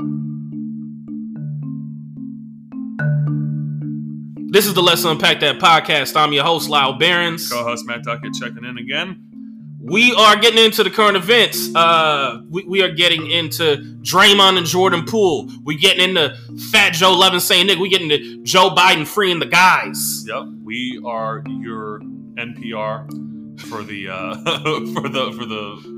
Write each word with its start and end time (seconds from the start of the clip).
This 0.00 0.08
is 4.66 4.74
the 4.74 4.82
Let's 4.82 5.04
Unpack 5.04 5.38
That 5.40 5.58
podcast. 5.60 6.16
I'm 6.16 6.32
your 6.32 6.44
host, 6.44 6.68
Lyall 6.68 6.98
Behrens. 6.98 7.48
Co-host 7.50 7.86
Matt 7.86 8.02
Duckett 8.02 8.34
checking 8.34 8.64
in 8.64 8.76
again. 8.78 9.30
We 9.80 10.12
are 10.14 10.34
getting 10.36 10.64
into 10.64 10.82
the 10.82 10.90
current 10.90 11.16
events. 11.16 11.72
Uh, 11.76 12.40
we, 12.48 12.64
we 12.64 12.82
are 12.82 12.90
getting 12.90 13.30
into 13.30 13.76
Draymond 14.00 14.58
and 14.58 14.66
Jordan 14.66 15.04
Poole. 15.04 15.48
We're 15.62 15.78
getting 15.78 16.08
into 16.08 16.36
Fat 16.72 16.94
Joe 16.94 17.12
Levin 17.12 17.38
saying 17.38 17.68
Nick. 17.68 17.78
We're 17.78 17.90
getting 17.90 18.10
into 18.10 18.42
Joe 18.42 18.70
Biden 18.70 19.06
freeing 19.06 19.38
the 19.38 19.46
guys. 19.46 20.24
Yep, 20.26 20.42
we 20.64 21.00
are 21.06 21.44
your 21.46 22.00
NPR 22.00 23.08
for 23.60 23.84
the 23.84 24.08
uh, 24.08 24.34
for 24.94 25.08
the 25.08 25.32
for 25.38 25.46
the. 25.46 25.93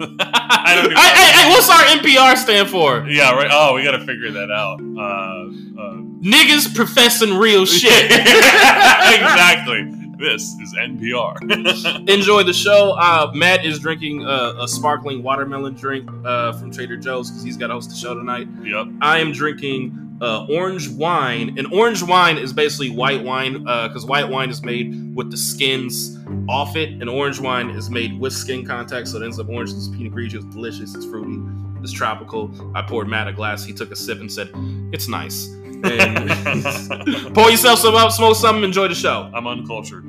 I 0.00 0.74
don't 0.82 0.92
Hey, 0.92 1.10
hey, 1.14 1.32
hey, 1.42 1.48
what's 1.50 1.68
our 1.68 1.80
NPR 1.98 2.36
stand 2.36 2.68
for? 2.68 3.06
Yeah, 3.08 3.32
right. 3.32 3.48
Oh, 3.50 3.74
we 3.74 3.82
got 3.84 3.92
to 3.92 4.04
figure 4.06 4.30
that 4.30 4.50
out. 4.50 4.80
Uh, 4.80 5.80
uh, 5.80 5.96
Niggas 6.22 6.74
professing 6.74 7.34
real 7.34 7.64
shit. 7.80 8.10
exactly. 8.10 9.94
This 10.18 10.42
is 10.60 10.74
NPR. 10.74 12.08
Enjoy 12.10 12.42
the 12.42 12.52
show. 12.52 12.92
Uh, 12.98 13.30
Matt 13.34 13.64
is 13.64 13.78
drinking 13.78 14.26
uh, 14.26 14.54
a 14.58 14.68
sparkling 14.68 15.22
watermelon 15.22 15.74
drink 15.74 16.08
uh, 16.26 16.52
from 16.52 16.70
Trader 16.70 16.98
Joe's 16.98 17.30
because 17.30 17.42
he's 17.42 17.56
got 17.56 17.68
to 17.68 17.74
host 17.74 17.88
the 17.90 17.96
show 17.96 18.14
tonight. 18.14 18.46
yep. 18.62 18.86
I 19.00 19.18
am 19.18 19.32
drinking 19.32 20.09
uh, 20.20 20.46
orange 20.50 20.88
wine, 20.88 21.58
and 21.58 21.72
orange 21.72 22.02
wine 22.02 22.36
is 22.36 22.52
basically 22.52 22.90
white 22.90 23.22
wine 23.22 23.62
because 23.62 24.04
white 24.04 24.28
wine 24.28 24.50
is 24.50 24.62
made 24.62 25.14
with 25.14 25.30
the 25.30 25.36
skins 25.36 26.18
off 26.48 26.76
it, 26.76 26.90
and 26.90 27.08
orange 27.08 27.40
wine 27.40 27.70
is 27.70 27.90
made 27.90 28.18
with 28.18 28.32
skin 28.32 28.66
contact, 28.66 29.08
so 29.08 29.20
it 29.20 29.24
ends 29.24 29.38
up 29.38 29.48
orange. 29.48 29.70
It's 29.70 29.88
Pinot 29.88 30.12
Grigio. 30.12 30.36
It's 30.36 30.44
delicious. 30.46 30.94
It's 30.94 31.06
fruity. 31.06 31.40
It's 31.82 31.92
tropical. 31.92 32.50
I 32.76 32.82
poured 32.82 33.08
Matt 33.08 33.28
a 33.28 33.32
glass. 33.32 33.64
He 33.64 33.72
took 33.72 33.90
a 33.90 33.96
sip 33.96 34.20
and 34.20 34.30
said, 34.30 34.50
"It's 34.92 35.08
nice." 35.08 35.46
And 35.82 37.34
pour 37.34 37.50
yourself 37.50 37.78
some 37.78 37.94
up, 37.94 38.12
smoke 38.12 38.36
something, 38.36 38.64
enjoy 38.64 38.88
the 38.88 38.94
show. 38.94 39.30
I'm 39.34 39.46
uncultured. 39.46 40.04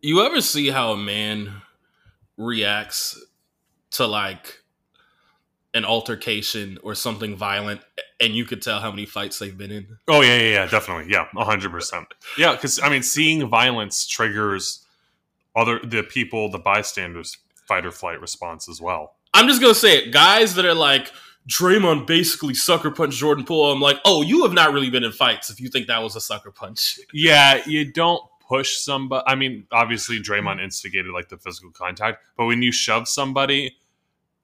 You 0.00 0.22
ever 0.22 0.40
see 0.40 0.70
how 0.70 0.92
a 0.92 0.96
man 0.96 1.62
reacts 2.36 3.22
to 3.92 4.06
like 4.06 4.61
an 5.74 5.84
altercation 5.84 6.78
or 6.82 6.94
something 6.94 7.34
violent, 7.34 7.80
and 8.20 8.34
you 8.34 8.44
could 8.44 8.62
tell 8.62 8.80
how 8.80 8.90
many 8.90 9.06
fights 9.06 9.38
they've 9.38 9.56
been 9.56 9.70
in? 9.70 9.86
Oh 10.08 10.20
yeah, 10.20 10.36
yeah, 10.36 10.50
yeah, 10.50 10.66
definitely, 10.66 11.12
yeah, 11.12 11.26
hundred 11.34 11.70
percent. 11.70 12.06
Yeah, 12.36 12.52
because 12.52 12.80
I 12.80 12.88
mean, 12.88 13.02
seeing 13.02 13.48
violence 13.48 14.06
triggers 14.06 14.86
other 15.56 15.80
the 15.82 16.02
people, 16.02 16.50
the 16.50 16.58
bystanders, 16.58 17.38
fight 17.66 17.86
or 17.86 17.90
flight 17.90 18.20
response 18.20 18.68
as 18.68 18.80
well. 18.80 19.14
I'm 19.34 19.48
just 19.48 19.60
gonna 19.60 19.74
say 19.74 19.98
it, 19.98 20.12
guys 20.12 20.54
that 20.54 20.64
are 20.64 20.74
like 20.74 21.10
Draymond 21.48 22.06
basically 22.06 22.54
sucker 22.54 22.90
punched 22.90 23.18
Jordan 23.18 23.44
Poole. 23.44 23.72
I'm 23.72 23.80
like, 23.80 23.98
oh, 24.04 24.22
you 24.22 24.42
have 24.42 24.52
not 24.52 24.72
really 24.72 24.90
been 24.90 25.04
in 25.04 25.12
fights 25.12 25.50
if 25.50 25.60
you 25.60 25.68
think 25.68 25.86
that 25.88 26.02
was 26.02 26.16
a 26.16 26.20
sucker 26.20 26.50
punch. 26.50 27.00
Yeah, 27.12 27.62
you 27.66 27.90
don't 27.90 28.22
push 28.46 28.76
somebody. 28.76 29.24
I 29.26 29.34
mean, 29.34 29.66
obviously, 29.72 30.20
Draymond 30.20 30.62
instigated 30.62 31.12
like 31.12 31.28
the 31.28 31.38
physical 31.38 31.70
contact, 31.70 32.22
but 32.36 32.46
when 32.46 32.62
you 32.62 32.70
shove 32.72 33.08
somebody, 33.08 33.76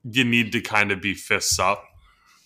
you 0.04 0.24
need 0.24 0.52
to 0.52 0.60
kind 0.60 0.91
of 0.92 1.00
be 1.00 1.14
fists 1.14 1.58
up 1.58 1.82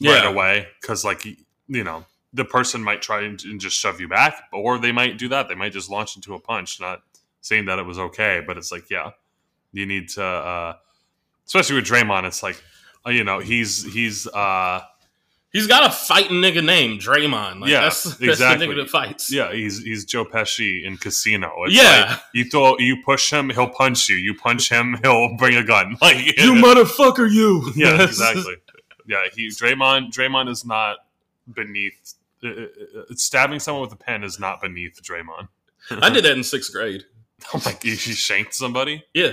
right 0.00 0.22
Yeah. 0.24 0.28
away 0.28 0.68
because, 0.80 1.04
like, 1.04 1.24
you 1.24 1.84
know, 1.84 2.06
the 2.32 2.44
person 2.44 2.82
might 2.82 3.02
try 3.02 3.22
and 3.22 3.42
and 3.44 3.60
just 3.60 3.76
shove 3.78 4.00
you 4.00 4.08
back, 4.08 4.44
or 4.52 4.78
they 4.78 4.92
might 4.92 5.18
do 5.18 5.28
that. 5.28 5.48
They 5.48 5.54
might 5.54 5.72
just 5.72 5.90
launch 5.90 6.16
into 6.16 6.34
a 6.34 6.40
punch, 6.40 6.80
not 6.80 7.02
saying 7.40 7.66
that 7.66 7.78
it 7.78 7.84
was 7.86 7.98
okay, 7.98 8.42
but 8.46 8.56
it's 8.56 8.72
like, 8.72 8.88
yeah, 8.90 9.10
you 9.72 9.84
need 9.86 10.08
to, 10.10 10.24
uh, 10.24 10.74
especially 11.46 11.76
with 11.76 11.84
Draymond, 11.84 12.24
it's 12.24 12.42
like, 12.42 12.62
uh, 13.06 13.10
you 13.10 13.24
know, 13.24 13.38
he's 13.40 13.84
he's. 13.92 14.26
uh 14.28 14.82
He's 15.52 15.66
got 15.66 15.86
a 15.86 15.92
fighting 15.94 16.36
nigga 16.36 16.64
named 16.64 17.00
Draymond. 17.00 17.60
Like, 17.60 17.70
Yeah, 17.70 17.82
that's, 17.82 18.04
that's 18.04 18.20
exactly. 18.22 18.66
the 18.66 18.72
nigga 18.72 18.76
that 18.84 18.90
fights. 18.90 19.30
Yeah, 19.32 19.52
he's 19.52 19.82
he's 19.82 20.04
Joe 20.06 20.24
Pesci 20.24 20.82
in 20.84 20.96
Casino. 20.96 21.52
It's 21.64 21.74
Yeah. 21.74 22.06
like, 22.10 22.20
you 22.32 22.44
throw 22.44 22.78
you 22.78 23.02
push 23.04 23.30
him, 23.30 23.50
he'll 23.50 23.68
punch 23.68 24.08
you. 24.08 24.16
You 24.16 24.34
punch 24.34 24.70
him, 24.70 24.98
he'll 25.02 25.36
bring 25.36 25.56
a 25.56 25.62
gun. 25.64 25.96
Like 26.00 26.16
You 26.38 26.54
motherfucker, 26.54 27.30
you. 27.30 27.70
yeah, 27.76 28.02
exactly. 28.08 28.56
Yeah, 29.06 29.24
he 29.34 29.48
Draymond 29.48 30.10
Draymond 30.12 30.48
is 30.48 30.64
not 30.64 30.96
beneath. 31.52 32.14
Uh, 32.44 32.48
uh, 32.48 33.00
uh, 33.00 33.02
stabbing 33.14 33.60
someone 33.60 33.82
with 33.82 33.92
a 33.92 33.96
pen 33.96 34.24
is 34.24 34.40
not 34.40 34.60
beneath 34.62 35.00
Draymond. 35.02 35.48
I 35.90 36.08
did 36.10 36.24
that 36.24 36.32
in 36.36 36.42
sixth 36.44 36.72
grade. 36.72 37.04
Oh 37.52 37.60
my! 37.64 37.76
He 37.82 37.90
he 37.90 38.12
shanked 38.14 38.54
somebody 38.54 39.04
Yeah. 39.14 39.32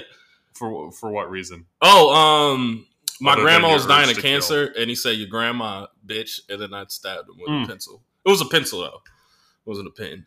for 0.53 0.91
for 0.91 1.09
what 1.12 1.29
reason? 1.31 1.66
Oh, 1.81 2.13
um, 2.13 2.85
my 3.19 3.35
grandma 3.35 3.74
was 3.74 3.85
dying 3.85 4.09
of 4.09 4.16
to 4.16 4.22
cancer, 4.22 4.74
and 4.78 4.90
he 4.90 4.96
said, 4.96 5.18
"Your 5.18 5.28
grandma, 5.28 5.88
bitch," 6.06 6.40
and 6.50 6.62
then 6.62 6.74
I 6.74 6.85
stabbed 6.88 7.30
him 7.30 7.38
with 7.40 7.50
Mm. 7.50 7.66
a 7.66 7.68
pencil. 7.68 8.02
It 8.25 8.30
was 8.30 8.41
a 8.41 8.46
pencil 8.46 8.81
though. 8.81 9.02
It 9.06 9.66
wasn't 9.66 9.88
a 9.88 9.91
pen. 9.91 10.25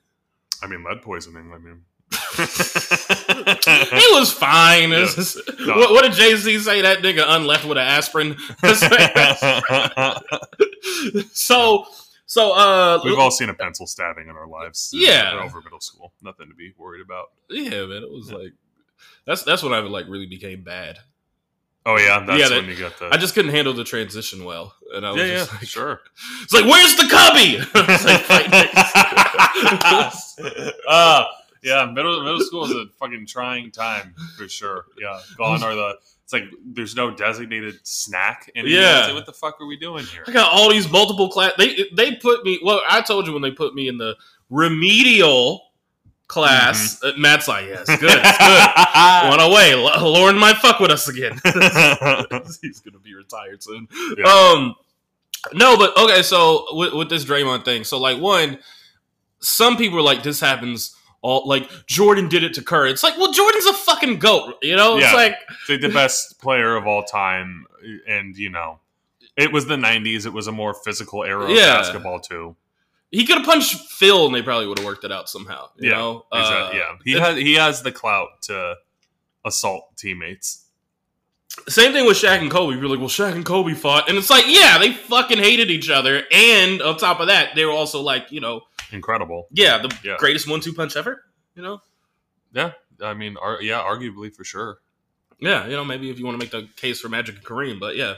I 0.62 0.66
mean, 0.66 0.84
lead 0.84 1.02
poisoning. 1.02 1.52
I 1.52 1.58
mean, 1.58 1.82
He 2.36 4.18
was 4.18 4.32
fine. 4.32 4.92
It's 4.92 5.14
just- 5.16 5.38
No. 5.60 5.76
what, 5.76 5.90
what 5.92 6.02
did 6.04 6.12
Jay 6.12 6.36
Z 6.36 6.58
say? 6.60 6.82
That 6.82 6.98
nigga 6.98 7.24
unleft 7.26 7.64
with 7.64 7.78
an 7.78 7.86
aspirin. 7.86 8.36
so, 11.32 11.86
so, 12.26 12.52
uh, 12.52 13.00
We've 13.04 13.18
all 13.18 13.30
seen 13.30 13.48
a 13.48 13.54
pencil 13.54 13.86
stabbing 13.86 14.28
in 14.28 14.36
our 14.36 14.46
lives. 14.46 14.90
Yeah. 14.94 15.40
over 15.42 15.60
middle 15.62 15.80
school. 15.80 16.12
Nothing 16.22 16.48
to 16.48 16.54
be 16.54 16.72
worried 16.78 17.02
about. 17.04 17.30
yeah, 17.50 17.84
man, 17.86 18.02
it 18.02 18.10
was 18.10 18.32
like 18.32 18.52
that's 19.24 19.42
that's 19.44 19.62
when 19.62 19.72
I 19.72 19.78
like 19.80 20.06
really 20.08 20.26
became 20.26 20.62
bad. 20.62 20.98
Oh 21.84 21.96
yeah, 21.98 22.24
that's 22.24 22.38
Yeah, 22.40 22.48
that- 22.48 22.56
when 22.62 22.66
you 22.70 22.76
got 22.78 22.98
the. 22.98 23.08
I 23.12 23.16
just 23.16 23.34
couldn't 23.34 23.50
handle 23.50 23.72
the 23.74 23.84
transition 23.84 24.44
well, 24.44 24.74
and 24.94 25.04
I 25.06 25.10
was 25.12 25.20
yeah, 25.20 25.26
yeah, 25.26 25.46
like, 25.52 25.62
sure. 25.68 26.00
it's 26.42 26.52
like, 26.52 26.64
where's 26.64 26.94
the 26.96 27.08
cubby? 27.08 27.58
Like, 29.64 30.74
uh, 30.88 31.24
yeah, 31.62 31.86
middle 31.86 32.22
middle 32.22 32.40
school 32.40 32.64
is 32.64 32.70
a 32.72 32.86
fucking 32.98 33.26
trying 33.26 33.70
time 33.70 34.14
for 34.36 34.48
sure. 34.48 34.86
Yeah, 35.00 35.20
gone 35.36 35.62
are 35.62 35.74
the. 35.74 35.94
It's 36.24 36.32
like 36.32 36.44
there's 36.64 36.94
no 36.96 37.10
designated 37.14 37.78
snack. 37.82 38.50
And 38.56 38.66
Yeah. 38.68 39.12
what 39.12 39.26
the 39.26 39.32
fuck 39.32 39.60
are 39.60 39.66
we 39.66 39.76
doing 39.76 40.04
here? 40.06 40.24
I 40.26 40.32
got 40.32 40.50
all 40.52 40.70
these 40.70 40.90
multiple 40.90 41.28
class. 41.28 41.52
They 41.58 41.88
they 41.94 42.14
put 42.16 42.44
me. 42.44 42.58
Well, 42.62 42.80
I 42.88 43.00
told 43.02 43.26
you 43.26 43.32
when 43.32 43.42
they 43.42 43.50
put 43.50 43.74
me 43.74 43.88
in 43.88 43.98
the 43.98 44.16
remedial 44.50 45.62
class. 46.28 46.98
Mm-hmm. 47.00 47.18
Uh, 47.18 47.20
Matt's 47.20 47.48
like, 47.48 47.66
yes, 47.66 47.86
good, 47.86 48.00
good. 48.00 48.10
One 49.30 49.40
away. 49.40 49.72
L- 49.72 50.10
Lauren 50.12 50.38
might 50.38 50.56
fuck 50.56 50.80
with 50.80 50.90
us 50.90 51.08
again. 51.08 51.32
He's 52.62 52.80
gonna 52.80 52.98
be 53.02 53.14
retired 53.14 53.62
soon. 53.62 53.88
Yeah. 54.16 54.24
Um, 54.26 54.74
no, 55.52 55.76
but 55.76 55.96
okay. 55.96 56.22
So 56.22 56.66
with, 56.76 56.92
with 56.94 57.08
this 57.10 57.24
Draymond 57.24 57.64
thing, 57.64 57.84
so 57.84 57.98
like 57.98 58.18
one, 58.20 58.58
some 59.40 59.76
people 59.76 59.98
are 59.98 60.02
like, 60.02 60.22
this 60.22 60.40
happens. 60.40 60.96
All 61.24 61.46
like 61.46 61.68
Jordan 61.86 62.28
did 62.28 62.42
it 62.42 62.54
to 62.54 62.62
Curry. 62.62 62.90
It's 62.90 63.04
like, 63.04 63.16
well, 63.16 63.30
Jordan's 63.32 63.66
a 63.66 63.74
fucking 63.74 64.18
goat. 64.18 64.54
You 64.60 64.74
know, 64.74 64.96
it's 64.96 65.06
Yeah. 65.06 65.14
like 65.14 65.36
It's 65.60 65.68
like 65.68 65.80
the 65.80 65.88
best 65.88 66.40
player 66.40 66.74
of 66.74 66.86
all 66.88 67.04
time, 67.04 67.64
and 68.08 68.36
you 68.36 68.50
know, 68.50 68.80
it 69.36 69.52
was 69.52 69.66
the 69.66 69.76
'90s. 69.76 70.26
It 70.26 70.32
was 70.32 70.48
a 70.48 70.52
more 70.52 70.74
physical 70.74 71.22
era 71.22 71.44
of 71.44 71.50
Yeah. 71.50 71.76
basketball 71.76 72.18
too. 72.18 72.56
He 73.12 73.24
could 73.24 73.36
have 73.36 73.46
punched 73.46 73.76
Phil, 73.90 74.26
and 74.26 74.34
they 74.34 74.42
probably 74.42 74.66
would 74.66 74.78
have 74.78 74.84
worked 74.86 75.04
it 75.04 75.12
out 75.12 75.28
somehow. 75.28 75.68
You 75.78 75.90
Yeah, 75.90 75.96
know, 75.98 76.26
Exactly. 76.32 76.80
Uh, 76.80 76.84
yeah, 76.84 76.96
he 77.04 77.12
it- 77.14 77.20
has 77.20 77.36
he 77.36 77.54
has 77.54 77.82
the 77.82 77.92
clout 77.92 78.42
to 78.42 78.74
assault 79.44 79.96
teammates. 79.96 80.64
Same 81.68 81.92
thing 81.92 82.06
with 82.06 82.16
Shaq 82.16 82.40
and 82.40 82.50
Kobe. 82.50 82.74
You're 82.76 82.88
like, 82.88 82.98
well, 82.98 83.08
Shaq 83.10 83.34
and 83.34 83.44
Kobe 83.44 83.74
fought, 83.74 84.08
and 84.08 84.16
it's 84.16 84.30
like, 84.30 84.44
yeah, 84.48 84.78
they 84.78 84.92
fucking 84.92 85.36
hated 85.38 85.70
each 85.70 85.90
other, 85.90 86.22
and 86.32 86.80
on 86.80 86.96
top 86.96 87.20
of 87.20 87.26
that, 87.26 87.54
they 87.54 87.64
were 87.66 87.72
also 87.72 88.00
like, 88.00 88.32
you 88.32 88.40
know, 88.40 88.62
Incredible. 88.90 89.48
yeah, 89.52 89.76
the 89.78 89.94
Yeah. 90.02 90.16
greatest 90.18 90.48
one-two 90.48 90.72
punch 90.72 90.96
ever. 90.96 91.22
You 91.54 91.62
know, 91.62 91.82
Yeah, 92.54 92.72
I 93.02 93.12
mean, 93.12 93.36
ar- 93.36 93.60
yeah, 93.60 93.80
arguably 93.82 94.34
for 94.34 94.44
sure. 94.44 94.78
yeah, 95.38 95.66
you 95.66 95.72
know, 95.72 95.84
maybe 95.84 96.08
if 96.08 96.18
you 96.18 96.24
want 96.24 96.40
to 96.40 96.42
make 96.42 96.50
the 96.52 96.66
case 96.80 97.00
for 97.00 97.10
Magic 97.10 97.34
and 97.36 97.44
Kareem, 97.44 97.78
but 97.78 97.96
yeah, 97.96 98.14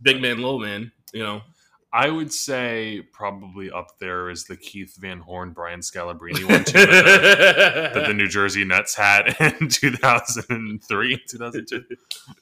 big 0.00 0.22
man, 0.22 0.40
low 0.40 0.58
man, 0.58 0.90
you 1.12 1.22
know, 1.22 1.42
I 1.92 2.08
would 2.08 2.32
say 2.32 3.02
probably 3.12 3.70
up 3.70 3.98
there 3.98 4.30
is 4.30 4.44
the 4.44 4.56
Keith 4.56 4.96
Van 5.00 5.18
Horn, 5.18 5.50
Brian 5.52 5.80
Scalabrine 5.80 6.48
one 6.48 6.64
too, 6.64 6.86
that, 6.86 7.92
the, 7.94 8.00
that 8.00 8.06
the 8.06 8.14
New 8.14 8.28
Jersey 8.28 8.64
Nets 8.64 8.94
had 8.94 9.34
in 9.60 9.68
2003, 9.68 11.22
2002. 11.28 11.84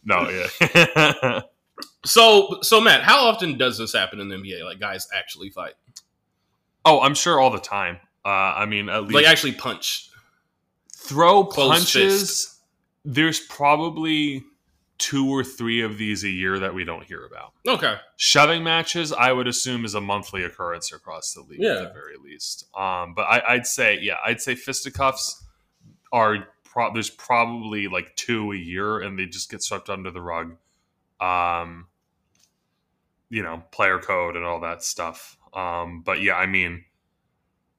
No, 0.05 0.29
yeah. 0.29 1.41
so, 2.05 2.59
so 2.61 2.81
Matt, 2.81 3.03
how 3.03 3.27
often 3.27 3.56
does 3.56 3.79
this 3.79 3.95
happen 3.95 4.21
in 4.21 4.29
the 4.29 4.37
NBA? 4.37 4.65
Like 4.65 4.81
guys 4.81 5.09
actually 5.15 5.49
fight, 5.49 5.75
oh, 6.85 7.01
I'm 7.01 7.15
sure 7.15 7.41
all 7.41 7.51
the 7.51 7.59
time. 7.59 7.99
Uh, 8.25 8.29
I 8.29 8.67
mean, 8.67 8.91
at 8.91 9.05
least 9.05 9.15
like 9.15 9.27
actually 9.27 9.53
punch. 9.53 10.11
throw 10.94 11.44
punches. 11.44 12.21
fist. 12.21 12.55
There's 13.06 13.41
probably 13.41 14.44
two 14.99 15.29
or 15.31 15.45
three 15.45 15.81
of 15.83 15.97
these 15.97 16.25
a 16.25 16.29
year 16.29 16.59
that 16.59 16.75
we 16.75 16.85
don't 16.85 17.05
hear 17.05 17.25
about. 17.25 17.53
Okay, 17.67 17.97
Shoving 18.17 18.65
matches, 18.65 19.12
I 19.12 19.33
would 19.33 19.47
assume, 19.47 19.85
is 19.85 19.95
a 19.95 20.00
monthly 20.00 20.43
occurrence 20.43 20.93
across 20.93 21.33
the 21.35 21.43
league 21.43 21.61
Yeah. 21.61 21.75
at 21.75 21.83
the 21.89 21.93
very 21.95 22.17
least. 22.23 22.65
Um, 22.77 23.15
but 23.15 23.23
I, 23.23 23.43
I'd 23.55 23.67
say, 23.67 23.99
yeah, 24.00 24.17
I'd 24.25 24.41
say 24.41 24.55
fisticuffs 24.56 25.45
are 26.12 26.49
pro- 26.65 26.93
there's 26.93 27.11
probably 27.11 27.87
like 27.89 28.15
two 28.17 28.53
a 28.53 28.56
year, 28.56 28.99
and 28.99 29.19
they 29.19 29.27
just 29.27 29.50
get 29.50 29.62
swept 29.62 29.89
under 29.89 30.11
the 30.11 30.21
rug. 30.21 30.56
Um, 31.21 31.87
you 33.31 33.43
know, 33.43 33.62
player 33.71 33.99
code 33.99 34.37
and 34.37 34.44
all 34.44 34.61
that 34.61 34.83
stuff. 34.83 35.37
Um, 35.53 36.03
but 36.05 36.23
yeah, 36.23 36.35
I 36.35 36.47
mean, 36.47 36.85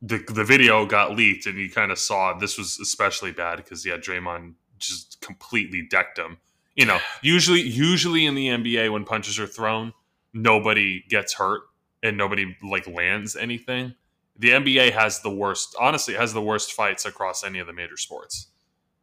the 0.02 0.20
the 0.30 0.44
video 0.44 0.86
got 0.86 1.16
leaked, 1.16 1.46
and 1.48 1.58
you 1.58 1.70
kind 1.70 1.92
of 1.92 2.00
saw 2.00 2.38
this 2.38 2.58
was 2.58 2.80
especially 2.80 3.32
bad 3.32 3.58
because 3.58 3.86
yeah, 3.86 3.98
Draymond 3.98 4.54
just 4.78 5.20
completely 5.22 5.82
decked 5.82 6.18
him. 6.18 6.38
You 6.80 6.86
know, 6.86 7.00
usually 7.22 7.60
usually 7.60 8.26
in 8.26 8.36
the 8.36 8.48
NBA 8.48 8.90
when 8.94 9.04
punches 9.04 9.38
are 9.38 9.46
thrown, 9.46 9.92
nobody 10.34 11.04
gets 11.10 11.34
hurt 11.34 11.64
and 12.02 12.18
nobody 12.18 12.56
like 12.64 12.88
lands 12.88 13.36
anything. 13.36 13.96
The 14.38 14.52
NBA 14.52 14.94
has 14.94 15.20
the 15.20 15.30
worst, 15.30 15.76
honestly, 15.78 16.14
has 16.14 16.32
the 16.32 16.42
worst 16.42 16.72
fights 16.72 17.06
across 17.06 17.44
any 17.44 17.60
of 17.60 17.68
the 17.68 17.74
major 17.74 17.98
sports. 17.98 18.48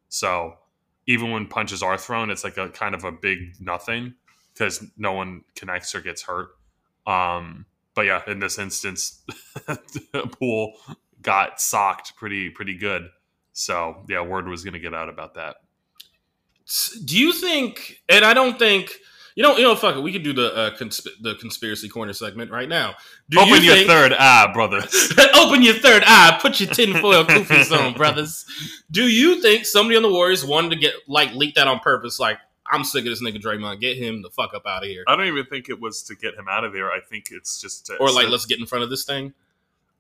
So 0.09 0.55
even 1.07 1.31
when 1.31 1.49
punches 1.49 1.83
are 1.83 1.99
thrown, 1.99 2.31
it's 2.31 2.45
like 2.45 2.57
a 2.57 2.71
kind 2.71 2.95
of 2.95 3.05
a 3.05 3.13
big 3.13 3.61
nothing 3.61 4.15
because 4.55 4.83
no 4.97 5.13
one 5.13 5.43
connects 5.55 5.95
or 5.95 6.01
gets 6.01 6.23
hurt. 6.23 6.49
Um, 7.07 7.67
but 7.95 8.07
yeah, 8.07 8.23
in 8.27 8.39
this 8.39 8.59
instance, 8.59 9.23
Poole 10.33 10.73
got 11.21 11.61
socked 11.61 12.17
pretty 12.17 12.49
pretty 12.49 12.79
good. 12.79 13.11
So 13.53 14.03
yeah, 14.09 14.23
word 14.23 14.49
was 14.49 14.65
going 14.65 14.73
to 14.73 14.81
get 14.81 14.95
out 14.95 15.11
about 15.11 15.35
that. 15.35 15.57
Do 17.05 17.19
you 17.19 17.33
think? 17.33 18.01
And 18.09 18.25
I 18.25 18.35
don't 18.35 18.59
think 18.59 18.93
you 19.37 19.43
know. 19.43 19.57
You 19.57 19.63
know, 19.65 19.77
fuck 19.77 19.97
it. 19.97 20.01
We 20.03 20.13
could 20.13 20.23
do 20.25 20.33
the 20.33 20.55
uh, 20.55 20.71
consp- 20.77 21.21
the 21.21 21.35
conspiracy 21.37 21.89
corner 21.89 22.13
segment 22.13 22.51
right 22.51 22.69
now. 22.69 22.95
Do 23.31 23.39
Open 23.41 23.55
you 23.57 23.61
your 23.61 23.75
think- 23.77 23.89
third 23.89 24.13
eye, 24.15 24.53
brother. 24.53 24.79
Open 25.35 25.63
your 25.63 25.75
third 25.75 26.03
eye. 26.07 26.39
Put 26.41 26.59
your 26.61 26.71
tinfoil 26.71 27.25
koofies 27.25 27.71
on, 27.77 27.95
brothers. 27.95 28.45
Do 28.91 29.07
you 29.07 29.41
think 29.43 29.65
somebody 29.67 29.97
on 29.97 30.03
the 30.03 30.11
Warriors 30.13 30.45
wanted 30.45 30.71
to 30.71 30.77
get 30.77 30.95
like 31.07 31.33
leak 31.35 31.55
that 31.55 31.69
on 31.69 31.79
purpose? 31.81 32.19
Like, 32.19 32.39
I'm 32.73 32.83
sick 32.83 33.05
of 33.05 33.11
this 33.11 33.23
nigga 33.23 33.41
Draymond. 33.41 33.81
Get 33.81 33.97
him 33.97 34.23
the 34.23 34.31
fuck 34.31 34.55
up 34.55 34.67
out 34.67 34.83
of 34.83 34.89
here. 34.89 35.05
I 35.07 35.15
don't 35.17 35.27
even 35.27 35.47
think 35.47 35.69
it 35.69 35.81
was 35.81 36.03
to 36.05 36.17
get 36.17 36.35
him 36.35 36.47
out 36.51 36.65
of 36.65 36.73
there. 36.73 36.91
I 36.91 36.99
think 37.01 37.27
it's 37.31 37.61
just 37.61 37.87
to, 37.87 37.97
Or 37.99 38.11
like, 38.11 38.29
let's 38.29 38.47
get 38.47 38.59
in 38.59 38.67
front 38.67 38.83
of 38.85 38.91
this 38.91 39.05
thing. 39.05 39.35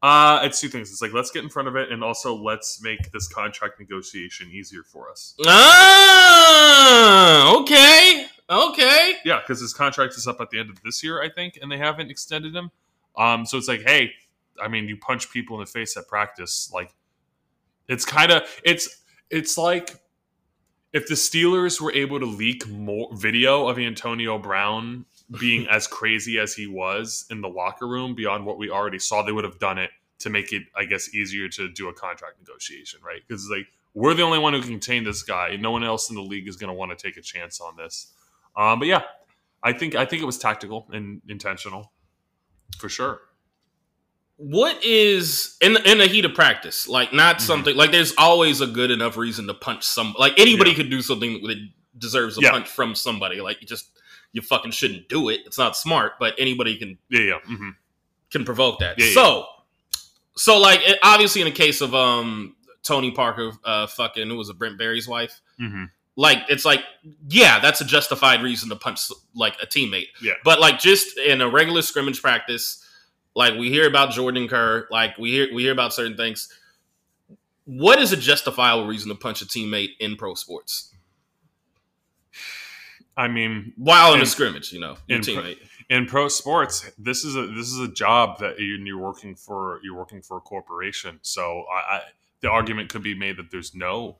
Uh, 0.02 0.40
it's 0.42 0.60
two 0.60 0.68
things. 0.68 0.90
It's 0.90 1.00
like 1.00 1.12
let's 1.12 1.30
get 1.30 1.42
in 1.42 1.50
front 1.50 1.68
of 1.68 1.76
it, 1.76 1.90
and 1.90 2.04
also 2.04 2.34
let's 2.34 2.82
make 2.82 3.10
this 3.12 3.28
contract 3.28 3.80
negotiation 3.80 4.50
easier 4.50 4.82
for 4.82 5.10
us. 5.10 5.34
Ah, 5.46 6.76
okay, 7.60 8.26
okay. 8.48 9.14
Yeah, 9.24 9.40
because 9.40 9.60
his 9.60 9.72
contract 9.72 10.14
is 10.16 10.26
up 10.26 10.40
at 10.40 10.50
the 10.50 10.58
end 10.58 10.70
of 10.70 10.80
this 10.82 11.02
year, 11.02 11.22
I 11.22 11.28
think, 11.30 11.58
and 11.60 11.72
they 11.72 11.78
haven't 11.78 12.10
extended 12.10 12.54
him. 12.54 12.70
Um, 13.16 13.46
so 13.46 13.56
it's 13.56 13.68
like, 13.68 13.82
hey, 13.86 14.12
I 14.62 14.68
mean, 14.68 14.86
you 14.86 14.96
punch 14.96 15.30
people 15.30 15.56
in 15.56 15.60
the 15.60 15.70
face 15.70 15.96
at 15.96 16.06
practice, 16.08 16.70
like 16.72 16.92
it's 17.88 18.04
kind 18.04 18.30
of 18.32 18.42
it's 18.64 19.02
it's 19.30 19.56
like 19.56 19.96
if 20.92 21.08
the 21.08 21.14
Steelers 21.14 21.80
were 21.80 21.92
able 21.92 22.20
to 22.20 22.26
leak 22.26 22.68
more 22.68 23.08
video 23.14 23.68
of 23.68 23.78
Antonio 23.78 24.38
Brown 24.38 25.04
being 25.40 25.66
as 25.68 25.86
crazy 25.86 26.38
as 26.38 26.54
he 26.54 26.66
was 26.66 27.26
in 27.30 27.40
the 27.40 27.48
locker 27.48 27.86
room 27.88 28.14
beyond 28.14 28.46
what 28.46 28.58
we 28.58 28.70
already 28.70 28.98
saw, 28.98 29.22
they 29.22 29.32
would 29.32 29.44
have 29.44 29.58
done 29.58 29.78
it 29.78 29.90
to 30.20 30.30
make 30.30 30.52
it, 30.52 30.62
I 30.76 30.84
guess, 30.84 31.14
easier 31.14 31.48
to 31.50 31.68
do 31.68 31.88
a 31.88 31.92
contract 31.92 32.38
negotiation, 32.38 33.00
right? 33.04 33.20
Because 33.26 33.48
like 33.50 33.66
we're 33.94 34.14
the 34.14 34.22
only 34.22 34.38
one 34.38 34.52
who 34.52 34.60
can 34.60 34.70
contain 34.70 35.04
this 35.04 35.22
guy. 35.22 35.56
No 35.56 35.70
one 35.70 35.82
else 35.82 36.10
in 36.10 36.16
the 36.16 36.22
league 36.22 36.48
is 36.48 36.56
going 36.56 36.68
to 36.68 36.74
want 36.74 36.96
to 36.96 37.02
take 37.02 37.16
a 37.16 37.22
chance 37.22 37.60
on 37.60 37.76
this. 37.76 38.12
Um, 38.56 38.78
but 38.78 38.88
yeah, 38.88 39.02
I 39.62 39.72
think 39.72 39.94
I 39.94 40.04
think 40.06 40.22
it 40.22 40.26
was 40.26 40.38
tactical 40.38 40.86
and 40.92 41.20
intentional, 41.28 41.92
for 42.78 42.88
sure. 42.88 43.20
What 44.38 44.84
is 44.84 45.56
in 45.62 45.76
in 45.86 45.98
the 45.98 46.06
heat 46.06 46.24
of 46.26 46.34
practice? 46.34 46.86
Like, 46.88 47.12
not 47.12 47.36
Mhm. 47.38 47.40
something 47.40 47.74
like. 47.76 47.90
There's 47.90 48.14
always 48.18 48.60
a 48.60 48.66
good 48.66 48.90
enough 48.90 49.16
reason 49.16 49.46
to 49.46 49.54
punch 49.54 49.82
some. 49.84 50.14
Like 50.18 50.38
anybody 50.38 50.70
Yeah. 50.70 50.76
could 50.76 50.90
do 50.90 51.00
something 51.00 51.42
that 51.46 51.56
deserves 51.98 52.36
a 52.38 52.42
Yeah. 52.42 52.50
punch 52.50 52.68
from 52.68 52.94
somebody. 52.94 53.40
Like, 53.40 53.62
you 53.62 53.66
just 53.66 53.98
you 54.32 54.42
fucking 54.42 54.70
shouldn't 54.70 55.08
do 55.08 55.28
it. 55.28 55.40
It's 55.46 55.58
not 55.58 55.76
smart, 55.76 56.12
but 56.18 56.34
anybody 56.38 56.76
can 56.76 56.98
Yeah, 57.08 57.20
yeah. 57.20 57.38
hmm 57.44 57.70
can 58.30 58.44
provoke 58.44 58.80
that. 58.80 58.98
Yeah, 58.98 59.06
yeah. 59.06 59.14
so, 59.14 59.46
so 60.36 60.58
like 60.58 60.80
it, 60.82 60.98
obviously 61.02 61.40
in 61.40 61.46
the 61.46 61.52
case 61.54 61.80
of 61.80 61.94
um 61.94 62.56
Tony 62.82 63.10
Parker, 63.10 63.52
uh, 63.64 63.86
fucking 63.86 64.28
who 64.28 64.36
was 64.36 64.48
a 64.48 64.54
Brent 64.54 64.78
Barry's 64.78 65.08
wife. 65.08 65.40
hmm 65.58 65.84
Like 66.16 66.38
it's 66.48 66.64
like 66.64 66.80
yeah, 67.28 67.60
that's 67.60 67.80
a 67.80 67.84
justified 67.84 68.42
reason 68.42 68.68
to 68.70 68.76
punch 68.76 69.00
like 69.34 69.56
a 69.62 69.66
teammate. 69.66 70.08
Yeah. 70.22 70.34
But 70.44 70.60
like 70.60 70.78
just 70.78 71.18
in 71.18 71.40
a 71.40 71.48
regular 71.48 71.82
scrimmage 71.82 72.20
practice, 72.20 72.84
like 73.34 73.54
we 73.54 73.70
hear 73.70 73.88
about 73.88 74.10
Jordan 74.12 74.48
Kerr, 74.48 74.86
like 74.90 75.16
we 75.18 75.30
hear 75.30 75.48
we 75.54 75.62
hear 75.62 75.72
about 75.72 75.92
certain 75.94 76.16
things. 76.16 76.52
What 77.64 77.98
is 78.00 78.12
a 78.12 78.16
justifiable 78.16 78.86
reason 78.86 79.08
to 79.08 79.16
punch 79.16 79.42
a 79.42 79.44
teammate 79.44 79.90
in 79.98 80.16
pro 80.16 80.34
sports 80.34 80.92
I 83.16 83.28
mean, 83.28 83.72
while 83.76 84.12
in, 84.12 84.18
In- 84.18 84.22
a 84.24 84.26
scrimmage? 84.26 84.72
You 84.72 84.80
know, 84.80 84.96
in 85.08 85.22
pro- 85.22 85.34
teammate. 85.34 85.58
in 85.88 86.06
pro 86.06 86.28
sports, 86.28 86.90
this 86.98 87.24
is 87.24 87.34
a 87.36 87.46
this 87.46 87.68
is 87.72 87.78
a 87.80 87.88
job 87.88 88.38
that 88.40 88.58
you- 88.58 88.76
you're 88.84 88.98
working 88.98 89.34
for. 89.34 89.80
You're 89.82 89.96
working 89.96 90.20
for 90.22 90.36
a 90.36 90.40
corporation, 90.40 91.18
so 91.22 91.64
I, 91.72 91.96
I, 91.96 92.00
the 92.40 92.50
argument 92.50 92.90
could 92.90 93.02
be 93.02 93.14
made 93.14 93.36
that 93.38 93.50
there's 93.50 93.74
no 93.74 94.18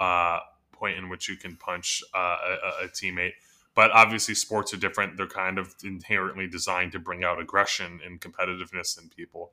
uh, 0.00 0.38
point 0.72 0.96
in 0.96 1.08
which 1.08 1.28
you 1.28 1.36
can 1.36 1.56
punch 1.56 2.02
uh, 2.14 2.18
a, 2.18 2.82
a- 2.82 2.84
a 2.84 2.88
teammate. 2.88 3.32
But 3.74 3.90
obviously, 3.92 4.34
sports 4.34 4.72
are 4.74 4.76
different. 4.76 5.16
They're 5.16 5.26
kind 5.28 5.56
of 5.58 5.74
inherently 5.84 6.48
designed 6.48 6.92
to 6.92 6.98
bring 6.98 7.22
out 7.24 7.38
aggression 7.40 8.00
and 8.04 8.20
competitiveness 8.20 9.00
in 9.00 9.08
people. 9.08 9.52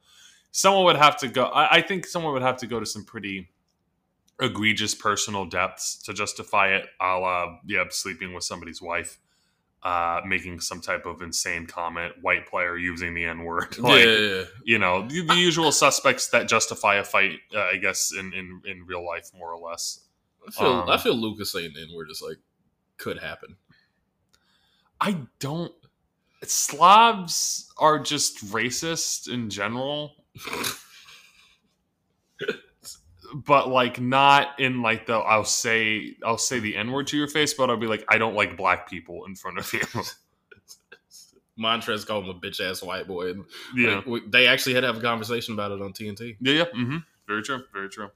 Someone 0.52 0.86
would 0.86 0.96
have 0.96 1.18
to 1.18 1.28
go. 1.28 1.46
I, 1.46 1.76
I 1.78 1.82
think 1.82 2.08
someone 2.08 2.34
would 2.34 2.42
have 2.42 2.58
to 2.58 2.68
go 2.68 2.80
to 2.80 2.86
some 2.86 3.04
pretty 3.04 3.50
egregious 4.40 4.96
personal 4.96 5.46
depths 5.46 5.98
to 6.04 6.14
justify 6.14 6.70
it. 6.70 6.88
A 7.02 7.18
la, 7.18 7.58
yeah, 7.66 7.84
sleeping 7.90 8.34
with 8.34 8.44
somebody's 8.44 8.82
wife 8.82 9.20
uh, 9.86 10.20
making 10.26 10.60
some 10.60 10.82
type 10.82 11.06
of 11.06 11.22
insane 11.22 11.68
comment, 11.68 12.14
white 12.22 12.48
player 12.48 12.76
using 12.76 13.14
the 13.14 13.24
N 13.24 13.44
word, 13.44 13.78
like 13.80 14.04
yeah, 14.04 14.06
yeah, 14.06 14.18
yeah. 14.18 14.44
you 14.64 14.80
know 14.80 15.08
the, 15.08 15.22
the 15.22 15.36
usual 15.36 15.72
suspects 15.72 16.30
that 16.30 16.48
justify 16.48 16.96
a 16.96 17.04
fight. 17.04 17.38
Uh, 17.56 17.60
I 17.60 17.78
guess 17.78 18.12
in, 18.12 18.34
in 18.34 18.62
in 18.66 18.86
real 18.88 19.06
life, 19.06 19.30
more 19.38 19.54
or 19.54 19.70
less. 19.70 20.00
I 20.48 20.52
feel 20.52 20.68
Um, 20.68 20.90
I 20.90 20.98
feel 20.98 21.16
Lucas 21.16 21.52
saying 21.52 21.72
the 21.76 21.82
N 21.84 21.90
word 21.96 22.10
is 22.10 22.22
like 22.28 22.38
could 22.98 23.20
happen. 23.20 23.58
I 25.00 25.18
don't. 25.40 25.72
Slavs 26.44 27.72
are 27.78 28.00
just 28.00 28.44
racist 28.52 29.32
in 29.32 29.52
general, 29.52 30.16
but 33.34 33.70
like 33.70 34.00
not 34.00 34.60
in 34.60 34.82
like 34.82 35.06
the 35.08 35.16
I'll 35.16 35.44
say 35.46 36.16
I'll 36.26 36.38
say 36.38 36.60
the 36.60 36.76
N 36.76 36.92
word 36.92 37.08
to 37.08 37.18
your 37.18 37.28
face, 37.28 37.54
but 37.54 37.70
I'll 37.70 37.78
be 37.78 37.88
like 37.88 38.06
I 38.10 38.18
don't 38.18 38.36
like 38.36 38.58
black 38.58 38.90
people 38.90 39.26
in 39.26 39.36
front 39.36 39.58
of 39.60 39.72
you. 39.74 39.82
Montrez 41.60 42.06
called 42.06 42.26
him 42.26 42.32
a 42.32 42.34
bitch 42.40 42.60
ass 42.60 42.84
white 42.84 43.08
boy. 43.08 43.32
And 43.32 43.46
yeah, 43.76 43.96
like, 43.98 44.06
we- 44.06 44.28
they 44.28 44.48
actually 44.48 44.74
had 44.74 44.82
to 44.82 44.88
have 44.88 44.98
a 44.98 45.02
conversation 45.02 45.54
about 45.54 45.72
it 45.72 45.82
on 45.82 45.94
TNT. 45.94 46.36
yeah, 46.42 46.54
yeah. 46.54 46.64
Mm-hmm. 46.66 46.98
Very 47.28 47.42
true. 47.44 47.64
Very 47.74 47.90
true. 47.90 48.10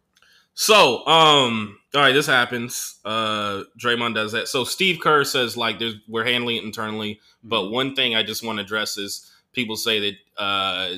So, 0.55 1.05
um, 1.07 1.77
all 1.95 2.01
right, 2.01 2.11
this 2.11 2.27
happens. 2.27 2.99
Uh, 3.05 3.63
Draymond 3.81 4.13
does 4.15 4.33
that. 4.33 4.49
So 4.49 4.65
Steve 4.65 4.99
Kerr 4.99 5.23
says 5.23 5.55
like, 5.55 5.79
"There's 5.79 5.95
we're 6.07 6.25
handling 6.25 6.57
it 6.57 6.63
internally." 6.65 7.21
But 7.43 7.69
one 7.69 7.95
thing 7.95 8.13
I 8.13 8.23
just 8.23 8.43
want 8.43 8.57
to 8.57 8.63
address 8.65 8.97
is 8.97 9.31
people 9.53 9.77
say 9.77 9.99
that 10.37 10.41
uh, 10.43 10.89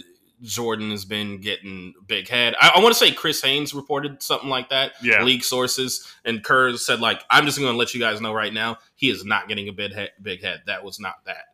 Jordan 0.41 0.89
has 0.91 1.05
been 1.05 1.39
getting 1.39 1.93
big 2.07 2.27
head. 2.27 2.55
I, 2.59 2.71
I 2.75 2.79
want 2.81 2.93
to 2.93 2.99
say 2.99 3.11
Chris 3.11 3.41
Haynes 3.43 3.73
reported 3.73 4.21
something 4.23 4.49
like 4.49 4.69
that. 4.69 4.93
Yeah. 5.01 5.23
leak 5.23 5.43
sources, 5.43 6.07
and 6.25 6.43
Kerr 6.43 6.75
said 6.77 6.99
like, 6.99 7.21
"I'm 7.29 7.45
just 7.45 7.59
going 7.59 7.71
to 7.71 7.77
let 7.77 7.93
you 7.93 7.99
guys 7.99 8.19
know 8.21 8.33
right 8.33 8.53
now, 8.53 8.77
he 8.95 9.09
is 9.09 9.23
not 9.23 9.47
getting 9.47 9.67
a 9.69 9.71
big 9.73 9.93
head. 9.93 10.11
Big 10.21 10.41
head. 10.43 10.61
That 10.65 10.83
was 10.83 10.99
not 10.99 11.23
that." 11.25 11.45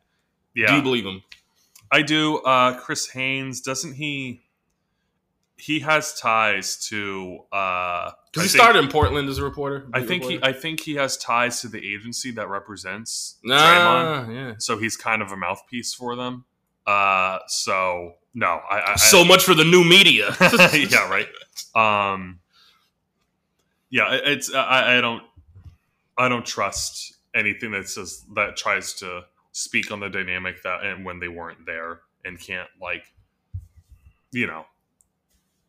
Yeah. 0.55 0.67
Do 0.67 0.75
you 0.77 0.81
believe 0.81 1.05
him? 1.05 1.21
I 1.91 2.01
do. 2.01 2.37
Uh, 2.39 2.79
Chris 2.79 3.07
Haynes 3.09 3.61
doesn't 3.61 3.93
he? 3.93 4.41
He 5.59 5.79
has 5.79 6.13
ties 6.19 6.77
to. 6.89 7.39
Uh, 7.51 8.11
Because 8.31 8.43
he 8.43 8.49
think- 8.49 8.61
started 8.63 8.79
in 8.79 8.89
Portland 8.89 9.27
as 9.27 9.37
a 9.39 9.43
reporter. 9.43 9.87
I 9.93 10.03
think 10.05 10.23
he. 10.23 10.39
I 10.43 10.53
think 10.53 10.79
he 10.81 10.95
has 10.95 11.17
ties 11.17 11.61
to 11.61 11.67
the 11.67 11.79
agency 11.79 12.31
that 12.31 12.47
represents 12.49 13.37
Draymond. 13.45 14.33
Yeah. 14.35 14.53
So 14.59 14.77
he's 14.77 14.95
kind 14.95 15.21
of 15.21 15.31
a 15.31 15.37
mouthpiece 15.37 15.93
for 15.93 16.15
them. 16.15 16.45
Uh, 16.85 17.39
so 17.47 18.13
no, 18.37 18.61
I. 18.69 18.91
I 18.91 18.95
So 18.97 19.25
much 19.25 19.43
for 19.43 19.55
the 19.55 19.63
new 19.63 19.83
media. 19.83 20.35
Yeah, 20.39 21.09
right. 21.09 21.27
Um, 21.73 22.39
yeah, 23.89 24.13
it's 24.13 24.53
I, 24.53 24.97
I 24.97 25.01
don't 25.01 25.23
I 26.17 26.29
don't 26.29 26.45
trust 26.45 27.15
anything 27.33 27.71
that 27.71 27.89
says 27.89 28.23
that 28.35 28.55
tries 28.55 28.93
to 28.95 29.23
speak 29.53 29.91
on 29.91 30.01
the 30.01 30.09
dynamic 30.09 30.61
that 30.61 30.83
and 30.83 31.03
when 31.03 31.19
they 31.19 31.27
weren't 31.27 31.65
there 31.65 32.01
and 32.25 32.39
can't 32.39 32.69
like 32.79 33.05
you 34.31 34.45
know 34.45 34.65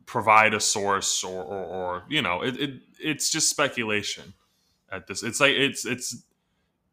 provide 0.04 0.52
a 0.52 0.60
source 0.60 1.24
or 1.24 1.42
or, 1.42 1.64
or 1.64 2.02
you 2.10 2.20
know 2.20 2.42
it, 2.42 2.60
it 2.60 2.70
it's 3.00 3.30
just 3.30 3.48
speculation 3.48 4.34
at 4.92 5.06
this 5.06 5.22
it's 5.22 5.40
like 5.40 5.52
it's 5.52 5.86
it's 5.86 6.22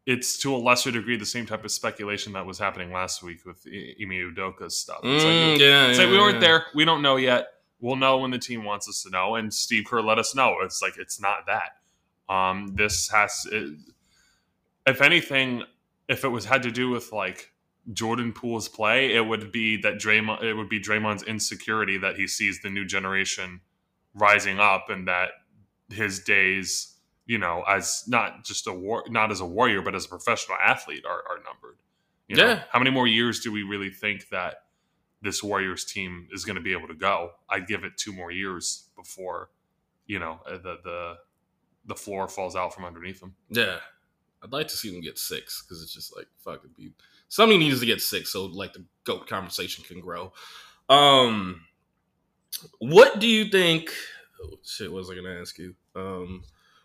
it's 0.06 0.38
to 0.38 0.54
a 0.54 0.58
lesser 0.58 0.90
degree 0.92 1.16
the 1.16 1.26
same 1.26 1.46
type 1.46 1.64
of 1.64 1.70
speculation 1.72 2.32
that 2.34 2.46
was 2.46 2.58
happening 2.58 2.92
last 2.92 3.22
week 3.22 3.44
with 3.44 3.66
I- 3.66 3.94
Ime 4.00 4.10
Udoka's 4.34 4.76
stuff. 4.78 5.00
It's 5.02 5.24
like, 5.24 5.32
Mm, 5.32 5.58
yeah, 5.58 5.86
it's 5.88 5.98
yeah, 5.98 6.04
like 6.04 6.12
we 6.12 6.18
weren't 6.18 6.34
yeah. 6.34 6.40
there. 6.40 6.66
We 6.74 6.84
don't 6.84 7.02
know 7.02 7.16
yet. 7.16 7.48
We'll 7.80 7.96
know 7.96 8.18
when 8.18 8.30
the 8.30 8.38
team 8.38 8.64
wants 8.64 8.88
us 8.88 9.02
to 9.02 9.10
know. 9.10 9.34
And 9.34 9.52
Steve 9.52 9.84
Kerr 9.84 10.00
let 10.00 10.18
us 10.18 10.34
know. 10.34 10.56
It's 10.62 10.80
like 10.80 10.96
it's 10.96 11.20
not 11.20 11.46
that. 11.46 12.32
Um, 12.32 12.74
this 12.76 13.08
has, 13.10 13.46
it, 13.52 13.74
if 14.86 15.02
anything, 15.02 15.62
if 16.08 16.24
it 16.24 16.28
was 16.28 16.44
had 16.44 16.62
to 16.62 16.70
do 16.70 16.88
with 16.88 17.12
like 17.12 17.52
Jordan 17.92 18.32
Poole's 18.32 18.68
play, 18.68 19.12
it 19.12 19.26
would 19.26 19.52
be 19.52 19.76
that 19.82 19.94
Draymond, 19.94 20.42
it 20.42 20.54
would 20.54 20.68
be 20.68 20.80
Draymond's 20.80 21.22
insecurity 21.24 21.98
that 21.98 22.16
he 22.16 22.26
sees 22.26 22.60
the 22.62 22.70
new 22.70 22.84
generation 22.84 23.60
rising 24.14 24.58
up 24.58 24.88
and 24.88 25.06
that 25.08 25.30
his 25.90 26.20
days, 26.20 26.94
you 27.26 27.38
know, 27.38 27.62
as 27.68 28.04
not 28.06 28.44
just 28.44 28.66
a 28.66 28.72
war, 28.72 29.04
not 29.08 29.30
as 29.30 29.40
a 29.40 29.46
warrior, 29.46 29.82
but 29.82 29.94
as 29.94 30.06
a 30.06 30.08
professional 30.08 30.56
athlete 30.62 31.04
are, 31.04 31.22
are 31.28 31.38
numbered. 31.44 31.78
You 32.28 32.36
know, 32.36 32.46
Yeah. 32.46 32.62
How 32.70 32.78
many 32.78 32.90
more 32.90 33.06
years 33.06 33.40
do 33.40 33.52
we 33.52 33.62
really 33.62 33.90
think 33.90 34.28
that 34.30 34.64
this 35.22 35.42
Warriors 35.42 35.84
team 35.84 36.28
is 36.32 36.44
going 36.44 36.56
to 36.56 36.62
be 36.62 36.72
able 36.72 36.88
to 36.88 36.94
go? 36.94 37.32
I'd 37.48 37.66
give 37.66 37.84
it 37.84 37.96
two 37.96 38.12
more 38.12 38.30
years 38.30 38.88
before, 38.96 39.50
you 40.06 40.18
know, 40.18 40.40
uh, 40.46 40.58
the 40.58 40.78
the 40.84 41.14
the 41.86 41.94
floor 41.94 42.28
falls 42.28 42.56
out 42.56 42.74
from 42.74 42.84
underneath 42.84 43.20
them. 43.20 43.34
Yeah, 43.48 43.78
I'd 44.42 44.52
like 44.52 44.68
to 44.68 44.76
see 44.76 44.90
them 44.90 45.00
get 45.00 45.18
six 45.18 45.62
because 45.62 45.82
it's 45.82 45.94
just 45.94 46.16
like 46.16 46.26
fuck 46.38 46.64
it, 46.64 46.76
be 46.76 46.92
somebody 47.28 47.58
needs 47.58 47.80
to 47.80 47.86
get 47.86 48.00
six 48.00 48.32
so 48.32 48.46
like 48.46 48.72
the 48.72 48.84
goat 49.04 49.26
conversation 49.28 49.84
can 49.84 50.00
grow. 50.00 50.32
Um, 50.88 51.62
what 52.78 53.18
do 53.20 53.26
you 53.26 53.46
think? 53.50 53.90
Oh, 54.42 54.58
shit, 54.64 54.90
what 54.92 54.98
was 54.98 55.10
I 55.10 55.14
gonna 55.14 55.40
ask 55.40 55.58
you? 55.58 55.74
Um, 55.94 56.42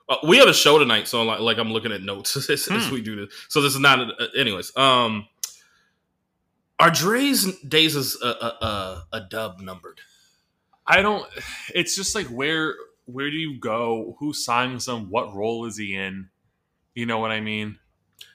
uh, 0.10 0.18
we 0.28 0.38
have 0.38 0.48
a 0.48 0.54
show 0.54 0.78
tonight, 0.80 1.08
so 1.08 1.24
like, 1.24 1.40
like 1.40 1.58
I'm 1.58 1.72
looking 1.72 1.92
at 1.92 2.02
notes 2.02 2.36
as, 2.50 2.50
as 2.50 2.88
Hmm. 2.88 2.94
we 2.94 3.02
do 3.02 3.26
this. 3.26 3.34
So 3.50 3.62
this 3.62 3.74
is 3.74 3.80
not. 3.80 4.00
Uh, 4.00 4.28
anyways, 4.38 4.76
um, 4.78 5.28
are 6.80 6.90
Dre's 6.90 7.56
days 7.62 7.96
is 7.96 8.20
a, 8.22 8.28
a, 8.28 8.66
a, 8.66 9.04
a 9.14 9.22
dub 9.30 9.60
numbered? 9.60 10.00
I 10.88 11.02
don't. 11.02 11.26
It's 11.74 11.96
just 11.96 12.16
like 12.16 12.28
where 12.28 12.76
where 13.06 13.30
do 13.30 13.36
you 13.38 13.60
go? 13.60 14.16
Who 14.20 14.34
signs 14.34 14.88
him? 14.88 15.10
What 15.10 15.34
role 15.36 15.66
is 15.66 15.78
he 15.78 15.96
in? 15.96 16.30
You 16.96 17.06
know 17.06 17.20
what 17.20 17.32
I 17.32 17.40
mean? 17.40 17.78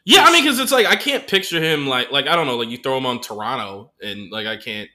Yeah, 0.05 0.25
I 0.25 0.33
mean, 0.33 0.45
because 0.45 0.61
it's 0.61 0.73
like 0.73 0.87
I 0.87 0.97
can't 0.97 1.27
picture 1.27 1.61
him 1.61 1.87
like 1.89 2.11
like 2.13 2.27
I 2.29 2.37
don't 2.37 2.47
know, 2.47 2.57
like 2.57 2.69
you 2.69 2.79
throw 2.79 2.97
him 2.97 3.07
on 3.07 3.21
Toronto 3.21 3.91
and 4.01 4.31
like 4.31 4.47
I 4.47 4.57
can't 4.57 4.89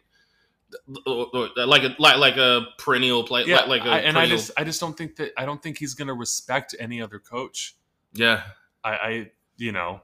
like 0.96 1.84
a 1.84 1.96
like 2.00 2.18
like 2.18 2.38
a 2.38 2.66
perennial 2.78 3.24
play, 3.24 3.44
Yeah, 3.46 3.62
like, 3.62 3.68
like 3.68 3.84
I, 3.84 4.00
and 4.00 4.18
I 4.18 4.25
just 4.25 4.51
I 4.58 4.63
just 4.63 4.80
don't 4.80 4.98
think 4.98 5.16
that 5.18 5.32
I 5.38 5.46
don't 5.46 5.62
think 5.62 5.78
he's 5.78 5.94
going 5.94 6.08
to 6.08 6.13
respect 6.13 6.75
any 6.80 7.01
other 7.01 7.20
coach. 7.20 7.75
yeah. 8.13 8.44
I, 8.84 8.90
I 8.92 9.32
you 9.58 9.72
know 9.72 10.01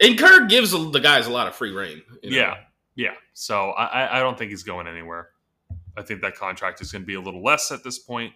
And 0.00 0.16
Kerr 0.18 0.46
gives 0.46 0.70
the 0.70 1.00
guys 1.00 1.26
a 1.26 1.30
lot 1.30 1.48
of 1.48 1.54
free 1.56 1.72
reign. 1.72 2.02
you 2.22 2.30
know? 2.30 2.36
yeah 2.36 2.54
yeah. 2.94 3.14
So 3.34 3.70
I 3.70 3.84
I- 4.04 4.16
I 4.18 4.20
don't 4.20 4.38
think 4.38 4.50
he's 4.50 4.62
going 4.62 4.86
anywhere. 4.86 5.30
I 5.96 6.02
think 6.02 6.20
that 6.22 6.34
contract 6.36 6.80
is 6.82 6.92
going 6.92 7.02
to 7.02 7.06
be 7.06 7.14
a 7.14 7.20
little 7.20 7.42
less 7.42 7.72
at 7.72 7.82
this 7.82 7.98
point 7.98 8.32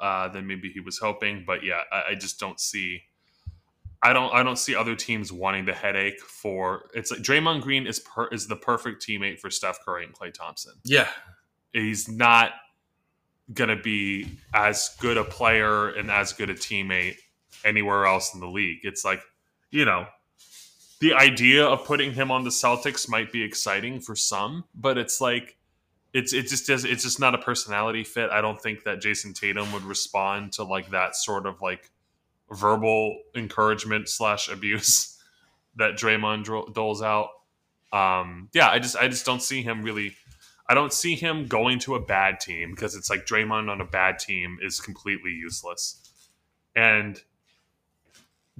uh, 0.00 0.28
than 0.28 0.46
maybe 0.46 0.70
he 0.70 0.80
was 0.80 0.98
hoping. 0.98 1.44
But 1.46 1.62
yeah, 1.62 1.82
I, 1.92 2.02
I 2.10 2.14
just 2.14 2.40
don't 2.40 2.58
see. 2.58 3.02
I 4.04 4.12
don't. 4.12 4.32
I 4.34 4.42
don't 4.42 4.58
see 4.58 4.76
other 4.76 4.94
teams 4.94 5.32
wanting 5.32 5.64
the 5.64 5.72
headache 5.72 6.20
for. 6.20 6.90
It's 6.94 7.10
like 7.10 7.20
Draymond 7.20 7.62
Green 7.62 7.86
is 7.86 8.00
per, 8.00 8.28
is 8.28 8.46
the 8.46 8.54
perfect 8.54 9.04
teammate 9.04 9.40
for 9.40 9.50
Steph 9.50 9.78
Curry 9.82 10.04
and 10.04 10.14
Klay 10.14 10.32
Thompson. 10.32 10.74
yeah, 10.84 11.08
He's 11.72 12.06
not 12.06 12.52
gonna 13.52 13.80
be 13.80 14.28
as 14.52 14.94
good 15.00 15.16
a 15.16 15.24
player 15.24 15.88
and 15.88 16.10
as 16.10 16.34
good 16.34 16.50
a 16.50 16.54
teammate 16.54 17.16
anywhere 17.64 18.04
else 18.04 18.34
in 18.34 18.40
the 18.40 18.46
league. 18.46 18.80
It's 18.82 19.04
like 19.04 19.22
you 19.70 19.86
know. 19.86 20.06
The 21.00 21.14
idea 21.14 21.66
of 21.66 21.84
putting 21.84 22.12
him 22.12 22.30
on 22.30 22.44
the 22.44 22.50
Celtics 22.50 23.08
might 23.08 23.30
be 23.30 23.42
exciting 23.42 24.00
for 24.00 24.14
some, 24.14 24.64
but 24.74 24.96
it's 24.96 25.20
like 25.20 25.58
it's 26.14 26.32
it 26.32 26.46
just 26.46 26.66
does 26.66 26.84
it's 26.84 27.02
just 27.02 27.18
not 27.18 27.34
a 27.34 27.38
personality 27.38 28.04
fit. 28.04 28.30
I 28.30 28.40
don't 28.40 28.60
think 28.60 28.84
that 28.84 29.00
Jayson 29.00 29.34
Tatum 29.34 29.72
would 29.72 29.82
respond 29.82 30.52
to 30.52 30.64
like 30.64 30.90
that 30.90 31.16
sort 31.16 31.46
of 31.46 31.60
like 31.60 31.90
verbal 32.52 33.18
encouragement 33.34 34.08
slash 34.08 34.48
abuse 34.50 35.18
that 35.76 35.94
Draymond 35.94 36.72
doles 36.74 37.02
out. 37.02 37.28
Um, 37.92 38.48
yeah, 38.52 38.68
I 38.68 38.78
just 38.78 38.96
I 38.96 39.08
just 39.08 39.24
don't 39.26 39.42
see 39.42 39.62
him 39.62 39.82
really. 39.82 40.14
I 40.68 40.74
don't 40.74 40.92
see 40.92 41.14
him 41.14 41.46
going 41.46 41.78
to 41.80 41.94
a 41.94 42.00
bad 42.00 42.40
team 42.40 42.70
because 42.70 42.94
it's 42.96 43.10
like 43.10 43.26
Draymond 43.26 43.68
on 43.70 43.80
a 43.80 43.84
bad 43.84 44.18
team 44.18 44.58
is 44.62 44.80
completely 44.80 45.30
useless, 45.30 46.00
and 46.74 47.20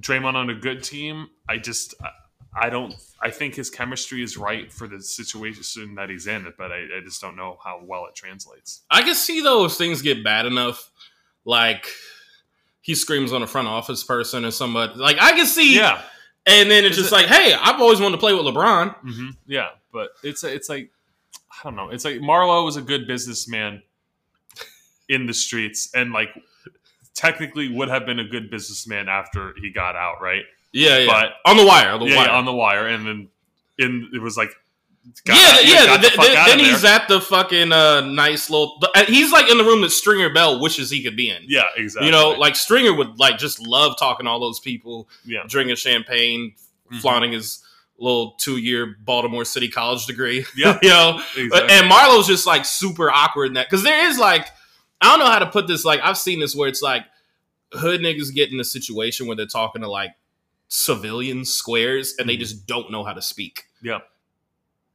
Draymond 0.01 0.35
on 0.35 0.49
a 0.49 0.55
good 0.55 0.83
team, 0.83 1.27
I 1.49 1.57
just 1.57 1.95
I- 2.01 2.09
I 2.57 2.69
don't. 2.69 2.95
I 3.21 3.31
think 3.31 3.55
his 3.55 3.69
chemistry 3.69 4.23
is 4.23 4.37
right 4.37 4.71
for 4.71 4.87
the 4.87 5.01
situation 5.01 5.95
that 5.95 6.09
he's 6.09 6.25
in, 6.25 6.47
but 6.57 6.71
I, 6.71 6.85
I 6.99 7.01
just 7.03 7.19
don't 7.19 7.35
know 7.35 7.57
how 7.61 7.81
well 7.83 8.05
it 8.05 8.15
translates. 8.15 8.85
I 8.89 9.01
can 9.01 9.13
see 9.13 9.41
though 9.41 9.65
if 9.65 9.73
things 9.73 10.01
get 10.01 10.23
bad 10.23 10.45
enough, 10.45 10.89
like 11.43 11.85
he 12.85 12.93
screams 12.93 13.33
on 13.33 13.41
a 13.41 13.47
front 13.47 13.67
office 13.67 14.03
person 14.03 14.45
or 14.45 14.51
somebody. 14.51 14.93
Like 14.93 15.17
I 15.19 15.31
can 15.31 15.47
see, 15.47 15.75
Yeah, 15.75 16.03
and 16.45 16.69
then 16.69 16.85
it's 16.85 16.97
Is 16.97 17.05
just 17.09 17.11
it- 17.11 17.15
like, 17.15 17.25
hey, 17.25 17.51
I've 17.59 17.81
always 17.81 17.99
wanted 17.99 18.17
to 18.17 18.19
play 18.19 18.33
with 18.33 18.43
LeBron. 18.45 18.95
hmm 19.01 19.29
Yeah, 19.47 19.69
but 19.91 20.09
it's 20.23 20.43
it's 20.43 20.69
like 20.69 20.91
I 21.51 21.57
don't 21.63 21.75
know. 21.75 21.89
It's 21.89 22.05
like 22.05 22.17
Marlo 22.17 22.63
was 22.63 22.75
a 22.75 22.81
good 22.83 23.07
businessman 23.07 23.81
in 25.09 25.25
the 25.25 25.33
streets, 25.33 25.89
and 25.95 26.11
like 26.13 26.29
technically 27.15 27.73
would 27.73 27.89
have 27.89 28.05
been 28.05 28.19
a 28.19 28.27
good 28.27 28.51
businessman 28.51 29.07
after 29.09 29.53
he 29.61 29.71
got 29.71 29.95
out, 29.95 30.21
right? 30.21 30.43
Yeah, 30.71 30.97
yeah. 30.99 31.07
But- 31.07 31.49
on 31.49 31.57
the 31.57 31.65
wire, 31.65 31.89
on 31.89 31.99
the 32.01 32.05
yeah, 32.07 32.17
wire. 32.17 32.27
yeah, 32.27 32.37
on 32.37 32.45
the 32.45 32.53
wire, 32.53 32.87
and 32.87 33.07
then 33.07 33.27
in 33.79 34.09
it 34.13 34.21
was 34.21 34.37
like 34.37 34.51
got- 35.25 35.63
yeah, 35.63 35.85
yeah. 35.85 35.97
the 35.97 36.09
th- 36.09 36.13
th- 36.19 36.45
then 36.47 36.59
he's 36.59 36.81
there. 36.81 36.99
at 36.99 37.07
the 37.07 37.21
fucking 37.21 37.71
uh, 37.71 38.01
nice 38.01 38.49
little. 38.49 38.81
uh, 38.95 39.05
He's 39.05 39.31
like 39.31 39.49
in 39.51 39.57
the 39.57 39.63
room 39.63 39.81
that 39.81 39.91
Stringer 39.91 40.29
Bell 40.33 40.59
wishes 40.59 40.89
he 40.89 41.03
could 41.03 41.15
be 41.15 41.29
in. 41.29 41.43
yeah, 41.47 41.63
exactly. 41.75 42.07
You 42.07 42.11
know, 42.11 42.31
like 42.31 42.55
Stringer 42.55 42.93
would 42.93 43.19
like 43.19 43.37
just 43.37 43.59
love 43.59 43.97
talking 43.97 44.25
to 44.25 44.29
all 44.29 44.39
those 44.39 44.59
people, 44.59 45.07
yeah, 45.25 45.41
drinking 45.47 45.75
champagne, 45.77 46.53
Mhm. 46.91 47.01
flaunting 47.01 47.31
his 47.31 47.59
little 47.97 48.31
two-year 48.39 48.97
Baltimore 49.03 49.45
City 49.45 49.69
college 49.69 50.05
degree. 50.05 50.45
yeah, 50.55 50.77
you 50.83 50.89
know, 50.89 51.21
exactly. 51.37 51.69
and 51.75 51.87
Marlo's 51.87 52.27
just 52.27 52.45
like 52.45 52.65
super 52.65 53.09
awkward 53.09 53.45
in 53.47 53.53
that 53.53 53.67
because 53.69 53.83
there 53.83 54.07
is 54.09 54.17
like 54.19 54.47
I 55.01 55.09
don't 55.09 55.19
know 55.19 55.31
how 55.31 55.39
to 55.39 55.47
put 55.47 55.67
this. 55.67 55.83
Like 55.85 55.99
I've 56.03 56.17
seen 56.17 56.39
this 56.39 56.55
where 56.55 56.67
it's 56.69 56.81
like 56.81 57.05
hood 57.73 58.01
niggas 58.01 58.33
get 58.33 58.51
in 58.51 58.59
a 58.59 58.63
situation 58.63 59.27
where 59.27 59.35
they're 59.35 59.45
talking 59.45 59.81
to 59.81 59.89
like 59.89 60.11
civilian 60.67 61.45
squares 61.45 62.15
and 62.17 62.27
they 62.27 62.35
Mhm. 62.37 62.39
just 62.39 62.65
don't 62.67 62.91
know 62.91 63.03
how 63.03 63.13
to 63.13 63.21
speak. 63.21 63.63
Yeah. 63.83 63.99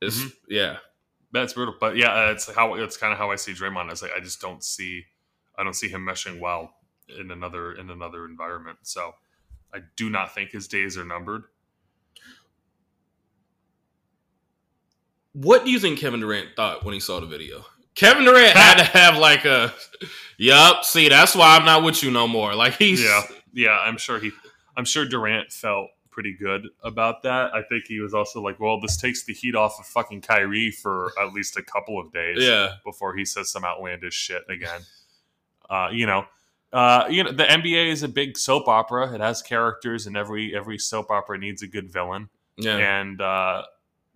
It's, 0.01 0.19
Mhm. 0.19 0.33
yeah. 0.49 0.77
That's 1.33 1.53
brutal, 1.53 1.75
but 1.79 1.97
yeah, 1.97 2.27
that's 2.27 2.53
how 2.53 2.75
it's 2.75 2.97
kind 2.97 3.13
of 3.13 3.19
how 3.19 3.31
I 3.31 3.37
see 3.37 3.53
Draymond. 3.53 3.91
It's 3.93 4.03
like 4.03 4.13
I 4.17 4.21
just 4.21 4.41
don't 4.41 4.65
see, 4.65 5.05
I 5.57 5.63
don't 5.63 5.75
see 5.75 5.89
him 5.89 6.05
meshing 6.05 6.41
well 6.41 6.75
in 7.09 7.31
another 7.31 7.73
in 7.75 7.89
another 7.91 8.25
environment. 8.25 8.79
So 8.83 9.15
I 9.73 9.79
do 9.97 10.11
not 10.11 10.35
think 10.35 10.51
his 10.51 10.67
days 10.67 10.99
are 10.99 11.05
numbered. 11.05 11.45
What 15.33 15.65
do 15.65 15.71
you 15.71 15.79
think 15.79 15.99
Kevin 15.99 16.21
Durant 16.21 16.57
thought 16.57 16.85
when 16.85 16.95
he 16.95 17.01
saw 17.01 17.21
the 17.21 17.27
video? 17.27 17.65
Kevin 17.95 18.25
Durant 18.25 18.57
had 18.57 18.79
to 18.79 18.85
have 18.85 19.17
like 19.17 19.45
a, 19.45 19.73
yup. 20.39 20.85
See, 20.85 21.09
that's 21.09 21.35
why 21.35 21.57
I'm 21.57 21.65
not 21.65 21.83
with 21.85 22.03
you 22.03 22.11
no 22.11 22.27
more. 22.27 22.55
Like 22.55 22.75
he's 22.77 23.03
Yeah, 23.03 23.23
yeah, 23.53 23.79
I'm 23.79 23.97
sure 23.99 24.19
he, 24.19 24.33
I'm 24.77 24.85
sure 24.85 25.05
Durant 25.05 25.53
felt 25.53 25.89
pretty 26.11 26.35
good 26.35 26.69
about 26.83 27.23
that. 27.23 27.55
I 27.55 27.63
think 27.63 27.85
he 27.87 28.01
was 28.01 28.15
also 28.15 28.43
like, 28.43 28.59
well, 28.61 28.81
this 28.81 28.97
takes 28.97 29.25
the 29.25 29.33
heat 29.33 29.55
off 29.55 29.79
of 29.79 29.87
fucking 29.87 30.23
Kyrie 30.23 30.71
for 30.71 31.13
at 31.21 31.33
least 31.33 31.57
a 31.57 31.63
couple 31.63 31.99
of 32.01 32.13
days. 32.13 32.39
yeah. 32.41 32.75
before 32.85 33.15
he 33.17 33.25
says 33.25 33.51
some 33.51 33.65
outlandish 33.65 34.15
shit 34.15 34.43
again. 34.49 34.81
Uh, 35.69 35.89
you 35.93 36.07
know, 36.07 36.25
uh, 36.73 37.05
you 37.09 37.25
know, 37.25 37.33
the 37.33 37.45
NBA 37.45 37.91
is 37.91 38.03
a 38.03 38.09
big 38.09 38.37
soap 38.37 38.69
opera. 38.69 39.13
It 39.13 39.21
has 39.21 39.43
characters, 39.43 40.07
and 40.07 40.17
every 40.17 40.55
every 40.55 40.79
soap 40.79 41.11
opera 41.11 41.39
needs 41.39 41.63
a 41.63 41.67
good 41.67 41.91
villain. 41.91 42.29
Yeah. 42.57 42.77
And 42.77 43.21
uh, 43.21 43.65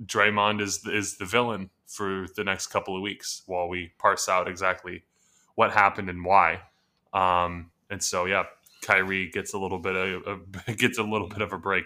Draymond 0.04 0.60
is 0.60 0.86
is 0.86 1.16
the 1.16 1.24
villain 1.24 1.70
for 1.86 2.26
the 2.36 2.44
next 2.44 2.68
couple 2.68 2.96
of 2.96 3.02
weeks 3.02 3.42
while 3.46 3.68
we 3.68 3.92
parse 3.98 4.28
out 4.28 4.48
exactly 4.48 5.02
what 5.54 5.72
happened 5.72 6.08
and 6.10 6.24
why. 6.24 6.60
Um, 7.12 7.70
and 7.90 8.02
so, 8.02 8.24
yeah, 8.24 8.44
Kyrie 8.84 9.30
gets 9.30 9.54
a 9.54 9.58
little 9.58 9.78
bit 9.78 9.96
of 9.96 10.40
a, 10.66 10.72
gets 10.74 10.98
a 10.98 11.02
little 11.02 11.28
bit 11.28 11.42
of 11.42 11.52
a 11.52 11.58
break 11.58 11.84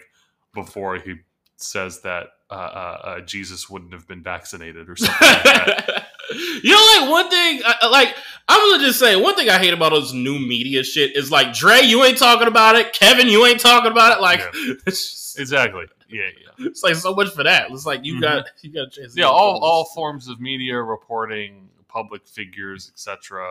before 0.53 0.95
he 0.97 1.15
says 1.57 2.01
that 2.01 2.27
uh, 2.49 2.53
uh, 2.53 3.01
uh, 3.03 3.19
Jesus 3.21 3.69
wouldn't 3.69 3.93
have 3.93 4.07
been 4.07 4.23
vaccinated 4.23 4.89
or 4.89 4.95
something 4.95 5.15
like 5.27 5.43
that. 5.43 6.07
you 6.63 6.71
know, 6.71 6.99
like 7.01 7.09
one 7.11 7.29
thing, 7.29 7.61
like 7.91 8.15
I'm 8.47 8.71
gonna 8.71 8.83
just 8.83 8.99
say 8.99 9.15
one 9.15 9.35
thing 9.35 9.49
I 9.49 9.57
hate 9.59 9.73
about 9.73 9.89
those 9.91 10.13
new 10.13 10.39
media 10.39 10.83
shit 10.83 11.15
is 11.15 11.31
like 11.31 11.53
Dre, 11.53 11.81
you 11.81 12.03
ain't 12.03 12.17
talking 12.17 12.47
about 12.47 12.75
it. 12.75 12.93
Kevin, 12.93 13.27
you 13.27 13.45
ain't 13.45 13.59
talking 13.59 13.91
about 13.91 14.17
it. 14.17 14.21
Like 14.21 14.41
just- 14.85 15.37
Exactly. 15.39 15.85
Yeah, 16.09 16.23
yeah. 16.41 16.65
it's 16.67 16.81
like 16.83 16.95
so 16.95 17.13
much 17.13 17.29
for 17.33 17.43
that. 17.43 17.69
It's 17.71 17.85
like 17.85 18.03
you 18.03 18.15
Mhm. 18.15 18.21
got 18.21 18.45
you 18.61 18.71
got 18.73 18.87
a 18.87 18.89
chance. 18.89 19.15
Yeah, 19.15 19.25
all, 19.25 19.59
all 19.63 19.85
forms 19.85 20.27
of 20.27 20.41
media 20.41 20.81
reporting, 20.81 21.69
public 21.87 22.27
figures, 22.27 22.89
etc., 22.91 23.47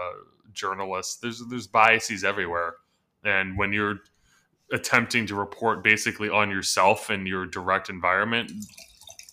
journalists. 0.52 1.16
There's 1.16 1.38
there's 1.46 1.66
biases 1.68 2.24
everywhere, 2.24 2.74
and 3.24 3.56
when 3.58 3.72
you're 3.72 3.98
attempting 4.72 5.26
to 5.26 5.34
report 5.34 5.82
basically 5.82 6.28
on 6.28 6.50
yourself 6.50 7.10
and 7.10 7.26
your 7.26 7.46
direct 7.46 7.88
environment, 7.88 8.52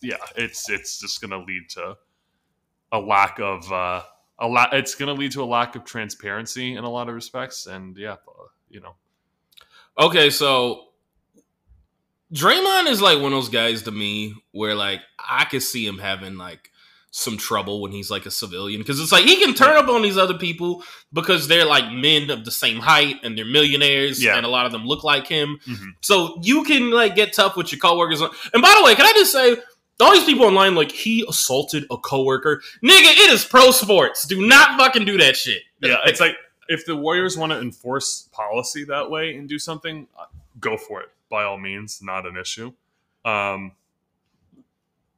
yeah, 0.01 0.17
it's 0.35 0.69
it's 0.69 0.99
just 0.99 1.21
going 1.21 1.31
to 1.31 1.39
lead 1.39 1.69
to 1.69 1.97
a 2.91 2.99
lack 2.99 3.39
of 3.39 3.71
uh, 3.71 4.03
a 4.39 4.47
lot. 4.47 4.73
It's 4.73 4.95
going 4.95 5.13
to 5.13 5.19
lead 5.19 5.31
to 5.33 5.43
a 5.43 5.45
lack 5.45 5.75
of 5.75 5.83
transparency 5.83 6.75
in 6.75 6.83
a 6.83 6.89
lot 6.89 7.09
of 7.09 7.15
respects, 7.15 7.65
and 7.67 7.97
yeah, 7.97 8.13
uh, 8.13 8.47
you 8.69 8.81
know, 8.81 8.95
Okay, 9.97 10.29
so 10.29 10.89
Draymond 12.33 12.87
is 12.87 13.01
like 13.01 13.17
one 13.17 13.31
of 13.31 13.31
those 13.31 13.49
guys 13.49 13.83
to 13.83 13.91
me 13.91 14.35
where 14.51 14.75
like 14.75 15.01
I 15.17 15.45
could 15.45 15.63
see 15.63 15.85
him 15.85 15.99
having 15.99 16.35
like 16.35 16.69
some 17.17 17.37
trouble 17.37 17.79
when 17.81 17.93
he's 17.93 18.11
like 18.11 18.25
a 18.25 18.29
civilian 18.31 18.81
because 18.81 18.99
it's 18.99 19.11
like 19.13 19.23
he 19.23 19.37
can 19.37 19.53
turn 19.53 19.77
up 19.77 19.87
on 19.87 20.01
these 20.01 20.17
other 20.17 20.33
people 20.33 20.83
because 21.13 21.47
they're 21.47 21.63
like 21.65 21.89
men 21.93 22.29
of 22.29 22.43
the 22.43 22.51
same 22.51 22.77
height 22.77 23.15
and 23.23 23.37
they're 23.37 23.45
millionaires 23.45 24.21
Yeah. 24.21 24.35
and 24.35 24.45
a 24.45 24.49
lot 24.49 24.65
of 24.65 24.73
them 24.73 24.85
look 24.85 25.05
like 25.05 25.25
him. 25.25 25.57
Mhm. 25.65 25.93
So 26.01 26.37
you 26.41 26.65
can 26.65 26.91
like 26.91 27.15
get 27.15 27.31
tough 27.31 27.55
with 27.55 27.71
your 27.71 27.79
coworkers. 27.79 28.19
And 28.19 28.61
by 28.61 28.75
the 28.77 28.83
way, 28.83 28.95
can 28.95 29.05
I 29.05 29.13
just 29.13 29.31
say 29.31 29.55
all 30.01 30.11
these 30.11 30.25
people 30.25 30.45
online 30.45 30.75
like 30.75 30.91
he 30.91 31.23
assaulted 31.29 31.85
a 31.89 31.97
coworker? 31.97 32.61
Nigga, 32.83 33.13
it 33.13 33.31
is 33.31 33.45
pro 33.45 33.71
sports. 33.71 34.27
Do 34.27 34.45
not 34.45 34.77
fucking 34.77 35.05
do 35.05 35.17
that 35.19 35.37
shit. 35.37 35.61
Yeah, 35.81 35.99
it's 36.05 36.19
like 36.19 36.35
if 36.67 36.85
the 36.85 36.97
Warriors 36.97 37.37
want 37.37 37.53
to 37.53 37.59
enforce 37.59 38.27
policy 38.33 38.83
that 38.85 39.09
way 39.09 39.37
and 39.37 39.47
do 39.47 39.57
something, 39.57 40.05
uh, 40.19 40.25
go 40.59 40.75
for 40.75 40.99
it 41.01 41.09
by 41.29 41.45
all 41.45 41.57
means. 41.57 42.01
Not 42.01 42.25
an 42.25 42.35
issue. 42.35 42.73
Um, 43.23 43.71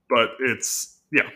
but 0.10 0.30
it's 0.40 0.98
yeah, 1.12 1.30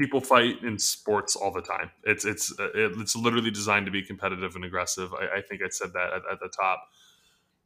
people 0.00 0.20
fight 0.20 0.62
in 0.62 0.78
sports 0.78 1.36
all 1.36 1.52
the 1.52 1.60
time. 1.60 1.90
It's 2.04 2.24
it's 2.24 2.52
it's 2.58 3.14
literally 3.14 3.50
designed 3.50 3.84
to 3.86 3.92
be 3.92 4.02
competitive 4.02 4.56
and 4.56 4.64
aggressive. 4.64 5.12
I, 5.12 5.38
I 5.38 5.42
think 5.42 5.60
I 5.62 5.68
said 5.68 5.92
that 5.92 6.12
at, 6.14 6.22
at 6.32 6.40
the 6.40 6.48
top. 6.48 6.88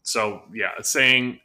So 0.02 0.42
yeah, 0.52 0.70
saying 0.82 1.38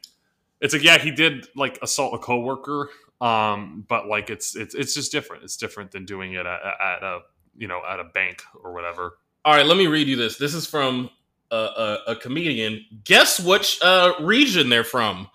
it's 0.60 0.74
like 0.74 0.82
yeah, 0.82 0.98
he 0.98 1.12
did 1.12 1.46
like 1.54 1.78
assault 1.80 2.14
a 2.14 2.18
coworker. 2.18 2.88
Um, 3.20 3.84
but 3.88 4.08
like 4.08 4.30
it's 4.30 4.56
it's 4.56 4.74
it's 4.74 4.94
just 4.94 5.12
different. 5.12 5.44
It's 5.44 5.56
different 5.56 5.92
than 5.92 6.04
doing 6.06 6.32
it 6.32 6.44
at, 6.44 6.60
at 6.80 7.02
a 7.02 7.20
you 7.56 7.68
know 7.68 7.80
at 7.88 8.00
a 8.00 8.04
bank 8.04 8.42
or 8.64 8.72
whatever. 8.72 9.12
All 9.44 9.54
right, 9.54 9.64
let 9.64 9.76
me 9.76 9.86
read 9.86 10.08
you 10.08 10.16
this. 10.16 10.38
This 10.38 10.54
is 10.54 10.66
from 10.66 11.08
a, 11.52 11.56
a, 11.56 11.98
a 12.08 12.16
comedian. 12.16 12.84
Guess 13.04 13.40
which 13.40 13.80
uh, 13.80 14.14
region 14.20 14.68
they're 14.68 14.84
from? 14.84 15.28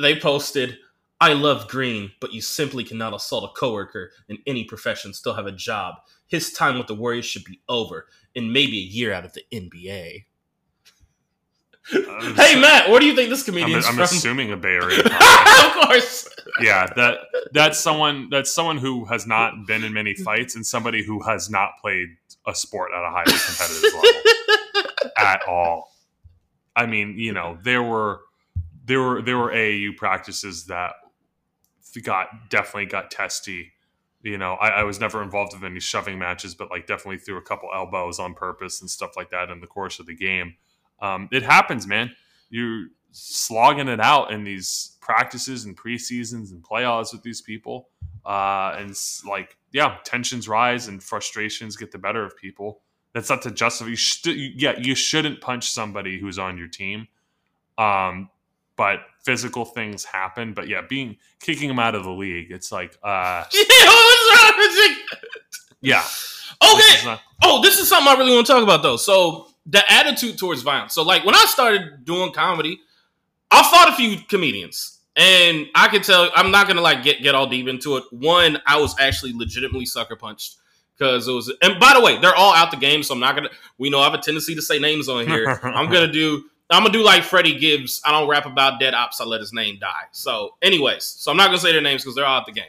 They 0.00 0.18
posted, 0.18 0.78
"I 1.20 1.32
love 1.32 1.68
Green, 1.68 2.12
but 2.20 2.32
you 2.32 2.40
simply 2.40 2.84
cannot 2.84 3.14
assault 3.14 3.44
a 3.44 3.58
coworker 3.58 4.10
in 4.28 4.38
any 4.46 4.64
profession, 4.64 5.14
still 5.14 5.34
have 5.34 5.46
a 5.46 5.52
job. 5.52 5.94
His 6.26 6.52
time 6.52 6.76
with 6.78 6.86
the 6.86 6.94
Warriors 6.94 7.24
should 7.26 7.44
be 7.44 7.60
over, 7.68 8.06
and 8.34 8.52
maybe 8.52 8.78
a 8.78 8.82
year 8.82 9.12
out 9.12 9.24
of 9.24 9.32
the 9.32 9.42
NBA." 9.52 10.24
Hey 12.34 12.60
Matt, 12.60 12.90
where 12.90 12.98
do 12.98 13.06
you 13.06 13.14
think 13.14 13.30
this 13.30 13.48
I'm, 13.48 13.56
I'm 13.64 13.82
from? 13.82 14.00
assuming 14.00 14.50
a 14.50 14.56
Bay 14.56 14.70
Area. 14.82 15.04
of 15.04 15.72
course. 15.86 16.28
yeah, 16.60 16.86
that 16.96 17.18
that's 17.52 17.78
someone 17.78 18.28
that's 18.28 18.52
someone 18.52 18.78
who 18.78 19.04
has 19.04 19.24
not 19.24 19.52
been 19.68 19.84
in 19.84 19.92
many 19.92 20.14
fights 20.14 20.56
and 20.56 20.66
somebody 20.66 21.04
who 21.04 21.22
has 21.22 21.48
not 21.48 21.70
played 21.80 22.08
a 22.44 22.54
sport 22.56 22.90
at 22.92 23.04
a 23.04 23.10
highly 23.10 23.32
competitive 23.32 23.94
level 23.94 25.10
at 25.16 25.42
all. 25.48 25.92
I 26.74 26.86
mean, 26.86 27.18
you 27.18 27.32
know, 27.32 27.56
there 27.62 27.84
were 27.84 28.22
there 28.84 29.00
were 29.00 29.22
there 29.22 29.38
were 29.38 29.52
AAU 29.52 29.96
practices 29.96 30.66
that 30.66 30.94
got 32.00 32.50
definitely 32.50 32.86
got 32.86 33.10
testy. 33.10 33.72
You 34.22 34.38
know, 34.38 34.54
I, 34.54 34.68
I 34.68 34.82
was 34.82 34.98
never 34.98 35.22
involved 35.22 35.54
in 35.54 35.64
any 35.64 35.80
shoving 35.80 36.18
matches, 36.18 36.54
but 36.54 36.70
like 36.70 36.86
definitely 36.86 37.18
threw 37.18 37.36
a 37.36 37.42
couple 37.42 37.68
elbows 37.74 38.18
on 38.18 38.34
purpose 38.34 38.80
and 38.80 38.90
stuff 38.90 39.16
like 39.16 39.30
that 39.30 39.50
in 39.50 39.60
the 39.60 39.66
course 39.66 40.00
of 40.00 40.06
the 40.06 40.14
game. 40.14 40.56
Um, 41.00 41.28
it 41.30 41.42
happens, 41.42 41.86
man. 41.86 42.10
You're 42.50 42.86
slogging 43.12 43.88
it 43.88 44.00
out 44.00 44.32
in 44.32 44.44
these 44.44 44.96
practices 45.00 45.64
and 45.64 45.76
preseasons 45.76 46.50
and 46.50 46.62
playoffs 46.62 47.12
with 47.12 47.22
these 47.22 47.40
people, 47.40 47.88
uh, 48.24 48.74
and 48.78 48.90
it's 48.90 49.24
like, 49.24 49.56
yeah, 49.72 49.98
tensions 50.04 50.48
rise 50.48 50.88
and 50.88 51.02
frustrations 51.02 51.76
get 51.76 51.92
the 51.92 51.98
better 51.98 52.24
of 52.24 52.36
people. 52.36 52.80
That's 53.12 53.30
not 53.30 53.42
to 53.42 53.50
justify. 53.50 53.90
You 53.90 53.96
should, 53.96 54.36
yeah, 54.36 54.78
you 54.78 54.94
shouldn't 54.94 55.40
punch 55.40 55.70
somebody 55.70 56.18
who's 56.18 56.38
on 56.38 56.58
your 56.58 56.68
team. 56.68 57.08
Um, 57.78 58.30
but 58.76 59.00
physical 59.24 59.64
things 59.64 60.04
happen. 60.04 60.52
But 60.54 60.68
yeah, 60.68 60.82
being 60.88 61.16
kicking 61.40 61.68
them 61.68 61.78
out 61.78 61.94
of 61.94 62.04
the 62.04 62.10
league, 62.10 62.50
it's 62.50 62.70
like, 62.70 62.96
uh, 63.02 63.44
Yeah, 63.52 63.64
what's 63.86 64.42
wrong 64.42 64.96
yeah, 65.80 66.04
Okay, 66.62 67.04
not- 67.04 67.20
Oh, 67.42 67.60
this 67.62 67.78
is 67.78 67.88
something 67.88 68.08
I 68.08 68.16
really 68.16 68.34
want 68.34 68.46
to 68.46 68.52
talk 68.52 68.62
about 68.62 68.82
though. 68.82 68.96
So 68.96 69.48
the 69.66 69.82
attitude 69.92 70.38
towards 70.38 70.62
violence. 70.62 70.94
So 70.94 71.02
like 71.02 71.24
when 71.24 71.34
I 71.34 71.44
started 71.48 72.04
doing 72.04 72.32
comedy, 72.32 72.80
I 73.50 73.62
fought 73.62 73.88
a 73.90 73.96
few 73.96 74.18
comedians. 74.28 74.92
And 75.16 75.66
I 75.74 75.88
can 75.88 76.02
tell 76.02 76.30
I'm 76.34 76.50
not 76.50 76.68
gonna 76.68 76.82
like 76.82 77.02
get, 77.02 77.22
get 77.22 77.34
all 77.34 77.46
deep 77.46 77.68
into 77.68 77.96
it. 77.96 78.04
One, 78.10 78.58
I 78.66 78.78
was 78.78 78.94
actually 78.98 79.32
legitimately 79.32 79.86
sucker 79.86 80.16
punched. 80.16 80.56
Because 80.96 81.28
it 81.28 81.32
was 81.32 81.52
and 81.60 81.78
by 81.78 81.92
the 81.94 82.00
way, 82.00 82.18
they're 82.18 82.34
all 82.34 82.54
out 82.54 82.70
the 82.70 82.76
game, 82.78 83.02
so 83.02 83.12
I'm 83.14 83.20
not 83.20 83.34
gonna 83.34 83.50
we 83.76 83.90
know 83.90 84.00
I 84.00 84.04
have 84.04 84.14
a 84.14 84.18
tendency 84.18 84.54
to 84.54 84.62
say 84.62 84.78
names 84.78 85.08
on 85.08 85.26
here. 85.26 85.60
I'm 85.62 85.90
gonna 85.90 86.10
do 86.10 86.44
I'm 86.70 86.82
gonna 86.82 86.92
do 86.92 87.02
like 87.04 87.22
Freddie 87.22 87.58
Gibbs. 87.58 88.00
I 88.04 88.10
don't 88.10 88.28
rap 88.28 88.46
about 88.46 88.80
dead 88.80 88.94
ops, 88.94 89.20
I 89.20 89.24
let 89.24 89.40
his 89.40 89.52
name 89.52 89.78
die. 89.80 90.04
So, 90.12 90.54
anyways, 90.62 91.04
so 91.04 91.30
I'm 91.30 91.36
not 91.36 91.46
gonna 91.46 91.58
say 91.58 91.72
their 91.72 91.80
names 91.80 92.02
because 92.02 92.14
they're 92.16 92.24
all 92.26 92.40
out 92.40 92.46
the 92.46 92.52
game. 92.52 92.64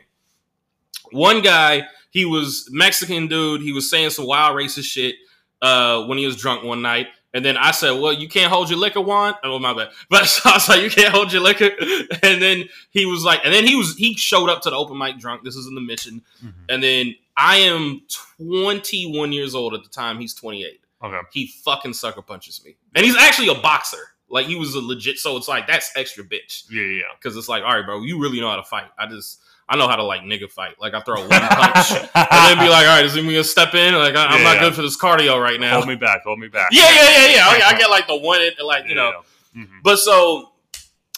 One 1.11 1.41
guy, 1.41 1.83
he 2.11 2.25
was 2.25 2.67
Mexican 2.71 3.27
dude, 3.27 3.61
he 3.61 3.71
was 3.71 3.89
saying 3.89 4.11
some 4.11 4.27
wild 4.27 4.55
racist 4.55 4.85
shit 4.85 5.15
uh 5.61 6.03
when 6.05 6.17
he 6.17 6.25
was 6.25 6.35
drunk 6.35 6.63
one 6.63 6.81
night. 6.81 7.07
And 7.33 7.43
then 7.43 7.57
I 7.57 7.71
said, 7.71 7.91
Well, 7.99 8.13
you 8.13 8.27
can't 8.29 8.51
hold 8.51 8.69
your 8.69 8.79
liquor 8.79 9.01
wand. 9.01 9.35
Oh 9.43 9.59
my 9.59 9.73
bad. 9.73 9.89
But 10.09 10.25
so 10.25 10.49
I 10.49 10.53
was 10.53 10.69
like, 10.69 10.81
You 10.81 10.89
can't 10.89 11.13
hold 11.13 11.31
your 11.33 11.41
liquor. 11.41 11.69
And 12.23 12.41
then 12.41 12.65
he 12.91 13.05
was 13.05 13.23
like, 13.23 13.41
and 13.43 13.53
then 13.53 13.65
he 13.65 13.75
was 13.75 13.95
he 13.95 14.15
showed 14.15 14.49
up 14.49 14.61
to 14.63 14.69
the 14.69 14.75
open 14.75 14.97
mic 14.97 15.17
drunk. 15.19 15.43
This 15.43 15.55
is 15.55 15.67
in 15.67 15.75
the 15.75 15.81
mission. 15.81 16.21
Mhm. 16.43 16.53
And 16.69 16.83
then 16.83 17.15
I 17.35 17.57
am 17.57 18.01
21 18.39 19.31
years 19.31 19.53
old 19.55 19.73
at 19.73 19.83
the 19.83 19.89
time. 19.89 20.19
He's 20.19 20.33
28 20.33 20.79
okay. 21.03 21.17
he 21.31 21.47
fucking 21.65 21.93
sucker 21.93 22.21
punches 22.21 22.61
me. 22.65 22.75
And 22.95 23.05
he's 23.05 23.15
actually 23.17 23.49
a 23.49 23.55
boxer. 23.55 23.97
Like 24.29 24.45
he 24.47 24.55
was 24.57 24.75
a 24.75 24.81
legit 24.81 25.17
so 25.19 25.37
it's 25.37 25.47
like 25.47 25.67
that's 25.67 25.91
extra 25.95 26.23
bitch. 26.23 26.65
Yeah, 26.69 26.83
yeah. 26.83 27.01
Cause 27.23 27.37
it's 27.37 27.47
like, 27.47 27.63
all 27.63 27.75
right, 27.75 27.85
bro, 27.85 28.01
you 28.01 28.19
really 28.19 28.39
know 28.41 28.49
how 28.49 28.57
to 28.57 28.63
fight. 28.63 28.85
I 28.99 29.07
just 29.07 29.41
I 29.69 29.75
know 29.77 29.87
how 29.87 29.95
to 29.97 30.03
like 30.03 30.21
nigga 30.21 30.49
fight. 30.51 30.75
Like 30.79 30.93
I 30.93 31.01
throw 31.01 31.19
one 31.21 31.29
punch 31.29 31.91
and 31.91 32.09
then 32.13 32.57
be 32.57 32.69
like, 32.69 32.85
all 32.87 32.95
right, 32.97 33.05
is 33.05 33.13
anyone 33.15 33.33
gonna 33.33 33.43
step 33.45 33.73
in? 33.73 33.93
Like 33.95 34.15
I, 34.15 34.25
I'm 34.25 34.37
Yeah, 34.39 34.43
not 34.43 34.53
yeah. 34.55 34.59
good 34.61 34.75
for 34.75 34.81
this 34.81 34.97
cardio 34.99 35.41
right 35.41 35.59
now. 35.59 35.75
hold 35.75 35.87
me 35.87 35.95
back, 35.95 36.23
hold 36.23 36.39
me 36.39 36.47
back. 36.49 36.69
Yeah, 36.71 36.89
yeah, 36.89 37.09
yeah, 37.27 37.35
yeah. 37.35 37.47
I, 37.67 37.71
I 37.73 37.77
get 37.77 37.89
like 37.89 38.07
the 38.07 38.17
one, 38.17 38.41
like 38.65 38.87
you 38.89 38.95
know. 38.95 39.21
Yeah. 39.55 39.63
Mhm. 39.63 39.81
But 39.83 39.97
so, 39.99 40.51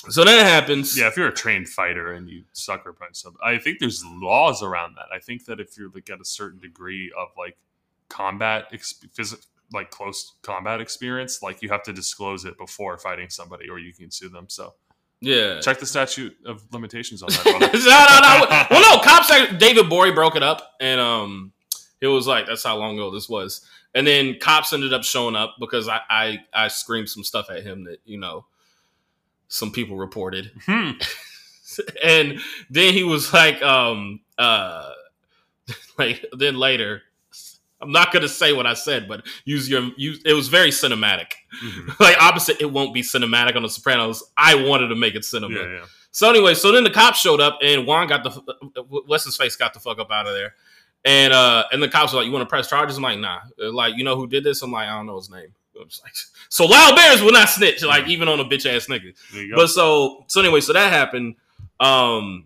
so 0.10 0.24
then 0.24 0.40
it 0.40 0.46
happens. 0.46 0.98
Yeah, 0.98 1.08
if 1.08 1.18
you're 1.18 1.28
a 1.28 1.34
trained 1.34 1.68
fighter 1.68 2.14
and 2.14 2.30
you 2.30 2.44
sucker 2.54 2.94
punch 2.94 3.16
something, 3.18 3.40
I 3.44 3.58
think 3.58 3.80
there's 3.80 4.04
laws 4.06 4.62
around 4.64 4.96
that. 4.98 5.08
I 5.14 5.20
think 5.20 5.46
that 5.46 5.60
if 5.60 5.78
you're 5.78 5.90
like 5.94 6.10
at 6.10 6.22
a 6.22 6.26
certain 6.26 6.60
degree 6.60 7.12
of 7.20 7.30
like 7.38 7.58
combat, 8.08 8.72
exp- 8.72 9.10
phys- 9.18 9.46
like 9.74 9.92
close 9.92 10.36
combat 10.42 10.82
experience, 10.82 11.42
like 11.42 11.62
you 11.62 11.70
have 11.70 11.84
to 11.84 11.94
disclose 11.94 12.46
it 12.46 12.58
before 12.58 12.98
fighting 12.98 13.30
somebody, 13.30 13.70
or 13.70 13.80
you 13.80 13.94
can 13.94 14.12
sue 14.12 14.30
them. 14.30 14.46
So 14.50 14.74
yeah. 15.22 15.60
check 15.60 15.80
the 15.80 15.86
statute 15.86 16.36
of 16.46 16.64
limitations 16.72 17.22
on 17.22 17.30
that. 17.30 17.46
no, 17.46 17.60
no, 17.60 18.50
no. 18.50 18.66
Well, 18.72 18.98
no. 18.98 19.04
Cops. 19.04 19.58
David 19.58 19.90
Bory 19.90 20.12
broke 20.12 20.36
it 20.36 20.44
up, 20.44 20.76
and 20.80 21.00
um, 21.00 21.52
it 22.02 22.08
was 22.08 22.28
like 22.28 22.48
that's 22.48 22.64
how 22.64 22.78
long 22.78 22.96
ago 22.96 23.12
this 23.12 23.30
was. 23.30 23.66
And 23.96 24.06
then 24.06 24.38
cops 24.40 24.72
ended 24.72 24.94
up 24.94 25.04
showing 25.04 25.36
up 25.36 25.56
because 25.60 25.88
I 25.88 26.02
I, 26.10 26.40
I 26.54 26.68
screamed 26.68 27.10
some 27.10 27.24
stuff 27.24 27.50
at 27.50 27.64
him 27.64 27.86
that 27.86 27.98
you 28.06 28.20
know 28.20 28.46
some 29.48 29.72
people 29.72 29.98
reported, 29.98 30.52
Hmm. 30.66 30.92
and 32.04 32.40
then 32.70 32.94
he 32.94 33.04
was 33.04 33.34
like 33.34 33.62
um 33.62 34.22
uh 34.38 34.92
like 35.98 36.26
then 36.32 36.56
later. 36.56 37.04
I'm 37.82 37.92
not 37.92 38.12
gonna 38.12 38.28
say 38.28 38.52
what 38.54 38.66
I 38.68 38.74
said, 38.74 39.08
but 39.08 39.26
use 39.46 39.70
your 39.70 39.90
use. 39.98 40.22
It 40.26 40.34
was 40.34 40.48
very 40.50 40.70
cinematic. 40.70 41.32
Mhm. 41.64 41.96
Like 42.00 42.22
opposite, 42.22 42.58
it 42.60 42.72
won't 42.72 42.94
be 42.94 43.02
cinematic 43.02 43.56
on 43.56 43.64
The 43.64 43.70
Sopranos. 43.70 44.24
I 44.38 44.56
wanted 44.56 44.88
to 44.90 44.96
make 44.96 45.16
it 45.16 45.24
cinema. 45.26 45.56
Yeah, 45.56 45.68
yeah. 45.68 45.86
So 46.12 46.30
anyway, 46.30 46.56
so 46.56 46.72
then 46.72 46.84
the 46.84 46.90
cops 46.90 47.20
showed 47.20 47.40
up 47.40 47.60
and 47.62 47.86
Juan 47.86 48.08
got 48.08 48.24
the 48.24 48.32
what's 49.06 49.24
his 49.26 49.38
face 49.38 49.56
got 49.56 49.74
the 49.74 49.80
fuck 49.80 50.00
up 50.00 50.12
out 50.12 50.28
of 50.28 50.34
there, 50.34 50.56
and 51.06 51.32
uh 51.32 51.64
and 51.72 51.82
the 51.82 51.88
cops 51.88 52.12
were 52.14 52.20
like, 52.20 52.26
"You 52.26 52.32
want 52.34 52.42
to 52.44 52.50
press 52.50 52.68
charges?" 52.70 52.98
I'm 52.98 53.04
like, 53.04 53.20
"Nah." 53.20 53.40
They're 53.58 53.72
like, 53.72 53.96
you 53.96 54.04
know 54.04 54.16
who 54.16 54.28
did 54.28 54.44
this? 54.44 54.62
I'm 54.62 54.72
like, 54.72 54.88
I 54.88 54.98
don't 54.98 55.06
know 55.06 55.18
his 55.18 55.30
name. 55.30 55.54
Like, 55.78 55.88
so 56.50 56.68
Lyall 56.68 56.96
Behrens 56.96 57.22
will 57.22 57.32
not 57.32 57.48
snitch, 57.48 57.84
like 57.84 58.08
even 58.08 58.28
on 58.28 58.40
a 58.42 58.44
bitch 58.46 58.66
ass 58.66 58.88
nigga. 58.88 59.16
There 59.32 59.44
you 59.44 59.52
go. 59.52 59.62
But 59.62 59.68
so 59.68 60.26
so 60.28 60.42
anyway, 60.42 60.60
so 60.62 60.74
that 60.74 60.92
happened. 60.92 61.36
Um, 61.80 62.46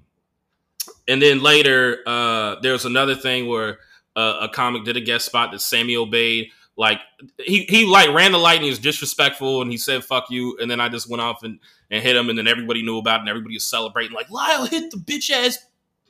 and 1.08 1.22
then 1.22 1.42
later, 1.42 2.00
uh, 2.06 2.60
there 2.62 2.74
was 2.74 2.86
another 2.86 3.16
thing 3.16 3.48
where 3.48 3.80
uh, 4.16 4.38
a 4.42 4.50
comic 4.50 4.84
did 4.86 4.98
a 4.98 5.02
guest 5.02 5.26
spot 5.26 5.52
that 5.52 5.60
Sammy 5.62 5.96
obeyed. 5.98 6.50
Like 6.76 7.00
he 7.40 7.64
he 7.70 7.86
like 7.86 8.10
ran 8.14 8.32
the 8.32 8.38
light 8.40 8.56
and 8.56 8.64
he 8.64 8.70
was 8.70 8.80
disrespectful 8.80 9.62
and 9.62 9.70
he 9.72 9.78
said 9.78 10.04
fuck 10.04 10.32
you 10.32 10.58
and 10.60 10.70
then 10.72 10.80
I 10.80 10.90
just 10.90 11.08
went 11.08 11.22
off 11.22 11.44
and, 11.44 11.60
and 11.92 12.02
hit 12.02 12.16
him 12.16 12.30
and 12.30 12.38
then 12.38 12.48
everybody 12.48 12.82
knew 12.82 12.98
about 12.98 13.18
it 13.18 13.20
and 13.22 13.30
everybody 13.30 13.56
was 13.56 13.64
celebrating 13.64 14.16
like 14.16 14.30
Lyle 14.32 14.66
hit 14.66 14.90
the 14.90 14.98
bitch 14.98 15.30
ass 15.30 15.60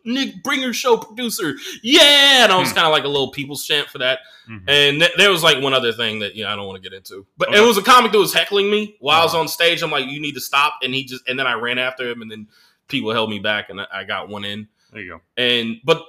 Nick 0.05 0.41
Bringer 0.41 0.71
show 0.71 0.95
producer 0.95 1.55
yeah 1.81 2.43
and 2.45 2.51
I 2.53 2.57
was 2.57 2.69
Hmm. 2.69 2.75
kind 2.75 2.87
of 2.87 2.93
like 2.93 3.03
a 3.03 3.09
little 3.09 3.31
people's 3.31 3.65
chant 3.65 3.89
for 3.89 3.97
that 3.97 4.19
Mhm. 4.49 4.63
and 4.67 4.99
th- 5.01 5.11
there 5.17 5.31
was 5.31 5.43
like 5.43 5.61
one 5.61 5.73
other 5.73 5.91
thing 5.91 6.19
that 6.19 6.33
you 6.35 6.45
know 6.45 6.49
I 6.49 6.55
don't 6.55 6.65
want 6.67 6.81
to 6.81 6.89
get 6.89 6.95
into, 6.95 7.25
but 7.37 7.49
Okay. 7.49 7.57
it 7.61 7.67
was 7.67 7.77
a 7.77 7.81
comic 7.81 8.13
that 8.13 8.17
was 8.19 8.33
heckling 8.33 8.71
me 8.71 8.95
while 9.01 9.19
I 9.19 9.23
was 9.25 9.33
Uh-huh. 9.33 9.41
on 9.41 9.47
stage. 9.49 9.81
I'm 9.81 9.91
like, 9.91 10.07
you 10.07 10.21
need 10.21 10.35
to 10.35 10.41
stop, 10.41 10.75
and 10.81 10.93
he 10.95 11.03
just 11.03 11.27
and 11.27 11.37
then 11.37 11.45
I 11.47 11.53
ran 11.55 11.77
after 11.77 12.09
him, 12.09 12.21
and 12.21 12.31
then 12.31 12.47
people 12.87 13.11
held 13.11 13.29
me 13.29 13.39
back, 13.39 13.69
and 13.69 13.81
I, 13.81 13.87
I 13.93 14.03
got 14.05 14.29
one 14.29 14.45
in. 14.45 14.67
there 14.93 15.01
you 15.01 15.09
go. 15.09 15.21
And 15.35 15.81
but 15.83 16.03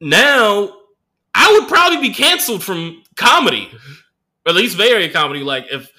now 0.00 0.76
I 1.50 1.58
would 1.58 1.68
probably 1.68 2.00
be 2.08 2.14
canceled 2.14 2.62
from 2.62 3.02
comedy, 3.16 3.70
or 4.46 4.50
at 4.50 4.54
least 4.56 4.78
Bay 4.78 4.90
Area 4.90 5.10
comedy. 5.12 5.40
Like 5.42 5.66
if 5.70 5.90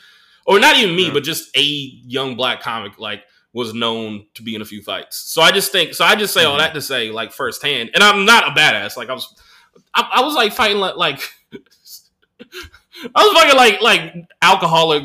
or 0.46 0.60
not 0.60 0.76
even 0.78 0.96
me, 0.96 1.08
Yeah. 1.08 1.14
but 1.14 1.24
just 1.24 1.56
a 1.56 1.62
young 1.62 2.36
black 2.36 2.62
comic 2.62 2.98
like 3.00 3.24
was 3.54 3.74
known 3.74 4.26
to 4.34 4.42
be 4.44 4.56
in 4.56 4.62
a 4.62 4.66
few 4.66 4.82
fights. 4.82 5.18
So 5.18 5.42
I 5.42 5.52
just 5.52 5.72
think, 5.74 5.94
so 5.94 6.06
I 6.06 6.16
just 6.16 6.34
say 6.34 6.46
all 6.46 6.56
Mhm. 6.56 6.60
that 6.60 6.74
to 6.74 6.82
say 6.82 7.12
like 7.12 7.34
firsthand, 7.34 7.92
and 7.94 8.04
I'm 8.04 8.26
not 8.26 8.48
a 8.48 8.52
badass. 8.52 8.96
Like 8.96 9.10
I 9.10 9.14
was, 9.14 9.28
I, 9.94 10.08
I 10.14 10.22
was 10.24 10.34
like 10.36 10.54
fighting 10.54 10.78
like, 10.78 10.96
like 10.96 11.20
I 13.16 13.24
was 13.24 13.34
fucking 13.34 13.56
like 13.58 13.82
like 13.82 14.14
alcoholic 14.42 15.04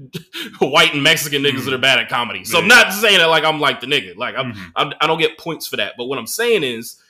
white 0.60 0.94
and 0.94 1.02
Mexican 1.02 1.42
niggas 1.42 1.60
Mhm. 1.60 1.64
that 1.66 1.74
are 1.74 1.78
bad 1.78 1.98
at 1.98 2.08
comedy. 2.08 2.44
So 2.44 2.58
I'm 2.58 2.68
not 2.68 2.92
saying 2.92 3.18
that 3.18 3.26
like 3.26 3.44
I'm 3.44 3.60
like 3.60 3.80
the 3.80 3.86
nigga. 3.86 4.16
Like 4.16 4.34
I'm, 4.36 4.52
Mhm. 4.52 4.72
I'm 4.76 4.92
I 5.00 5.06
don't 5.06 5.18
get 5.18 5.38
points 5.38 5.66
for 5.66 5.76
that. 5.76 5.94
But 5.96 6.06
what 6.06 6.18
I'm 6.18 6.26
saying 6.26 6.62
is, 6.64 7.00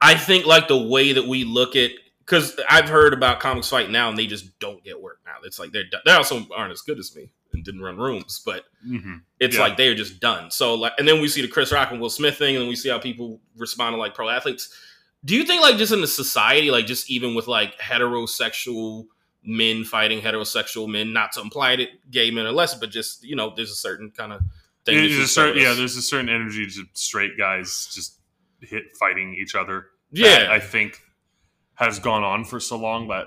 I 0.00 0.14
think 0.14 0.46
like 0.46 0.68
the 0.68 0.76
way 0.76 1.12
that 1.12 1.26
we 1.26 1.44
look 1.44 1.76
at 1.76 1.90
because 2.20 2.58
I've 2.68 2.88
heard 2.88 3.12
about 3.14 3.38
comics 3.40 3.68
fight 3.68 3.88
now 3.90 4.08
and 4.08 4.18
they 4.18 4.26
just 4.26 4.58
don't 4.58 4.82
get 4.82 5.00
work 5.00 5.20
now. 5.24 5.36
It's 5.44 5.58
like 5.58 5.70
they're 5.72 5.84
they 6.04 6.12
also 6.12 6.44
aren't 6.56 6.72
as 6.72 6.80
good 6.82 6.98
as 6.98 7.14
me 7.14 7.30
and 7.52 7.64
didn't 7.64 7.80
run 7.82 7.96
rooms, 7.96 8.42
but 8.44 8.64
Mhm. 8.86 9.22
it's 9.38 9.54
Yeah. 9.54 9.62
like 9.62 9.76
they're 9.76 9.94
just 9.94 10.18
done. 10.20 10.50
So 10.50 10.74
like, 10.74 10.92
and 10.98 11.06
then 11.06 11.20
we 11.20 11.28
see 11.28 11.40
the 11.40 11.48
Chris 11.48 11.70
Rock 11.72 11.92
and 11.92 12.00
Will 12.00 12.10
Smith 12.10 12.36
thing, 12.36 12.56
and 12.56 12.62
then 12.62 12.68
we 12.68 12.74
see 12.76 12.88
how 12.88 12.98
people 12.98 13.40
respond 13.56 13.94
to 13.94 13.98
like 13.98 14.14
pro 14.14 14.28
athletes. 14.28 14.74
Do 15.24 15.34
you 15.36 15.44
think 15.44 15.62
like 15.62 15.76
just 15.78 15.92
in 15.92 16.00
the 16.00 16.06
society, 16.08 16.70
like 16.70 16.86
just 16.86 17.08
even 17.10 17.34
with 17.34 17.46
like 17.48 17.78
heterosexual 17.78 19.06
men 19.44 19.84
fighting 19.84 20.20
heterosexual 20.20 20.88
men, 20.88 21.12
not 21.12 21.32
to 21.32 21.40
imply 21.40 21.76
that 21.76 22.10
gay 22.10 22.30
men 22.32 22.46
are 22.46 22.52
less, 22.52 22.74
but 22.74 22.90
just 22.90 23.24
you 23.24 23.36
know, 23.36 23.52
there's 23.54 23.70
a 23.70 23.76
certain 23.76 24.10
kind 24.10 24.32
of 24.32 24.40
thing. 24.84 24.96
There's 24.96 25.16
a 25.18 25.28
certain, 25.28 25.62
yeah, 25.62 25.74
there's 25.74 25.96
a 25.96 26.02
certain 26.02 26.28
energy 26.28 26.66
to 26.66 26.84
straight 26.94 27.38
guys 27.38 27.88
just 27.94 28.14
hit 28.60 28.96
fighting 28.98 29.34
each 29.34 29.54
other. 29.54 29.86
that 30.12 30.20
yeah, 30.20 30.48
I 30.50 30.60
think 30.60 31.00
has 31.74 31.98
gone 31.98 32.24
on 32.24 32.44
for 32.44 32.58
so 32.58 32.76
long 32.76 33.08
that 33.08 33.26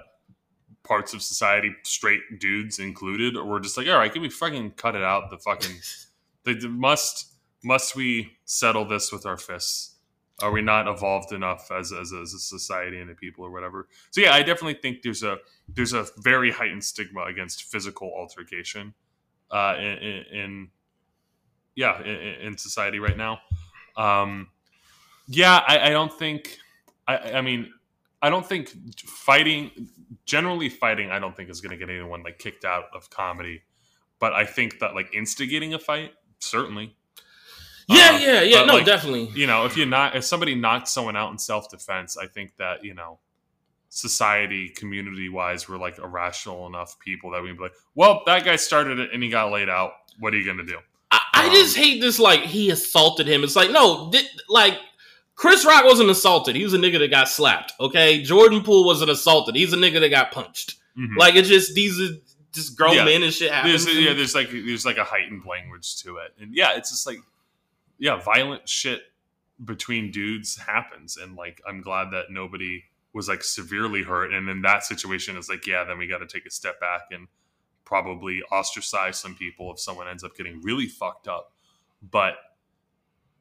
parts 0.83 1.13
of 1.13 1.21
society, 1.21 1.71
straight 1.83 2.21
dudes 2.39 2.79
included, 2.79 3.35
were 3.35 3.59
just 3.59 3.77
like, 3.77 3.87
all 3.87 3.97
right, 3.97 4.11
can 4.11 4.21
we 4.21 4.29
fucking 4.29 4.71
cut 4.71 4.95
it 4.95 5.03
out? 5.03 5.29
The 5.29 5.37
fucking 5.37 5.75
they 6.43 6.53
they 6.53 6.67
must 6.67 7.33
must 7.63 7.95
we 7.95 8.37
settle 8.45 8.85
this 8.85 9.11
with 9.11 9.25
our 9.25 9.37
fists? 9.37 9.95
Are 10.41 10.51
we 10.51 10.61
not 10.61 10.87
evolved 10.87 11.33
enough 11.33 11.69
as 11.71 11.91
as, 11.91 12.13
as 12.13 12.33
a 12.33 12.39
society 12.39 12.99
and 12.99 13.11
a 13.11 13.15
people 13.15 13.45
or 13.45 13.51
whatever? 13.51 13.87
So 14.11 14.21
yeah, 14.21 14.33
I 14.33 14.39
definitely 14.39 14.79
think 14.81 15.01
there's 15.03 15.23
a 15.23 15.37
there's 15.67 15.93
a 15.93 16.07
very 16.17 16.51
heightened 16.51 16.83
stigma 16.83 17.23
against 17.23 17.63
physical 17.63 18.11
altercation 18.15 18.93
uh, 19.51 19.75
in, 19.77 19.97
in, 19.97 20.25
in 20.31 20.67
yeah 21.75 22.01
in, 22.01 22.47
in 22.47 22.57
society 22.57 22.99
right 22.99 23.17
now. 23.17 23.39
Um, 23.97 24.47
yeah, 25.29 25.61
I, 25.67 25.87
I 25.87 25.89
don't 25.91 26.11
think. 26.11 26.57
I, 27.07 27.17
I 27.33 27.41
mean, 27.41 27.71
I 28.21 28.29
don't 28.29 28.45
think 28.45 28.71
fighting, 29.05 29.87
generally 30.25 30.67
fighting, 30.69 31.11
I 31.11 31.19
don't 31.19 31.35
think 31.37 31.49
is 31.49 31.61
going 31.61 31.71
to 31.71 31.77
get 31.77 31.89
anyone 31.93 32.23
like 32.23 32.37
kicked 32.39 32.65
out 32.65 32.85
of 32.93 33.09
comedy. 33.09 33.61
But 34.19 34.33
I 34.33 34.45
think 34.45 34.79
that 34.79 34.95
like 34.95 35.13
instigating 35.15 35.73
a 35.73 35.79
fight, 35.79 36.11
certainly. 36.39 36.95
yeah, 37.87 38.09
Um, 38.15 38.21
yeah, 38.21 38.41
yeah. 38.41 38.65
No, 38.65 38.73
like, 38.75 38.85
definitely. 38.85 39.29
You 39.33 39.47
know, 39.47 39.65
if 39.65 39.77
you're 39.77 39.85
not 39.87 40.15
if 40.15 40.25
somebody 40.25 40.55
knocks 40.55 40.91
someone 40.91 41.15
out 41.15 41.31
in 41.31 41.37
self 41.37 41.69
defense, 41.69 42.17
I 42.17 42.27
think 42.27 42.55
that 42.57 42.83
you 42.83 42.93
know, 42.93 43.19
society, 43.89 44.69
community 44.69 45.29
wise, 45.29 45.67
we're 45.69 45.77
like 45.77 45.97
irrational 45.99 46.67
enough 46.67 46.99
people 46.99 47.31
that 47.31 47.41
we'd 47.41 47.57
be 47.57 47.63
like, 47.63 47.73
well, 47.95 48.21
that 48.25 48.43
guy 48.45 48.55
started 48.55 48.99
it 48.99 49.09
and 49.13 49.23
he 49.23 49.29
got 49.29 49.51
laid 49.51 49.69
out. 49.69 49.91
What 50.19 50.33
are 50.33 50.37
you 50.37 50.45
going 50.45 50.57
to 50.57 50.65
do? 50.65 50.77
I, 51.11 51.19
I 51.33 51.47
Um, 51.47 51.53
just 51.53 51.75
hate 51.77 52.01
this. 52.01 52.19
Like 52.19 52.41
he 52.41 52.69
assaulted 52.71 53.27
him. 53.27 53.43
It's 53.43 53.55
like 53.55 53.71
no, 53.71 54.11
thi- 54.11 54.27
like 54.49 54.77
Chris 55.39 55.65
Rock 55.65 55.85
wasn't 55.85 56.09
assaulted. 56.09 56.57
He 56.57 56.63
was 56.65 56.73
a 56.73 56.77
nigga 56.77 56.99
that 56.99 57.09
got 57.11 57.29
slapped. 57.29 57.71
Okay, 57.79 58.21
Jordan 58.23 58.61
Poole 58.61 58.83
wasn't 58.85 59.09
assaulted. 59.09 59.55
He's 59.55 59.71
a 59.71 59.77
nigga 59.77 60.01
that 60.01 60.09
got 60.09 60.31
punched. 60.33 60.75
Mhm. 60.97 61.15
Like 61.15 61.35
it's 61.35 61.47
just 61.47 61.73
these 61.75 61.97
are 62.01 62.13
just 62.51 62.75
grown 62.77 62.95
Yeah. 62.95 63.05
men 63.05 63.23
and 63.23 63.33
shit 63.33 63.49
happens. 63.49 63.85
there's 63.85 63.97
yeah, 63.97 64.11
there's 64.13 64.35
like 64.35 64.49
there's 64.51 64.85
like 64.85 64.97
a 64.97 65.05
heightened 65.05 65.45
language 65.45 65.95
to 66.03 66.17
it, 66.17 66.33
and 66.41 66.53
yeah, 66.53 66.75
it's 66.75 66.89
just 66.89 67.07
like 67.07 67.19
yeah, 67.99 68.17
violent 68.17 68.67
shit 68.67 69.01
between 69.63 70.11
dudes 70.11 70.57
happens, 70.57 71.15
and 71.15 71.37
like 71.37 71.61
I'm 71.65 71.79
glad 71.79 72.11
that 72.11 72.25
nobody 72.29 72.83
was 73.13 73.29
like 73.29 73.41
severely 73.41 74.03
hurt, 74.03 74.33
and 74.33 74.49
in 74.49 74.61
that 74.63 74.83
situation, 74.83 75.37
it's 75.37 75.47
like 75.47 75.65
yeah, 75.65 75.85
then 75.85 75.97
we 75.97 76.05
got 76.07 76.17
to 76.17 76.27
take 76.27 76.45
a 76.45 76.51
step 76.51 76.81
back 76.81 77.03
and 77.11 77.29
probably 77.85 78.41
ostracize 78.51 79.17
some 79.17 79.35
people 79.35 79.71
if 79.71 79.79
someone 79.79 80.09
ends 80.09 80.25
up 80.25 80.35
getting 80.35 80.59
really 80.63 80.87
fucked 80.87 81.29
up, 81.29 81.53
but 82.03 82.33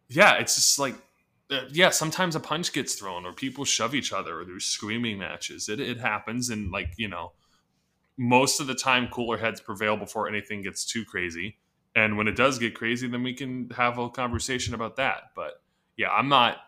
yeah, 0.09 0.35
it's 0.35 0.55
just 0.55 0.79
like. 0.79 0.95
Uh, 1.51 1.63
Yeah, 1.71 1.91
sometimes 1.91 2.35
a 2.37 2.41
punch 2.41 2.73
gets 2.73 2.95
thrown, 2.95 3.25
or 3.27 3.33
people 3.33 3.65
shove 3.65 3.95
each 3.95 4.13
other, 4.13 4.41
or 4.41 4.45
there's 4.45 4.65
screaming 4.67 5.19
matches. 5.19 5.69
It, 5.69 5.81
it 5.81 5.99
happens, 5.99 6.51
and 6.51 6.71
like 6.71 6.95
you 6.97 7.09
know, 7.09 7.33
most 8.17 8.61
of 8.61 8.67
the 8.67 8.75
time 8.75 9.09
cooler 9.09 9.39
heads 9.39 9.61
prevail 9.61 9.97
before 9.97 10.29
anything 10.29 10.63
gets 10.63 10.85
too 10.85 11.05
crazy 11.05 11.57
and 11.95 12.17
when 12.17 12.29
it 12.29 12.37
does 12.37 12.59
get 12.59 12.75
crazy 12.75 13.07
then 13.09 13.23
we 13.23 13.33
can 13.33 13.71
have 13.71 13.99
a 13.99 14.11
conversation 14.11 14.75
about 14.75 14.97
that 14.97 15.31
but 15.37 15.63
yeah 15.97 16.11
i'm 16.11 16.29
not 16.29 16.59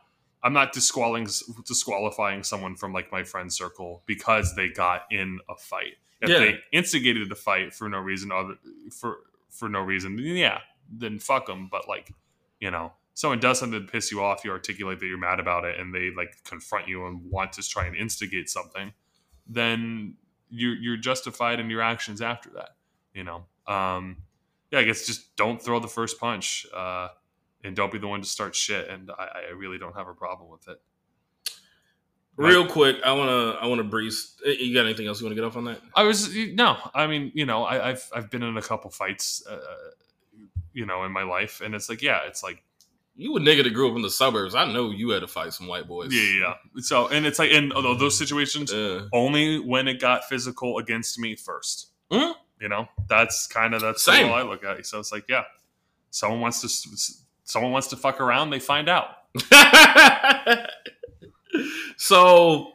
i'm 0.44 0.52
not 0.52 0.72
disqualifying 0.72 1.26
disqualifying 1.66 2.42
someone 2.42 2.76
from 2.76 2.92
like 2.92 3.10
my 3.10 3.24
friend 3.24 3.52
circle 3.52 4.02
because 4.06 4.54
they 4.54 4.68
got 4.68 5.02
in 5.10 5.40
a 5.48 5.56
fight 5.56 5.96
if 6.20 6.30
Yeah. 6.30 6.38
they 6.38 6.58
instigated 6.72 7.28
the 7.28 7.34
fight 7.34 7.74
for 7.74 7.88
no 7.88 7.98
reason 7.98 8.30
other 8.30 8.54
for 8.92 9.18
for 9.50 9.68
no 9.68 9.80
reason 9.80 10.16
then 10.16 10.36
yeah 10.36 10.60
then 10.88 11.18
fuck 11.18 11.46
them 11.46 11.68
but 11.70 11.88
like 11.88 12.12
you 12.60 12.70
know 12.70 12.92
someone 13.20 13.38
does 13.40 13.58
something 13.58 13.84
to 13.84 13.92
piss 13.92 14.10
you 14.10 14.22
off 14.22 14.44
you 14.44 14.50
articulate 14.50 14.98
that 15.00 15.06
you're 15.06 15.18
mad 15.28 15.38
about 15.40 15.64
it 15.64 15.78
and 15.78 15.94
they 15.94 16.10
like 16.16 16.32
confront 16.44 16.88
you 16.88 17.06
and 17.06 17.20
want 17.30 17.52
to 17.52 17.62
try 17.62 17.84
and 17.86 17.94
instigate 17.96 18.48
something 18.48 18.92
then 19.46 20.14
you're 20.48 20.74
you're 20.74 20.96
justified 20.96 21.60
in 21.60 21.70
your 21.70 21.80
actions 21.82 22.20
after 22.20 22.50
that. 22.50 22.70
You 23.14 23.24
know, 23.24 23.46
um, 23.66 24.16
yeah, 24.70 24.80
I 24.80 24.82
guess 24.84 25.06
just 25.06 25.36
don't 25.36 25.60
throw 25.62 25.80
the 25.80 25.88
first 25.88 26.18
punch, 26.20 26.66
uh, 26.74 27.08
and 27.64 27.74
don't 27.74 27.92
be 27.92 27.98
the 27.98 28.06
one 28.08 28.20
to 28.20 28.28
start 28.28 28.54
shit. 28.54 28.88
And 28.88 29.10
I, 29.10 29.28
I 29.48 29.52
really 29.56 29.78
don't 29.78 29.94
have 29.96 30.08
a 30.08 30.14
problem 30.14 30.50
with 30.50 30.68
it. 30.68 30.80
Real 32.36 32.66
quick, 32.66 32.96
I 33.04 33.12
wanna 33.12 33.58
I 33.60 33.66
wanna 33.66 33.84
breeze. 33.84 34.36
eh, 34.46 34.54
You 34.58 34.74
got 34.74 34.86
anything 34.86 35.06
else 35.06 35.20
you 35.20 35.26
wanna 35.26 35.34
get 35.34 35.44
off 35.44 35.56
on 35.56 35.64
that? 35.64 35.80
I 35.94 36.04
was 36.04 36.34
no, 36.34 36.76
I 36.94 37.06
mean, 37.06 37.32
you 37.34 37.44
know, 37.46 37.64
I, 37.64 37.90
I've 37.90 38.08
I've 38.14 38.30
been 38.30 38.42
in 38.42 38.56
a 38.56 38.62
couple 38.62 38.90
fights, 38.90 39.44
uh, 39.48 39.58
you 40.72 40.86
know, 40.86 41.04
in 41.04 41.12
my 41.12 41.22
life, 41.24 41.60
and 41.60 41.74
it's 41.74 41.88
like, 41.88 42.02
yeah, 42.02 42.20
it's 42.26 42.42
like, 42.42 42.62
You 43.20 43.36
a 43.36 43.40
nigga 43.40 43.62
that 43.64 43.74
grew 43.74 43.90
up 43.90 43.96
in 43.96 44.02
the 44.02 44.08
suburbs. 44.10 44.54
I 44.54 44.64
know 44.72 44.90
you 44.90 45.10
had 45.10 45.20
to 45.20 45.28
fight 45.28 45.52
some 45.52 45.66
white 45.66 45.86
boys. 45.86 46.10
yeah, 46.12 46.40
yeah. 46.40 46.80
So, 46.80 47.08
and 47.08 47.26
it's 47.26 47.38
like, 47.38 47.50
in 47.50 47.68
those 47.68 48.16
situations, 48.16 48.72
Uh, 48.72 49.08
only 49.12 49.58
when 49.58 49.88
it 49.88 50.00
got 50.00 50.24
physical 50.24 50.78
against 50.78 51.18
me 51.18 51.34
1st 51.36 51.86
Mhm. 52.10 52.34
You 52.60 52.68
know, 52.70 52.88
that's 53.08 53.46
kind 53.46 53.74
of 53.74 53.82
that's 53.82 54.02
Same. 54.02 54.28
how 54.28 54.34
I 54.34 54.42
look 54.42 54.64
at 54.64 54.78
it. 54.78 54.86
So 54.86 54.98
it's 54.98 55.12
like, 55.12 55.24
yeah, 55.28 55.44
someone 56.10 56.40
wants 56.40 56.60
to 56.62 56.68
someone 57.44 57.72
wants 57.72 57.88
to 57.88 57.96
fuck 57.96 58.20
around, 58.20 58.50
they 58.50 58.58
find 58.60 58.88
out. 58.88 59.08
so 61.96 62.72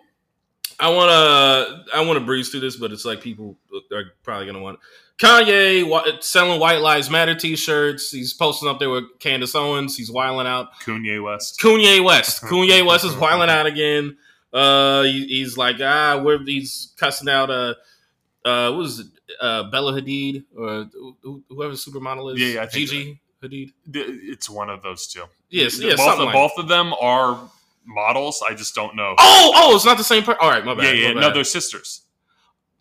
I 0.79 0.89
wanna 0.89 1.85
I 1.93 2.01
wanna 2.05 2.19
breeze 2.21 2.49
through 2.49 2.59
this, 2.61 2.75
but 2.75 2.91
it's 2.91 3.05
like 3.05 3.21
people 3.21 3.57
are 3.91 4.03
probably 4.23 4.45
gonna 4.47 4.61
want 4.61 4.79
Kanye 5.19 6.21
selling 6.23 6.59
White 6.59 6.81
Lives 6.81 7.09
Matter 7.09 7.35
T-shirts. 7.35 8.11
He's 8.11 8.33
posting 8.33 8.67
up 8.67 8.79
there 8.79 8.89
with 8.89 9.05
Candace 9.19 9.55
Owens. 9.55 9.95
He's 9.95 10.11
wiling 10.11 10.45
out. 10.47 10.67
Kanye 10.83 11.23
West. 11.23 11.59
Kanye 11.59 12.03
West. 12.03 12.41
Kanye 12.43 12.85
West 12.85 13.05
is 13.05 13.15
wiling 13.15 13.49
out 13.49 13.65
again. 13.65 14.17
Uh, 14.53 15.03
he- 15.03 15.27
he's 15.27 15.57
like 15.57 15.77
ah, 15.81 16.21
we're 16.23 16.43
he's 16.45 16.93
cussing 16.97 17.27
out 17.29 17.49
uh 17.49 17.73
uh 18.45 18.71
was 18.73 18.99
it 18.99 19.07
uh 19.41 19.63
Bella 19.69 19.93
Hadid 19.93 20.43
or 20.55 20.87
who- 21.21 21.43
whoever 21.49 21.71
the 21.71 21.77
supermodel 21.77 22.33
is. 22.33 22.39
Yeah, 22.41 22.47
yeah, 22.47 22.61
I 22.63 22.65
think 22.67 22.89
Gigi 22.89 23.19
Hadid. 23.43 23.71
It's 23.93 24.49
one 24.49 24.69
of 24.69 24.81
those 24.81 25.07
two. 25.07 25.23
Yes, 25.49 25.79
yeah, 25.79 25.91
both, 25.95 26.05
something 26.05 26.25
like- 26.27 26.33
both 26.33 26.53
of 26.57 26.67
them 26.67 26.93
are 27.01 27.37
models. 27.85 28.41
I 28.47 28.53
just 28.53 28.75
don't 28.75 28.95
know. 28.95 29.15
Oh, 29.17 29.51
oh, 29.55 29.75
it's 29.75 29.85
not 29.85 29.97
the 29.97 30.03
same 30.03 30.23
person. 30.23 30.39
All 30.41 30.49
right, 30.49 30.63
my 30.65 30.73
bad. 30.73 30.97
yeah, 30.97 31.07
yeah, 31.09 31.13
no, 31.13 31.33
they're 31.33 31.43
sisters. 31.43 32.01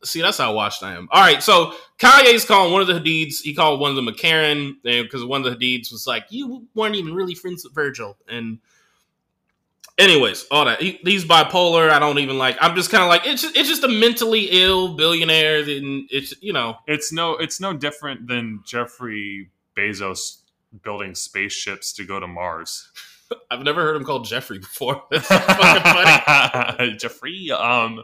See, 0.05 0.23
that's 0.23 0.39
how 0.39 0.55
washed 0.55 0.83
I 0.83 0.95
am. 0.95 1.09
All 1.11 1.23
right, 1.23 1.43
so 1.43 1.75
Kanye's 1.99 2.45
calling 2.45 2.73
one 2.73 2.81
of 2.83 2.87
the 2.87 2.95
Hadids. 2.95 3.41
He 3.43 3.55
called 3.55 3.81
one 3.81 3.91
of 3.91 3.97
them 3.97 4.09
a 4.09 4.15
Karen 4.15 4.79
because 4.83 5.25
one 5.25 5.45
of 5.45 5.51
the 5.51 5.57
Hadids 5.57 5.91
was 5.91 6.07
like, 6.07 6.27
"You 6.31 6.67
weren't 6.75 6.97
even 6.97 7.15
really 7.15 7.35
friends 7.35 7.65
with 7.65 7.75
Virgil." 7.75 8.17
And 8.29 8.59
anyways, 9.99 10.47
all 10.51 10.65
that 10.65 10.81
he, 10.81 11.01
he's 11.05 11.25
bipolar. 11.25 11.91
I 11.91 11.99
don't 11.99 12.19
even 12.19 12.39
like. 12.39 12.57
I'm 12.61 12.75
just 12.75 12.91
kind 12.91 13.03
of 13.03 13.09
like 13.09 13.27
it's 13.27 13.43
just, 13.43 13.57
it's 13.57 13.69
just 13.69 13.85
a 13.85 13.89
mentally 13.89 14.49
ill 14.51 14.95
billionaire. 14.97 15.59
And 15.61 16.09
it's 16.11 16.35
you 16.43 16.53
know 16.53 16.77
It's 16.87 17.13
no, 17.13 17.37
it's 17.37 17.61
no 17.61 17.73
different 17.73 18.27
than 18.27 18.63
Jeffrey 18.65 19.51
Bezos 19.77 20.39
building 20.83 21.15
spaceships 21.15 21.93
to 21.95 22.05
go 22.05 22.21
to 22.21 22.27
Mars. 22.27 22.91
I've 23.51 23.63
never 23.63 23.83
heard 23.83 23.97
him 23.97 24.05
called 24.05 24.27
Jeffrey 24.27 24.59
before. 24.59 25.03
Fucking 25.13 25.83
funny. 25.83 26.97
Jeffrey. 26.99 27.51
Um, 27.51 28.03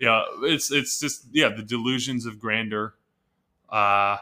yeah, 0.00 0.22
it's 0.42 0.70
it's 0.70 0.98
just 1.00 1.26
yeah, 1.32 1.48
the 1.48 1.62
delusions 1.62 2.26
of 2.26 2.38
grandeur. 2.38 2.94
Uh, 3.68 4.18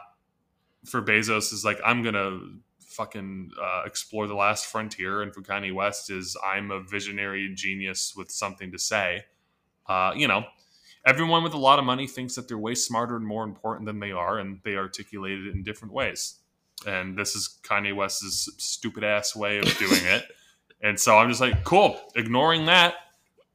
for 0.85 1.01
Bezos 1.01 1.53
is 1.53 1.63
like 1.63 1.79
I'm 1.85 2.03
gonna 2.03 2.39
fucking 2.79 3.51
uh, 3.61 3.83
explore 3.85 4.27
the 4.27 4.35
last 4.35 4.65
frontier, 4.67 5.21
and 5.21 5.33
for 5.33 5.41
Kanye 5.41 5.73
West 5.73 6.09
is 6.09 6.37
I'm 6.45 6.71
a 6.71 6.81
visionary 6.81 7.51
genius 7.53 8.13
with 8.15 8.31
something 8.31 8.71
to 8.71 8.79
say. 8.79 9.25
Uh, 9.87 10.13
you 10.15 10.27
know, 10.27 10.45
everyone 11.05 11.43
with 11.43 11.53
a 11.53 11.57
lot 11.57 11.79
of 11.79 11.85
money 11.85 12.07
thinks 12.07 12.35
that 12.35 12.47
they're 12.47 12.57
way 12.57 12.75
smarter 12.75 13.15
and 13.15 13.25
more 13.25 13.43
important 13.43 13.85
than 13.85 13.99
they 13.99 14.11
are, 14.11 14.39
and 14.39 14.59
they 14.63 14.75
articulate 14.75 15.39
it 15.39 15.53
in 15.53 15.63
different 15.63 15.93
ways. 15.93 16.39
And 16.85 17.17
this 17.17 17.35
is 17.35 17.57
Kanye 17.63 17.95
West's 17.95 18.49
stupid 18.57 19.03
ass 19.03 19.35
way 19.35 19.57
of 19.59 19.65
doing 19.77 20.03
it. 20.03 20.25
And 20.85 20.99
so 20.99 21.17
I'm 21.17 21.29
just 21.29 21.39
like, 21.39 21.63
cool, 21.63 21.97
ignoring 22.13 22.65
that. 22.65 22.95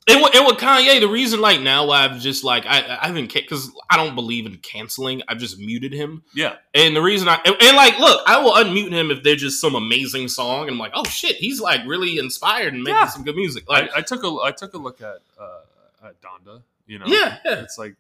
And 0.09 0.23
with, 0.23 0.35
and 0.35 0.47
with 0.47 0.57
Kanye, 0.57 0.99
the 0.99 1.09
reason 1.09 1.43
like 1.43 1.61
now 1.61 1.85
why 1.89 2.07
I've 2.07 2.19
just 2.21 2.43
like 2.43 2.65
I 2.65 2.79
I 3.03 3.07
haven't 3.09 3.31
because 3.35 3.71
I 3.91 3.99
don't 3.99 4.15
believe 4.15 4.47
in 4.47 4.57
canceling. 4.57 5.21
I've 5.29 5.37
just 5.37 5.59
muted 5.59 5.93
him. 5.93 6.23
Yeah, 6.35 6.55
And 6.75 6.97
the 6.97 7.03
reason 7.03 7.29
I 7.29 7.39
and, 7.45 7.55
and, 7.61 7.77
like 7.77 7.99
look, 7.99 8.23
I 8.27 8.39
will 8.43 8.53
unmute 8.53 8.93
him 8.93 9.11
if 9.11 9.23
there's 9.23 9.43
just 9.43 9.61
some 9.61 9.75
amazing 9.75 10.29
song 10.29 10.63
and 10.63 10.71
I'm 10.71 10.79
like, 10.79 10.93
oh 10.95 11.05
shit, 11.05 11.37
he's 11.37 11.61
like 11.61 11.83
really 11.87 12.17
inspired 12.17 12.73
and 12.73 12.83
making 12.83 12.97
Yeah. 12.97 13.09
some 13.09 13.25
good 13.25 13.37
music. 13.37 13.69
Like 13.69 13.91
I, 13.95 13.99
I 13.99 14.01
took 14.01 14.25
a 14.25 14.35
I 14.43 14.51
took 14.53 14.73
a 14.73 14.79
look 14.79 15.03
at 15.03 15.19
uh, 15.39 16.07
at 16.09 16.15
Donda. 16.23 16.63
You 16.87 17.01
know, 17.01 17.07
yeah, 17.09 17.37
yeah. 17.45 17.61
it's 17.61 17.77
like, 17.77 17.95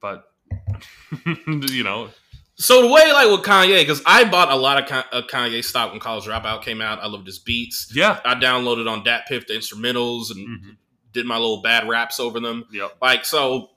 but 0.00 0.30
you 1.46 1.82
know, 1.84 2.08
So 2.56 2.82
the 2.82 2.88
way 2.88 3.12
like 3.12 3.28
with 3.30 3.42
Kanye, 3.42 3.80
because 3.80 4.00
I 4.06 4.24
bought 4.24 4.50
a 4.50 4.54
lot 4.56 4.90
of 4.90 5.26
Kanye 5.26 5.64
stock 5.64 5.90
when 5.90 6.00
College 6.00 6.24
Dropout 6.24 6.62
came 6.62 6.80
out. 6.80 7.00
I 7.02 7.06
loved 7.08 7.26
his 7.26 7.38
beats. 7.40 7.90
yeah, 7.94 8.20
I 8.24 8.34
downloaded 8.36 8.88
on 8.88 9.02
Dat 9.02 9.26
Piff 9.26 9.46
the 9.46 9.54
instrumentals 9.54 10.30
and 10.30 10.46
Mhm. 10.48 10.76
did 11.12 11.26
my 11.26 11.34
little 11.36 11.62
bad 11.62 11.88
raps 11.88 12.20
over 12.20 12.38
them. 12.40 12.64
yep, 12.72 12.96
Like 13.02 13.24
so, 13.24 13.70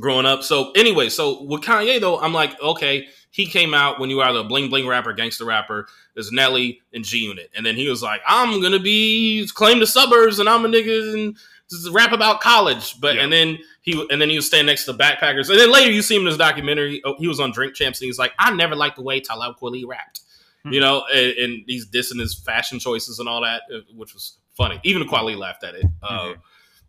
growing 0.00 0.24
up. 0.26 0.42
So 0.42 0.70
anyway, 0.72 1.10
so 1.10 1.42
with 1.42 1.60
Kanye 1.62 2.00
though, 2.00 2.18
I'm 2.18 2.32
like, 2.32 2.58
okay, 2.62 3.08
he 3.30 3.46
came 3.46 3.74
out 3.74 3.98
when 4.00 4.08
you 4.10 4.16
were 4.18 4.24
either 4.24 4.40
a 4.40 4.44
bling 4.44 4.68
bling 4.70 4.86
rapper, 4.86 5.12
gangster 5.12 5.44
rapper. 5.44 5.86
There's 6.14 6.32
Nelly 6.32 6.80
and 6.94 7.04
G 7.04 7.18
Unit, 7.18 7.50
and 7.54 7.64
then 7.64 7.76
he 7.76 7.88
was 7.88 8.02
like, 8.02 8.20
I'm 8.26 8.60
gonna 8.62 8.78
be 8.78 9.46
claim 9.54 9.80
the 9.80 9.86
suburbs, 9.86 10.38
and 10.38 10.48
I'm 10.48 10.64
a 10.64 10.68
nigga 10.68 11.12
and 11.14 11.36
just 11.72 11.88
rap 11.90 12.12
about 12.12 12.40
college. 12.40 13.00
But 13.00 13.16
Yeah. 13.16 13.22
and 13.24 13.32
then 13.32 13.58
he 13.82 14.06
and 14.10 14.20
then 14.20 14.30
he 14.30 14.36
was 14.36 14.46
standing 14.46 14.66
next 14.66 14.84
to 14.84 14.92
the 14.92 14.98
backpackers, 14.98 15.50
and 15.50 15.58
then 15.58 15.70
later 15.72 15.90
you 15.90 16.02
see 16.02 16.14
him 16.14 16.22
in 16.22 16.28
this 16.28 16.36
documentary. 16.36 17.00
oh, 17.04 17.16
He 17.18 17.26
was 17.26 17.40
on 17.40 17.50
Drink 17.52 17.74
Champs, 17.74 18.00
and 18.00 18.06
he's 18.06 18.18
like, 18.18 18.32
I 18.38 18.52
never 18.54 18.76
liked 18.76 18.96
the 18.96 19.02
way 19.02 19.20
Talib 19.20 19.56
Kweli 19.60 19.84
rapped. 19.86 20.20
Hmm. 20.64 20.72
You 20.72 20.80
know, 20.80 21.04
and, 21.12 21.32
and 21.38 21.62
he's 21.66 21.86
dissing 21.88 22.20
his 22.20 22.34
fashion 22.34 22.78
choices 22.78 23.18
and 23.18 23.28
all 23.28 23.42
that, 23.42 23.62
uh, 23.74 23.78
which 23.96 24.14
was 24.14 24.36
funny. 24.56 24.78
Even 24.84 25.06
Kweli 25.08 25.36
laughed 25.36 25.64
at 25.64 25.74
it. 25.74 25.84
Uh, 26.02 26.18
Mhm. 26.26 26.36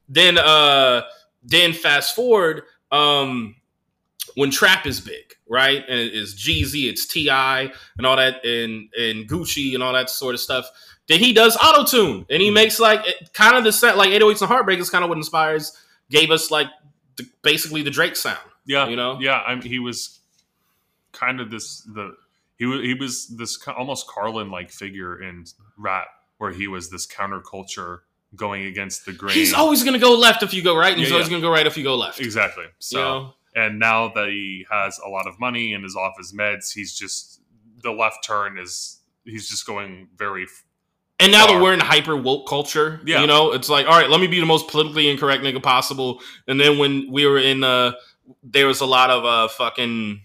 then 0.10 0.38
uh 0.38 1.02
then 1.44 1.74
fast 1.74 2.14
forward 2.16 2.64
um 2.92 3.56
when 4.36 4.50
trap 4.52 4.86
is 4.86 5.00
big 5.02 5.34
right 5.50 5.84
and 5.88 6.00
it's 6.00 6.34
Jeezy 6.34 6.90
it's 6.90 7.06
T.I. 7.06 7.72
and 7.98 8.06
all 8.08 8.16
that 8.18 8.44
and 8.46 8.90
and 8.98 9.28
Gucci 9.28 9.74
and 9.74 9.82
all 9.84 9.94
that 9.94 10.10
sort 10.10 10.36
of 10.36 10.42
stuff 10.42 10.66
then 11.08 11.20
he 11.20 11.34
does 11.34 11.58
auto 11.58 11.84
tune 11.84 12.26
and 12.30 12.42
he 12.42 12.50
Mhm. 12.50 12.54
makes 12.54 12.80
like 12.80 13.06
kind 13.34 13.56
of 13.58 13.64
the 13.64 13.72
set 13.72 13.98
like 13.98 14.10
808s 14.12 14.42
and 14.42 14.48
Heartbreak 14.50 14.80
is 14.80 14.90
kind 14.90 15.04
of 15.04 15.10
what 15.10 15.18
inspires 15.18 15.78
gave 16.10 16.32
us 16.32 16.50
like 16.52 16.68
the, 17.18 17.26
basically 17.42 17.82
the 17.82 17.92
Drake 17.92 18.16
sound 18.16 18.40
yeah, 18.66 18.88
you 18.88 18.96
know 18.96 19.18
yeah. 19.20 19.42
I'm, 19.46 19.62
he 19.62 19.80
was 19.80 20.20
kind 21.12 21.40
of 21.40 21.52
this 21.52 21.82
the 21.82 22.16
he 22.58 22.66
was 22.66 22.82
he 22.82 22.94
was 22.94 23.28
this 23.38 23.58
almost 23.68 24.08
Carlin 24.08 24.50
like 24.50 24.72
figure 24.72 25.22
in 25.22 25.46
rap 25.78 26.08
where 26.38 26.52
he 26.52 26.68
was 26.68 26.90
this 26.90 27.06
counterculture 27.08 28.00
going 28.36 28.66
against 28.66 29.06
the 29.06 29.14
grain. 29.14 29.36
he's 29.36 29.54
always 29.54 29.84
gonna 29.84 30.00
go 30.00 30.14
left 30.16 30.42
if 30.44 30.54
you 30.54 30.64
go 30.64 30.76
right 30.76 30.92
and 30.94 31.00
he's 31.00 31.10
Yeah, 31.10 31.16
always 31.16 31.28
yeah. 31.28 31.34
gonna 31.38 31.42
go 31.48 31.52
right 31.52 31.68
if 31.68 31.78
you 31.78 31.84
go 31.84 31.96
left 31.96 32.20
exactly 32.20 32.66
so. 32.80 32.98
you 32.98 33.04
know 33.04 33.34
and 33.56 33.78
now 33.78 34.08
that 34.16 34.30
he 34.30 34.66
has 34.72 34.98
a 35.06 35.08
lot 35.10 35.28
of 35.28 35.40
money 35.40 35.74
and 35.76 35.86
is 35.86 35.96
off 35.96 36.14
his 36.18 36.34
meds, 36.34 36.74
he's 36.74 36.98
just 36.98 37.40
the 37.84 37.92
left 37.92 38.24
turn 38.26 38.58
is 38.58 39.00
he's 39.26 39.48
just 39.48 39.68
going 39.68 40.08
very 40.18 40.48
And 41.20 41.32
now 41.32 41.48
that 41.48 41.62
we're 41.62 41.74
in 41.74 41.80
hyper 41.80 42.16
woke 42.18 42.48
culture, 42.48 43.00
Yeah. 43.06 43.22
you 43.22 43.28
know, 43.28 43.52
it's 43.54 43.70
like, 43.70 43.86
all 43.86 43.94
right, 43.94 44.10
let 44.10 44.20
me 44.20 44.28
be 44.28 44.40
the 44.40 44.46
most 44.46 44.68
politically 44.68 45.10
incorrect 45.10 45.44
nigga 45.44 45.62
possible. 45.62 46.22
And 46.48 46.60
then 46.60 46.78
when 46.80 47.10
we 47.12 47.26
were 47.26 47.38
in, 47.38 47.64
uh, 47.64 47.94
there 48.42 48.68
was 48.68 48.82
a 48.82 48.86
lot 48.86 49.10
of 49.10 49.24
uh, 49.24 49.48
fucking 49.48 50.22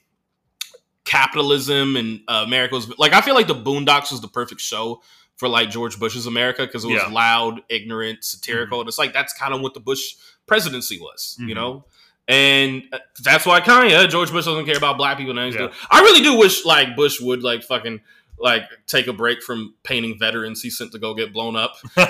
capitalism 1.05 1.96
and 1.96 2.20
uh, 2.29 2.42
America 2.46 2.74
was 2.74 2.98
like, 2.98 3.12
I 3.12 3.20
feel 3.20 3.35
like 3.35 3.46
the 3.46 3.55
Boondocks 3.55 4.11
was 4.11 4.20
the 4.20 4.29
perfect 4.29 4.61
show 4.61 5.03
for 5.37 5.48
like 5.48 5.70
George 5.70 5.98
Bush's 5.98 6.27
America 6.27 6.66
because 6.66 6.85
it 6.85 6.88
was 6.88 6.96
Yeah. 6.96 7.05
Mm-hmm. 7.05 7.12
loud, 7.14 7.61
ignorant, 7.68 8.24
satirical, 8.24 8.81
and 8.81 8.88
it's 8.88 8.98
like 8.98 9.12
that's 9.12 9.33
kind 9.33 9.55
of 9.55 9.61
what 9.61 9.74
the 9.74 9.81
Bush 9.81 10.14
presidency 10.46 10.98
was, 10.98 11.37
you 11.38 11.48
Mhm. 11.48 11.55
know. 11.55 11.85
And 12.27 12.83
uh, 12.92 12.98
that's 13.22 13.46
why 13.46 13.61
Kanye, 13.61 14.07
George 14.11 14.31
Bush 14.31 14.44
doesn't 14.44 14.66
care 14.66 14.77
about 14.77 14.98
black 14.98 15.16
people. 15.16 15.38
And. 15.38 15.55
Yeah. 15.55 15.68
I 15.90 16.01
really 16.01 16.20
do 16.22 16.35
wish 16.37 16.64
like 16.66 16.94
Bush 16.96 17.20
would 17.20 17.42
like 17.42 17.62
fucking 17.62 18.01
like 18.40 18.62
take 18.87 19.07
a 19.09 19.12
break 19.12 19.42
from 19.42 19.74
painting 19.83 20.16
veterans 20.18 20.62
he 20.62 20.70
sent 20.70 20.92
to 20.92 20.98
go 20.98 21.14
get 21.14 21.33
blown 21.33 21.57
up 21.57 21.74
and, 21.96 22.07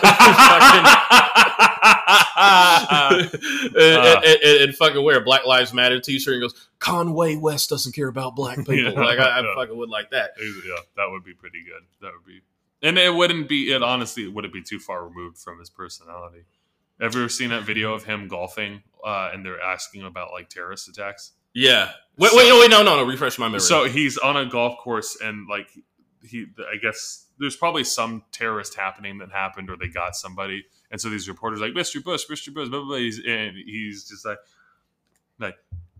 and- 3.76 4.24
and- 4.24 4.62
and 4.62 4.76
fucking 4.76 5.02
wear 5.02 5.18
a 5.18 5.20
Black 5.20 5.46
Lives 5.46 5.72
Matter 5.72 6.00
t-shirt 6.00 6.34
and 6.34 6.42
goes 6.42 6.68
Kanye 6.80 7.40
West 7.40 7.70
doesn't 7.70 7.94
care 7.94 8.08
about 8.08 8.36
black 8.36 8.58
people. 8.66 8.76
Yeah. 8.76 8.90
like 9.00 9.18
I, 9.18 9.38
I 9.38 9.40
Yeah. 9.40 9.54
fucking 9.56 9.76
would 9.76 9.88
like 9.90 10.10
that. 10.10 10.30
yeah, 10.40 10.76
that 10.96 11.10
would 11.10 11.24
be 11.24 11.34
pretty 11.34 11.62
good. 11.64 11.82
That 12.00 12.12
would 12.14 12.24
be, 12.26 12.40
and 12.82 12.98
it 12.98 13.14
wouldn't 13.14 13.48
be. 13.48 13.72
It 13.72 13.82
honestly 13.82 14.24
it 14.24 14.32
wouldn't 14.32 14.54
be 14.54 14.62
too 14.62 14.78
far 14.78 15.06
removed 15.06 15.38
from 15.38 15.58
his 15.58 15.70
personality. 15.70 16.44
Ever 17.00 17.28
seen 17.28 17.50
that 17.50 17.62
video 17.62 17.94
of 17.94 18.04
him 18.04 18.28
golfing, 18.28 18.82
uh, 19.04 19.30
and 19.32 19.44
they're 19.44 19.60
asking 19.60 20.04
about 20.04 20.32
like 20.32 20.48
terrorist 20.48 20.88
attacks? 20.88 21.32
Yeah. 21.54 21.90
Wait, 22.16 22.30
So- 22.30 22.36
wait, 22.36 22.48
no, 22.48 22.60
wait, 22.60 22.70
no, 22.70 22.82
no, 22.82 22.96
no. 22.96 23.04
Refresh 23.04 23.38
my 23.38 23.46
memory. 23.46 23.60
So 23.60 23.84
he's 23.84 24.18
on 24.18 24.36
a 24.36 24.46
golf 24.46 24.78
course, 24.78 25.16
and 25.20 25.48
like 25.48 25.68
he, 26.22 26.46
I 26.72 26.76
guess 26.76 27.26
there's 27.38 27.56
probably 27.56 27.84
some 27.84 28.24
terrorist 28.32 28.74
happening 28.74 29.18
that 29.18 29.30
happened, 29.30 29.70
or 29.70 29.76
they 29.76 29.88
got 29.88 30.16
somebody, 30.16 30.64
and 30.90 31.00
so 31.00 31.08
these 31.08 31.28
reporters 31.28 31.60
are 31.60 31.66
like 31.66 31.74
Mr. 31.74 32.02
Bush, 32.02 32.24
Mr. 32.30 32.52
Bush, 32.52 32.68
blah 32.68 32.80
blah. 32.80 32.88
blah. 32.88 32.96
He's, 32.96 33.20
and 33.26 33.56
he's 33.56 34.08
just 34.08 34.24
like, 34.24 34.38
like 35.38 35.56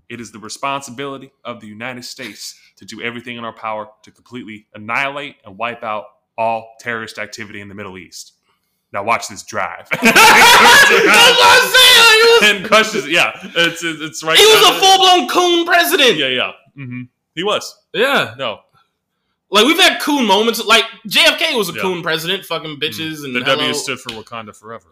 it 0.09 0.21
is 0.21 0.33
the 0.33 0.39
responsibility 0.39 1.31
of 1.45 1.61
the 1.61 1.67
United 1.67 2.05
States 2.05 2.59
to 2.77 2.85
do 2.85 3.03
everything 3.03 3.37
in 3.37 3.45
our 3.45 3.53
power 3.53 3.89
to 4.03 4.11
completely 4.11 4.67
annihilate 4.75 5.37
and 5.45 5.59
wipe 5.59 5.83
out 5.83 6.05
all 6.37 6.77
terrorist 6.81 7.19
activity 7.19 7.61
in 7.61 7.69
the 7.69 7.75
Middle 7.75 7.99
East. 7.99 8.35
Now 8.93 9.03
watch 9.05 9.29
this 9.29 9.43
drive. 9.43 9.87
That's 9.91 10.03
what 10.03 10.15
I'm 10.17 11.69
saying. 11.69 11.99
Like, 11.99 12.41
was, 12.41 12.51
and 12.51 12.67
crushes. 12.67 13.09
Yeah, 13.09 13.33
it's 13.43 13.85
it's, 13.85 14.01
it's 14.01 14.25
right. 14.25 14.39
he 14.39 14.45
was 14.45 14.77
a 14.77 14.81
full 14.81 14.99
blown 14.99 15.29
coon 15.29 15.67
president. 15.67 16.17
Yeah, 16.17 16.29
yeah. 16.29 16.53
Mm-hmm. 16.77 17.03
He 17.35 17.45
was. 17.45 17.85
Yeah. 17.93 18.35
No, 18.39 18.61
Like 19.51 19.65
we've 19.67 19.79
had 19.79 20.01
coon 20.01 20.27
moments. 20.27 20.65
Like 20.65 20.85
JFK 21.07 21.57
was 21.57 21.69
a 21.69 21.73
Yeah. 21.73 21.83
coon 21.83 22.03
president, 22.03 22.45
fucking 22.45 22.77
mm-hmm. 22.79 22.83
bitches 22.83 23.25
and 23.25 23.35
the 23.35 23.41
hello. 23.41 23.57
W 23.57 23.75
stood 23.75 23.99
for 24.01 24.11
Wakanda 24.11 24.55
forever. 24.55 24.89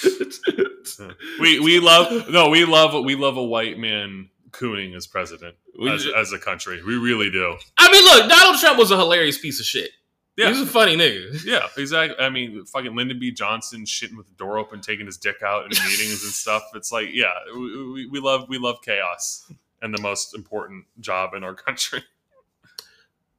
we 1.40 1.60
we 1.60 1.78
love 1.78 2.28
no 2.30 2.48
we 2.48 2.64
love 2.64 3.04
we 3.04 3.14
love 3.14 3.36
a 3.36 3.44
white 3.44 3.78
man 3.78 4.30
cooning 4.50 4.94
as 4.96 5.06
president 5.06 5.56
as, 5.88 6.06
as 6.16 6.32
a 6.32 6.38
country. 6.38 6.82
We 6.82 6.96
really 6.96 7.30
do. 7.30 7.56
I 7.78 7.90
mean, 7.90 8.04
look, 8.04 8.28
Donald 8.28 8.58
Trump 8.60 8.78
was 8.78 8.90
a 8.90 8.96
hilarious 8.96 9.38
piece 9.38 9.60
of 9.60 9.66
shit. 9.66 9.90
Yeah. 10.36 10.48
He's 10.48 10.60
a 10.60 10.66
funny 10.66 10.96
nigga. 10.96 11.44
Yeah, 11.44 11.66
exactly. 11.76 12.16
I 12.24 12.30
mean, 12.30 12.64
fucking 12.64 12.94
Lyndon 12.96 13.18
B. 13.18 13.30
Johnson 13.32 13.84
shitting 13.84 14.16
with 14.16 14.26
the 14.26 14.34
door 14.34 14.58
open, 14.58 14.80
taking 14.80 15.04
his 15.06 15.18
dick 15.18 15.42
out 15.42 15.64
in 15.64 15.68
meetings 15.70 16.22
and 16.22 16.32
stuff. 16.32 16.62
It's 16.74 16.90
like, 16.90 17.08
yeah, 17.12 17.28
we, 17.54 18.06
we, 18.06 18.20
love 18.20 18.48
we 18.48 18.56
love 18.58 18.78
chaos 18.82 19.52
and 19.82 19.92
the 19.94 20.00
most 20.00 20.34
important 20.34 20.84
job 21.00 21.34
in 21.34 21.44
our 21.44 21.54
country. 21.54 22.02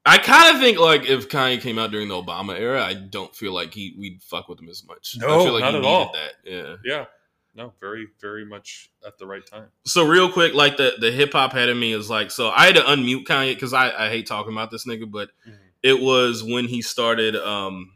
I 0.05 0.17
kind 0.17 0.55
of 0.55 0.61
think 0.61 0.79
like 0.79 1.05
if 1.07 1.29
Kanye 1.29 1.61
came 1.61 1.77
out 1.77 1.91
during 1.91 2.07
the 2.07 2.15
Obama 2.21 2.57
era, 2.59 2.83
I 2.83 2.95
don't 2.95 3.33
feel 3.35 3.53
like 3.53 3.73
he 3.73 3.95
we'd 3.97 4.21
fuck 4.23 4.47
with 4.49 4.59
him 4.59 4.67
as 4.69 4.83
much. 4.87 5.15
I 5.21 5.27
No, 5.27 5.43
feel 5.43 5.53
like 5.53 5.61
not 5.61 5.71
he 5.71 5.77
at 5.77 5.81
needed 5.81 5.87
all. 5.93 6.13
that. 6.13 6.33
Yeah. 6.43 6.75
Yeah, 6.83 7.05
no, 7.55 7.73
very 7.79 8.07
very 8.19 8.43
much 8.43 8.89
at 9.05 9.19
the 9.19 9.27
right 9.27 9.45
time. 9.45 9.67
So 9.85 10.07
real 10.07 10.31
quick, 10.31 10.55
like 10.55 10.77
the 10.77 10.93
the 10.99 11.11
hip 11.11 11.33
hop 11.33 11.53
head 11.53 11.69
of 11.69 11.77
me 11.77 11.93
is 11.93 12.09
like, 12.09 12.31
so 12.31 12.49
I 12.49 12.65
had 12.65 12.75
to 12.75 12.81
unmute 12.81 13.25
Kanye 13.25 13.53
because 13.53 13.73
I 13.73 14.07
I 14.07 14.09
hate 14.09 14.25
talking 14.25 14.51
about 14.53 14.71
this 14.71 14.85
nigga, 14.87 15.09
but 15.09 15.29
Mhm. 15.47 15.53
It 15.83 15.99
was 16.01 16.43
when 16.43 16.65
he 16.65 16.81
started. 16.81 17.35
um 17.35 17.93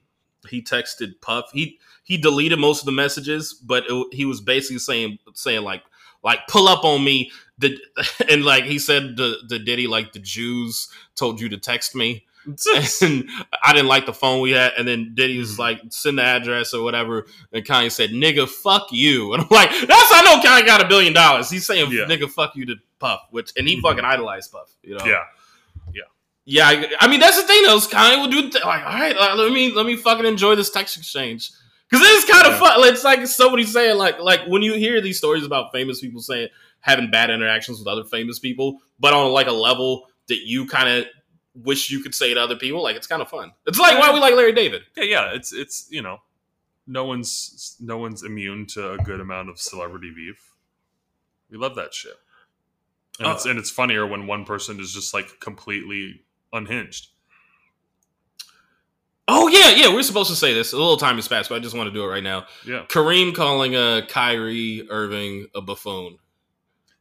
He 0.50 0.62
texted 0.62 1.19
Puff. 1.21 1.45
He 1.54 1.80
he 2.04 2.17
deleted 2.17 2.60
most 2.60 2.82
of 2.82 2.86
the 2.86 2.91
messages, 2.91 3.54
but 3.54 3.84
it, 3.89 4.08
he 4.13 4.26
was 4.26 4.41
basically 4.41 4.80
saying 4.80 5.19
saying 5.34 5.63
like 5.63 5.84
like 6.24 6.39
pull 6.48 6.67
up 6.67 6.84
on 6.84 7.04
me. 7.04 7.32
The 7.58 7.78
and 8.30 8.43
like 8.45 8.65
he 8.65 8.80
said 8.80 9.17
the 9.17 9.38
the 9.48 9.60
Diddy 9.60 9.88
like 9.88 10.13
the 10.13 10.19
Jews 10.19 10.88
told 11.15 11.39
you 11.41 11.50
to 11.50 11.58
text 11.58 11.95
me. 11.95 12.26
and 13.02 13.28
I 13.63 13.74
didn't 13.74 13.88
like 13.88 14.06
the 14.06 14.13
phone 14.13 14.39
we 14.39 14.52
had. 14.52 14.74
And 14.78 14.88
then 14.88 15.15
Diddy 15.15 15.39
was 15.39 15.58
like, 15.58 15.82
send 15.89 16.19
the 16.19 16.24
address 16.24 16.76
or 16.76 16.84
whatever. 16.84 17.26
And 17.52 17.65
Kanye 17.65 17.91
said, 17.91 18.12
nigga, 18.12 18.48
fuck 18.48 18.89
you. 18.91 19.34
And 19.34 19.41
I'm 19.41 19.48
like, 19.50 19.71
that's 19.71 20.13
how 20.13 20.19
I 20.19 20.24
know 20.24 20.39
Kanye 20.48 20.63
got 20.63 20.80
a 20.80 20.88
billion 20.88 21.12
dollars. 21.12 21.50
He's 21.50 21.65
saying, 21.65 21.91
Yeah. 21.91 22.06
nigga, 22.06 22.30
fuck 22.30 22.56
you 22.56 22.67
to 22.67 22.76
Puff, 23.00 23.21
which, 23.32 23.52
and 23.58 23.67
he 23.67 23.78
Mhm. 23.78 23.82
fucking 23.82 24.06
idolized 24.06 24.52
Puff, 24.52 24.69
you 24.84 24.95
know? 24.95 25.04
yeah, 25.06 25.24
Yeah. 25.91 26.04
I, 26.48 26.94
I 27.00 27.08
mean, 27.08 27.20
that's 27.20 27.42
the 27.42 27.48
thing, 27.48 27.64
though. 27.66 27.78
Kanye 27.80 28.22
will 28.22 28.30
do, 28.30 28.42
th- 28.50 28.64
like, 28.64 28.84
all 28.86 28.94
right, 28.94 29.16
let 29.36 29.52
me, 29.52 29.72
let 29.72 29.86
me 29.86 29.96
fucking 29.96 30.26
enjoy 30.26 30.56
this 30.56 30.70
text 30.70 30.96
exchange. 30.98 31.52
Cause 31.92 32.02
it's 32.04 32.30
kind 32.30 32.46
of 32.48 32.54
Yeah. 32.54 32.60
fun. 32.60 32.88
It's 32.94 33.04
like 33.04 33.26
somebody 33.28 33.64
saying, 33.64 33.98
like, 33.98 34.20
like 34.20 34.42
when 34.48 34.62
you 34.64 34.74
hear 34.74 35.02
these 35.02 35.18
stories 35.18 35.44
about 35.46 35.72
famous 35.72 36.02
people 36.02 36.20
saying, 36.22 36.50
having 36.80 37.10
bad 37.10 37.30
interactions 37.30 37.80
with 37.80 37.88
other 37.88 38.04
famous 38.04 38.38
people, 38.40 38.80
but 39.00 39.14
on 39.14 39.32
like 39.32 39.48
a 39.48 39.52
level 39.52 40.08
that 40.28 40.40
you 40.46 40.68
kind 40.68 40.90
of 40.90 41.06
wish 41.64 41.90
you 41.90 42.02
could 42.02 42.14
say 42.14 42.34
to 42.34 42.40
other 42.42 42.56
people. 42.56 42.82
Like 42.84 42.96
it's 42.96 43.08
kind 43.08 43.22
of 43.22 43.30
fun. 43.30 43.52
It's 43.66 43.80
like 43.80 43.98
why 44.00 44.12
we 44.14 44.20
like 44.20 44.36
Larry 44.36 44.52
David. 44.54 44.82
yeah, 44.98 45.04
yeah. 45.04 45.32
It's 45.34 45.54
it's 45.54 45.88
you 45.90 46.02
know 46.02 46.18
no 46.88 47.06
one's 47.06 47.76
no 47.80 47.98
one's 47.98 48.24
immune 48.24 48.66
to 48.68 48.94
a 48.94 48.98
good 48.98 49.20
amount 49.20 49.50
of 49.50 49.60
celebrity 49.60 50.12
beef. 50.16 50.54
We 51.50 51.58
love 51.58 51.76
that 51.76 51.94
shit. 51.94 52.14
And, 53.20 53.30
it's, 53.30 53.46
Uh, 53.46 53.50
and 53.52 53.60
it's 53.60 53.70
funnier 53.70 54.06
when 54.06 54.28
one 54.28 54.44
person 54.46 54.80
is 54.80 54.92
just 54.94 55.14
like 55.14 55.40
completely 55.40 56.22
unhinged. 56.56 57.10
Oh 59.28 59.48
yeah, 59.48 59.72
yeah. 59.72 59.94
We're 59.94 60.04
supposed 60.04 60.30
to 60.30 60.36
say 60.36 60.54
this. 60.54 60.72
A 60.74 60.78
little 60.78 60.98
time 60.98 61.15
has 61.15 61.28
passed, 61.28 61.50
but 61.50 61.56
I 61.56 61.60
just 61.60 61.76
want 61.76 61.88
to 61.88 61.94
do 61.94 62.04
it 62.04 62.08
right 62.08 62.24
now. 62.24 62.46
Yeah. 62.65 62.84
Kareem 62.88 63.34
calling 63.34 63.76
uh, 63.76 64.02
Kyrie 64.08 64.88
Irving 64.89 65.48
a 65.56 65.62
buffoon. 65.62 66.18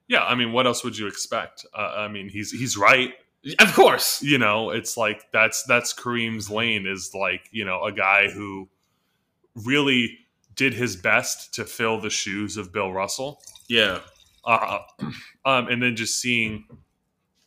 Yeah, 0.09 0.25
I 0.25 0.35
mean, 0.35 0.53
what 0.53 0.67
else 0.67 0.85
would 0.85 0.97
you 0.97 1.07
expect? 1.07 1.67
Uh, 1.77 1.93
I 1.97 2.09
mean, 2.09 2.29
he's 2.29 2.51
he's 2.51 2.77
right. 2.77 3.13
Of 3.59 3.75
course. 3.75 4.23
You 4.23 4.39
know, 4.39 4.71
it's 4.71 4.97
like 4.97 5.31
that's 5.33 5.65
that's 5.65 5.93
Kareem's 5.93 6.51
lane 6.51 6.87
is 6.87 7.13
like 7.15 7.49
you 7.53 7.65
know 7.67 7.85
a 7.85 7.93
guy 7.93 8.29
who 8.31 8.69
really 9.55 10.19
did 10.55 10.73
his 10.73 10.97
best 10.97 11.53
to 11.55 11.65
fill 11.65 12.01
the 12.01 12.11
shoes 12.11 12.57
of 12.57 12.73
Bill 12.73 12.93
Russell, 12.93 13.43
Yeah. 13.69 13.99
uh, 14.45 14.79
um, 15.45 15.69
and 15.69 15.83
then 15.83 15.95
just 15.97 16.21
seeing 16.21 16.65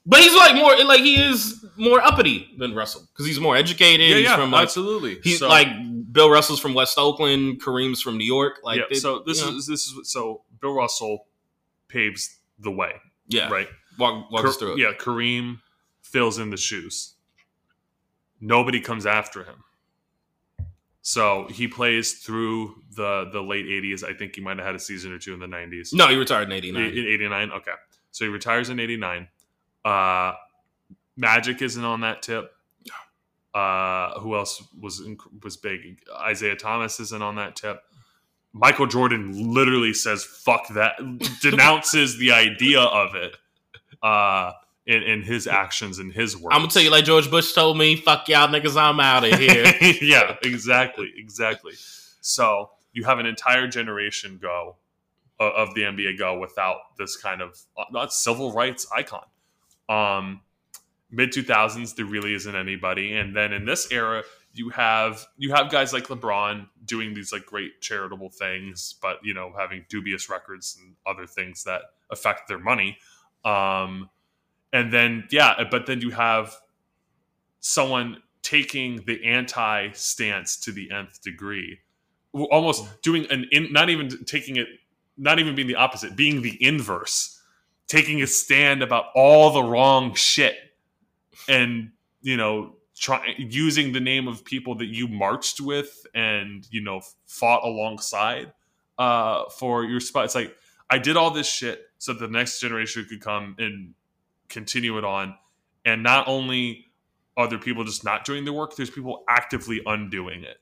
But 0.09 0.21
he's 0.21 0.33
like 0.33 0.55
more 0.55 0.73
like 0.85 1.01
he 1.01 1.21
is 1.21 1.65
more 1.75 1.99
uppity 2.01 2.49
than 2.57 2.73
Russell 2.73 3.01
because 3.11 3.25
he's 3.25 3.39
more 3.41 3.57
educated. 3.57 4.09
yeah, 4.09 4.15
he's 4.15 4.25
yeah, 4.25 4.35
from 4.37 4.51
like 4.51 4.63
absolutely. 4.63 5.19
he's 5.21 5.39
So- 5.39 5.49
like 5.49 5.67
Bill 6.13 6.29
Russell's 6.29 6.59
from 6.61 6.73
West 6.73 6.97
Oakland, 6.97 7.61
Kareem's 7.61 8.01
from 8.01 8.17
New 8.17 8.25
York. 8.25 8.59
Like 8.63 8.77
yeah. 8.79 8.85
they- 8.89 8.95
so 8.95 9.21
this 9.25 9.41
you 9.41 9.51
know, 9.51 9.57
is 9.57 9.67
this 9.67 9.85
is 9.85 10.09
so 10.09 10.43
Bill 10.61 10.73
Russell 10.73 11.27
paves 11.89 12.37
the 12.57 12.71
way, 12.71 12.93
yeah. 13.27 13.49
right? 13.49 13.67
Walk, 13.99 14.31
walk 14.31 14.43
Ka- 14.43 14.49
us 14.49 14.55
through 14.57 14.73
it. 14.73 14.79
Yeah, 14.79 14.93
Kareem 14.97 15.59
fills 16.01 16.39
in 16.39 16.49
the 16.51 16.57
shoes. 16.57 17.13
Nobody 18.39 18.79
comes 18.79 19.05
after 19.05 19.43
him. 19.43 19.63
So 21.01 21.47
he 21.51 21.67
plays 21.67 22.13
through 22.19 22.83
the 22.95 23.29
the 23.31 23.41
late 23.41 23.65
'80s. 23.65 24.03
I 24.03 24.13
think 24.13 24.35
he 24.35 24.41
might 24.41 24.57
have 24.57 24.65
had 24.65 24.75
a 24.75 24.79
season 24.79 25.11
or 25.11 25.19
two 25.19 25.33
in 25.33 25.39
the 25.39 25.47
'90s. 25.47 25.93
No, 25.93 26.07
he 26.07 26.15
retired 26.15 26.47
in 26.47 26.53
'89. 26.53 26.81
In 26.83 26.87
'89. 26.89 27.07
'89, 27.13 27.51
okay. 27.51 27.71
So 28.11 28.25
he 28.25 28.29
retires 28.29 28.69
in 28.69 28.79
'89. 28.79 29.27
Uh, 29.87 30.33
Magic 31.15 31.61
isn't 31.61 31.83
on 31.83 32.01
that 32.01 32.21
tip. 32.21 32.51
Uh, 33.53 34.19
who 34.19 34.35
else 34.35 34.61
was 34.79 34.99
in, 34.99 35.17
was 35.41 35.57
big? 35.57 35.99
Isaiah 36.21 36.55
Thomas 36.55 36.99
isn't 36.99 37.23
on 37.23 37.35
that 37.35 37.55
tip. 37.55 37.81
Michael 38.53 38.85
Jordan 38.85 39.53
literally 39.53 39.93
says 39.93 40.23
"fuck 40.23 40.67
that," 40.75 40.93
denounces 41.41 42.17
the 42.17 42.31
idea 42.31 42.81
of 42.81 43.15
it 43.15 43.35
uh, 44.03 44.51
in, 44.85 45.01
in 45.01 45.21
his 45.23 45.47
actions 45.47 45.97
and 45.97 46.11
his 46.13 46.37
work. 46.37 46.53
I'm 46.53 46.61
gonna 46.61 46.71
tell 46.71 46.83
you, 46.83 46.91
like 46.91 47.05
George 47.05 47.31
Bush 47.31 47.53
told 47.53 47.77
me, 47.77 47.95
"Fuck 47.95 48.27
y'all 48.27 48.47
niggas, 48.47 48.79
I'm 48.79 48.99
out 48.99 49.23
of 49.23 49.39
here." 49.39 49.73
yeah, 50.01 50.35
exactly, 50.43 51.11
exactly. 51.15 51.73
So 52.21 52.69
you 52.93 53.05
have 53.05 53.17
an 53.19 53.25
entire 53.25 53.67
generation 53.67 54.37
go 54.39 54.75
uh, 55.39 55.45
of 55.45 55.73
the 55.73 55.81
NBA 55.81 56.19
go 56.19 56.37
without 56.39 56.77
this 56.97 57.15
kind 57.15 57.41
of 57.41 57.57
uh, 57.77 57.85
not 57.91 58.13
civil 58.13 58.51
rights 58.51 58.85
icon. 58.95 59.25
Um, 59.89 60.41
Mid 61.09 61.31
two 61.31 61.43
thousands, 61.43 61.93
there 61.93 62.05
really 62.05 62.33
isn't 62.33 62.53
anybody, 62.53 63.13
and 63.13 63.33
then 63.33 63.53
in 63.53 63.63
this 63.63 63.89
era, 63.93 64.23
you 64.51 64.69
have 64.69 65.25
you 65.37 65.53
have 65.53 65.71
guys 65.71 65.93
like 65.93 66.07
LeBron 66.07 66.67
doing 66.83 67.13
these 67.13 67.31
like 67.31 67.45
great 67.45 67.79
charitable 67.79 68.29
things, 68.29 68.95
but 69.01 69.17
you 69.23 69.33
know 69.33 69.53
having 69.57 69.85
dubious 69.87 70.29
records 70.29 70.77
and 70.77 70.95
other 71.05 71.25
things 71.25 71.63
that 71.63 71.81
affect 72.09 72.49
their 72.49 72.59
money. 72.59 72.97
Um, 73.45 74.09
and 74.73 74.91
then 74.91 75.27
yeah, 75.31 75.63
but 75.71 75.85
then 75.85 76.01
you 76.01 76.09
have 76.11 76.57
someone 77.61 78.17
taking 78.41 79.03
the 79.05 79.23
anti 79.25 79.91
stance 79.91 80.57
to 80.57 80.71
the 80.71 80.91
nth 80.91 81.21
degree, 81.21 81.79
almost 82.33 83.01
doing 83.01 83.25
an 83.29 83.45
in, 83.51 83.71
not 83.71 83.89
even 83.89 84.25
taking 84.25 84.57
it, 84.57 84.67
not 85.17 85.39
even 85.39 85.55
being 85.55 85.67
the 85.67 85.75
opposite, 85.75 86.15
being 86.15 86.41
the 86.41 86.57
inverse, 86.63 87.36
taking 87.87 88.21
a 88.21 88.27
stand 88.27 88.83
about 88.83 89.05
all 89.15 89.51
the 89.51 89.63
wrong 89.63 90.13
shit, 90.13 90.55
and 91.47 91.91
you 92.21 92.37
know, 92.37 92.75
try 92.95 93.33
using 93.37 93.93
the 93.93 93.99
name 93.99 94.27
of 94.27 94.43
people 94.43 94.75
that 94.75 94.87
you 94.87 95.07
marched 95.07 95.61
with 95.61 96.05
and 96.13 96.67
you 96.71 96.81
know 96.81 97.01
fought 97.25 97.63
alongside 97.63 98.51
uh, 98.97 99.43
for 99.57 99.83
your 99.83 99.99
spot. 99.99 100.25
It's 100.25 100.35
like 100.35 100.55
I 100.89 100.97
did 100.97 101.17
all 101.17 101.31
this 101.31 101.47
shit 101.47 101.81
so 101.97 102.13
the 102.13 102.27
next 102.27 102.59
generation 102.59 103.05
could 103.09 103.21
come 103.21 103.55
and 103.57 103.93
continue 104.49 104.97
it 104.97 105.03
on, 105.03 105.35
and 105.85 106.03
not 106.03 106.27
only 106.27 106.85
are 107.35 107.47
there 107.47 107.59
people 107.59 107.83
just 107.83 108.03
not 108.03 108.25
doing 108.25 108.45
the 108.45 108.53
work, 108.53 108.75
there's 108.75 108.89
people 108.89 109.23
actively 109.29 109.81
undoing 109.85 110.43
it. 110.43 110.57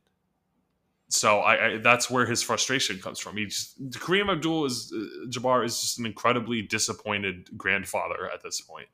So 1.08 1.40
I, 1.40 1.66
I 1.66 1.78
that's 1.78 2.10
where 2.10 2.26
his 2.26 2.42
frustration 2.42 3.00
comes 3.00 3.20
from. 3.20 3.38
He 3.38 3.46
just 3.46 3.80
Kareem 3.92 4.32
Abdul 4.32 4.66
is 4.66 4.92
uh, 4.96 5.28
Jabbar 5.30 5.64
is 5.64 5.80
just 5.80 6.00
an 6.00 6.06
incredibly 6.06 6.62
disappointed 6.62 7.56
grandfather 7.58 8.30
at 8.34 8.42
this 8.42 8.62
point 8.62 8.88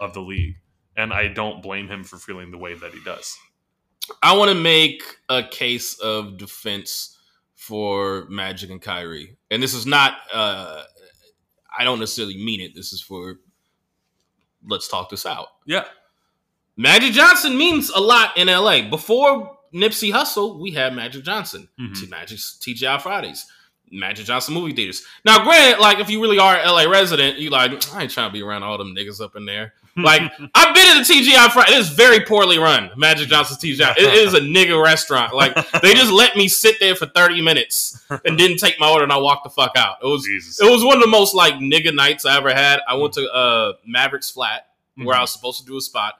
of 0.00 0.14
the 0.14 0.20
league, 0.20 0.56
and 0.96 1.12
I 1.12 1.28
don't 1.28 1.62
blame 1.62 1.88
him 1.88 2.04
for 2.04 2.16
feeling 2.16 2.50
the 2.50 2.58
way 2.58 2.74
that 2.74 2.92
he 2.92 3.00
does. 3.04 3.36
I 4.22 4.36
want 4.36 4.50
to 4.50 4.54
make 4.56 5.02
a 5.28 5.42
case 5.42 5.98
of 6.00 6.38
defense 6.38 7.18
for 7.54 8.26
Magic 8.28 8.70
and 8.70 8.80
Kyrie, 8.80 9.36
and 9.50 9.62
this 9.62 9.74
is 9.74 9.86
not. 9.86 10.14
uh 10.32 10.84
I 11.78 11.84
don't 11.84 12.00
necessarily 12.00 12.36
mean 12.36 12.60
it. 12.60 12.74
This 12.74 12.92
is 12.92 13.00
for. 13.00 13.36
Let's 14.66 14.88
talk 14.88 15.10
this 15.10 15.26
out. 15.26 15.48
Yeah, 15.66 15.84
Magic 16.76 17.12
Johnson 17.12 17.56
means 17.58 17.90
a 17.90 18.00
lot 18.00 18.36
in 18.36 18.48
LA. 18.48 18.88
Before 18.88 19.58
Nipsey 19.74 20.12
Hussle, 20.12 20.58
we 20.60 20.70
had 20.72 20.94
Magic 20.94 21.24
Johnson. 21.24 21.68
Mhm. 21.80 21.98
T- 22.00 22.06
Magic 22.06 22.38
TGI 22.38 22.98
Fridays. 23.00 23.46
Magic 23.94 24.24
Johnson 24.24 24.54
movie 24.54 24.72
theaters. 24.72 25.02
Now, 25.24 25.44
granted, 25.44 25.78
like 25.80 25.98
if 25.98 26.08
you 26.08 26.20
really 26.22 26.38
are 26.38 26.56
an 26.56 26.66
LA 26.66 26.84
resident, 26.90 27.38
you 27.38 27.50
like, 27.50 27.72
I 27.94 28.02
ain't 28.02 28.10
trying 28.10 28.28
to 28.28 28.32
be 28.32 28.42
around 28.42 28.62
all 28.62 28.78
them 28.78 28.94
niggas 28.96 29.20
up 29.20 29.36
in 29.36 29.44
there. 29.46 29.74
Like, 29.94 30.22
I've 30.54 30.74
been 30.74 30.86
to 31.04 31.04
the 31.06 31.20
TGI 31.20 31.50
Friday. 31.52 31.72
It 31.74 31.78
is 31.80 31.90
very 31.90 32.20
poorly 32.20 32.56
run. 32.56 32.90
Magic 32.96 33.28
Johnson's 33.28 33.58
TGI. 33.60 33.92
It 33.98 34.14
is 34.14 34.32
a 34.32 34.40
nigga 34.40 34.82
restaurant. 34.82 35.34
Like, 35.34 35.54
they 35.82 35.92
just 35.92 36.10
let 36.10 36.34
me 36.34 36.48
sit 36.48 36.80
there 36.80 36.94
for 36.96 37.04
30 37.04 37.42
minutes 37.42 38.02
and 38.24 38.38
didn't 38.38 38.56
take 38.56 38.80
my 38.80 38.88
order 38.90 39.04
and 39.04 39.12
I 39.12 39.18
walked 39.18 39.44
the 39.44 39.50
fuck 39.50 39.72
out. 39.76 39.96
It 40.02 40.06
was 40.06 40.24
Jesus. 40.24 40.58
it 40.62 40.70
was 40.70 40.82
one 40.82 40.96
of 40.96 41.02
the 41.02 41.10
most 41.10 41.34
like 41.34 41.56
nigga 41.56 41.94
nights 41.94 42.24
I 42.24 42.38
ever 42.38 42.54
had. 42.54 42.80
I 42.88 42.94
went 42.94 43.12
to 43.14 43.30
uh 43.30 43.74
Mavericks 43.86 44.30
Flat 44.30 44.68
where 44.96 45.14
I 45.14 45.18
Mhm. 45.18 45.22
was 45.24 45.32
supposed 45.34 45.60
to 45.60 45.66
do 45.66 45.76
a 45.76 45.80
spot. 45.82 46.14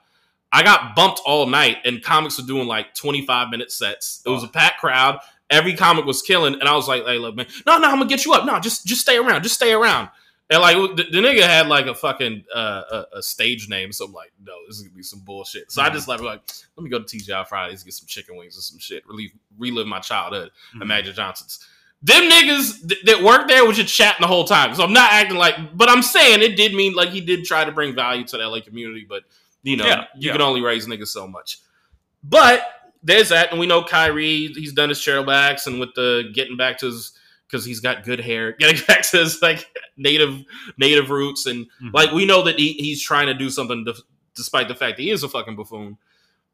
I 0.53 0.63
got 0.63 0.95
bumped 0.95 1.19
all 1.25 1.47
night, 1.47 1.77
and 1.83 2.01
comics 2.03 2.39
were 2.39 2.45
doing 2.47 2.67
like 2.67 2.93
25 2.93 3.49
minute 3.49 3.71
sets. 3.71 4.21
It 4.25 4.29
was 4.29 4.43
a 4.43 4.47
packed 4.47 4.79
crowd. 4.79 5.19
Every 5.49 5.73
comic 5.75 6.05
was 6.05 6.21
killing, 6.21 6.53
and 6.53 6.63
I 6.69 6.75
was 6.75 6.87
like, 6.87 7.03
"Hey, 7.05 7.17
look, 7.17 7.35
man, 7.35 7.47
no, 7.65 7.77
no, 7.79 7.87
I'm 7.89 7.97
gonna 7.97 8.05
get 8.07 8.23
you 8.25 8.33
up. 8.33 8.45
No, 8.45 8.59
just 8.59 8.85
just 8.85 9.01
stay 9.01 9.17
around. 9.17 9.43
Just 9.43 9.55
stay 9.55 9.73
around." 9.73 10.09
And 10.49 10.61
like 10.61 10.75
the, 10.95 11.03
the 11.03 11.17
nigga 11.19 11.41
had 11.41 11.67
like 11.67 11.87
a 11.87 11.95
fucking 11.95 12.43
uh, 12.53 12.81
a, 12.91 13.17
a 13.17 13.23
stage 13.23 13.67
name, 13.69 13.91
so 13.91 14.05
I'm 14.05 14.13
like, 14.13 14.31
"No, 14.43 14.53
this 14.67 14.77
is 14.77 14.83
gonna 14.83 14.95
be 14.95 15.03
some 15.03 15.19
bullshit." 15.21 15.71
So 15.71 15.81
I 15.81 15.89
Mhm. 15.89 15.93
just 15.93 16.07
like, 16.07 16.21
like, 16.21 16.41
let 16.77 16.83
me 16.83 16.89
go 16.89 16.99
to 17.01 17.05
TGI 17.05 17.47
Fridays, 17.47 17.83
get 17.83 17.93
some 17.93 18.07
chicken 18.07 18.35
wings 18.37 18.55
and 18.55 18.63
some 18.63 18.77
shit, 18.79 19.03
relive 19.07 19.31
relive 19.57 19.87
my 19.87 19.99
childhood 19.99 20.51
at 20.75 20.81
Mhm. 20.81 20.87
Magic 20.87 21.15
Johnson's. 21.15 21.59
Them 22.01 22.29
niggas 22.29 22.87
th- 22.87 23.01
that 23.05 23.23
worked 23.23 23.47
there 23.47 23.65
was 23.65 23.77
just 23.77 23.93
chatting 23.93 24.21
the 24.21 24.27
whole 24.27 24.43
time. 24.43 24.75
So 24.75 24.83
I'm 24.83 24.91
not 24.93 25.11
acting 25.13 25.37
like, 25.37 25.75
but 25.77 25.87
I'm 25.89 26.01
saying 26.03 26.41
it 26.41 26.57
did 26.57 26.73
mean 26.73 26.93
like 26.93 27.09
he 27.09 27.21
did 27.21 27.45
try 27.45 27.63
to 27.63 27.71
bring 27.71 27.95
value 27.95 28.25
to 28.25 28.37
the 28.37 28.43
LA 28.47 28.59
community, 28.59 29.05
but 29.07 29.23
you 29.63 29.77
know, 29.77 29.85
Yeah, 29.85 30.01
you 30.15 30.27
yeah. 30.27 30.31
can 30.33 30.41
only 30.41 30.61
raise 30.61 30.85
niggas 30.87 31.07
so 31.07 31.27
much. 31.27 31.59
But 32.23 32.65
there's 33.01 33.29
that, 33.29 33.51
and 33.51 33.59
we 33.59 33.65
know 33.65 33.83
Kyrie, 33.83 34.47
he's 34.53 34.73
done 34.73 34.89
his 34.89 35.01
charitable 35.01 35.33
acts, 35.33 35.67
and 35.67 35.79
with 35.79 35.93
the 35.95 36.29
getting 36.33 36.55
back 36.57 36.77
to 36.79 36.85
his 36.87 37.11
because 37.47 37.65
he's 37.65 37.79
got 37.81 38.03
good 38.03 38.19
hair, 38.19 38.51
getting 38.59 38.81
back 38.87 39.03
to 39.11 39.17
his 39.17 39.41
like 39.41 39.67
native 39.97 40.43
native 40.77 41.09
roots, 41.09 41.45
and 41.45 41.65
Mhm. 41.81 41.93
like 41.93 42.11
we 42.11 42.25
know 42.25 42.43
that 42.43 42.57
he, 42.57 42.73
he's 42.73 43.01
trying 43.03 43.27
to 43.27 43.33
do 43.33 43.49
something 43.49 43.85
despite 44.35 44.67
the 44.67 44.75
fact 44.75 44.97
that 44.97 45.03
he 45.03 45.11
is 45.11 45.23
a 45.23 45.29
fucking 45.29 45.55
buffoon. 45.55 45.97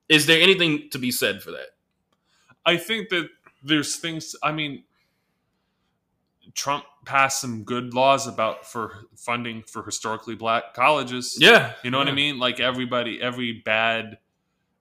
Is 0.09 0.25
there 0.25 0.41
anything 0.41 0.89
to 0.89 0.97
be 0.97 1.11
said 1.11 1.41
for 1.43 1.51
that? 1.51 1.67
I 2.65 2.77
think 2.77 3.09
that 3.09 3.29
there's 3.63 3.95
things. 3.97 4.35
I 4.43 4.51
mean, 4.51 4.83
Trump 6.55 6.83
passed 7.05 7.41
some 7.41 7.63
good 7.63 7.93
laws 7.93 8.27
about 8.27 8.65
for 8.65 9.05
funding 9.15 9.63
for 9.63 9.83
historically 9.83 10.35
black 10.35 10.73
colleges. 10.73 11.37
Yeah, 11.39 11.73
you 11.83 11.91
know 11.91 11.97
what 11.99 12.07
I 12.07 12.13
mean. 12.13 12.39
Like 12.39 12.59
everybody, 12.59 13.21
every 13.21 13.53
bad, 13.53 14.17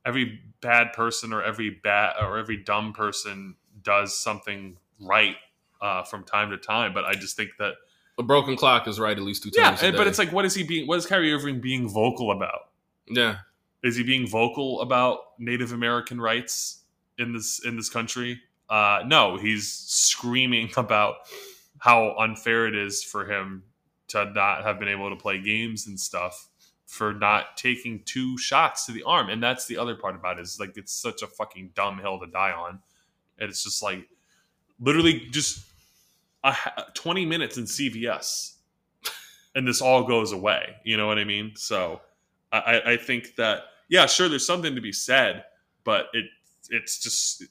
every 0.05 0.41
bad 0.61 0.93
person 0.93 1.33
or 1.33 1.43
every 1.43 1.71
bad 1.71 2.15
or 2.21 2.39
every 2.39 2.57
dumb 2.57 2.93
person 2.93 3.55
does 3.83 4.19
something 4.19 4.77
right 5.01 5.37
uh, 5.81 6.03
from 6.03 6.25
time 6.25 6.51
to 6.51 6.57
time. 6.57 6.93
But 6.95 7.05
I 7.05 7.15
just 7.15 7.37
think 7.37 7.51
that 7.59 7.75
A 8.19 8.23
broken 8.23 8.57
clock 8.57 8.89
is 8.89 8.99
right 8.99 9.17
at 9.17 9.23
least 9.23 9.43
two 9.45 9.51
yeah. 9.55 9.71
times. 9.71 9.83
a 9.83 9.87
and- 9.87 9.97
But 9.97 10.07
it's 10.07 10.19
like, 10.19 10.33
what 10.33 10.45
is 10.45 10.55
he 10.55 10.63
being? 10.65 10.87
What 10.87 10.99
is 10.99 11.07
Kyrie 11.07 11.33
Irving 11.33 11.61
being 11.61 11.89
vocal 11.89 12.33
about? 12.33 12.71
yeah, 13.11 13.37
Is 13.83 13.97
he 13.97 14.03
being 14.03 14.27
vocal 14.27 14.81
about 14.83 15.19
Native 15.39 15.73
American 15.73 16.21
rights 16.21 16.83
in 17.19 17.33
this 17.33 17.61
in 17.65 17.77
this 17.77 17.89
country? 17.89 18.41
Uh, 18.69 19.03
no, 19.07 19.37
he's 19.39 19.67
screaming 19.73 20.71
about 20.77 21.15
how 21.79 22.17
unfair 22.19 22.67
it 22.67 22.75
is 22.75 23.03
for 23.03 23.31
him 23.31 23.63
to 24.09 24.25
not 24.33 24.65
have 24.65 24.79
been 24.79 24.89
able 24.89 25.11
to 25.11 25.17
play 25.17 25.39
games 25.41 25.87
and 25.87 25.99
stuff 25.99 26.49
for 26.87 27.13
not 27.13 27.57
taking 27.57 28.03
two 28.05 28.39
shots 28.39 28.87
to 28.87 28.93
the 28.93 29.03
arm. 29.03 29.29
And 29.29 29.43
that's 29.43 29.67
the 29.67 29.77
other 29.77 29.95
part 29.95 30.15
about 30.15 30.39
it 30.39 30.43
is 30.43 30.59
like 30.59 30.77
it's 30.77 30.93
such 30.93 31.23
a 31.23 31.27
fucking 31.27 31.73
dumb 31.75 31.99
hill 31.99 32.19
to 32.19 32.27
die 32.27 32.53
on. 32.53 32.81
And 33.39 33.51
it's 33.51 33.63
just 33.63 33.83
like 33.83 34.09
literally 34.81 35.27
just 35.31 35.67
a, 36.45 36.55
20 36.95 37.27
minutes 37.27 37.59
in 37.59 37.65
CVS 37.65 38.55
and 39.55 39.69
this 39.69 39.83
all 39.83 40.05
goes 40.05 40.33
away. 40.33 40.77
You 40.85 40.97
know 40.97 41.07
what 41.07 41.19
I 41.19 41.25
mean? 41.25 41.53
So 41.57 42.01
I, 42.51 42.81
I- 42.87 42.97
think 42.97 43.37
that, 43.37 43.65
yeah, 43.91 44.07
sure, 44.07 44.29
there's 44.29 44.47
something 44.47 44.75
to 44.75 44.81
be 44.81 44.93
said, 44.93 45.45
but 45.85 46.07
it 46.15 46.25
it's 46.71 46.99
just 46.99 47.45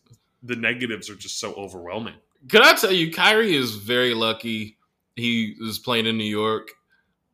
the 0.44 0.56
negatives 0.56 1.10
are 1.10 1.16
just 1.16 1.40
so 1.40 1.54
overwhelming. 1.54 2.14
Could 2.50 2.62
I 2.62 2.74
tell 2.76 2.92
you, 2.92 3.12
Kyrie 3.12 3.56
is 3.56 3.76
very 3.76 4.14
lucky. 4.14 4.78
He 5.16 5.56
was 5.60 5.80
playing 5.80 6.06
in 6.06 6.18
New 6.18 6.24
York 6.24 6.70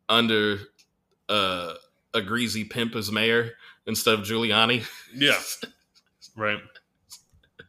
under 0.09 0.59
uh, 1.29 1.73
a 2.13 2.21
greasy 2.21 2.63
pimp 2.63 2.95
as 2.95 3.11
mayor 3.11 3.51
instead 3.85 4.13
of 4.15 4.21
Giuliani. 4.21 4.85
Yeah. 5.15 5.39
Right. 6.35 6.57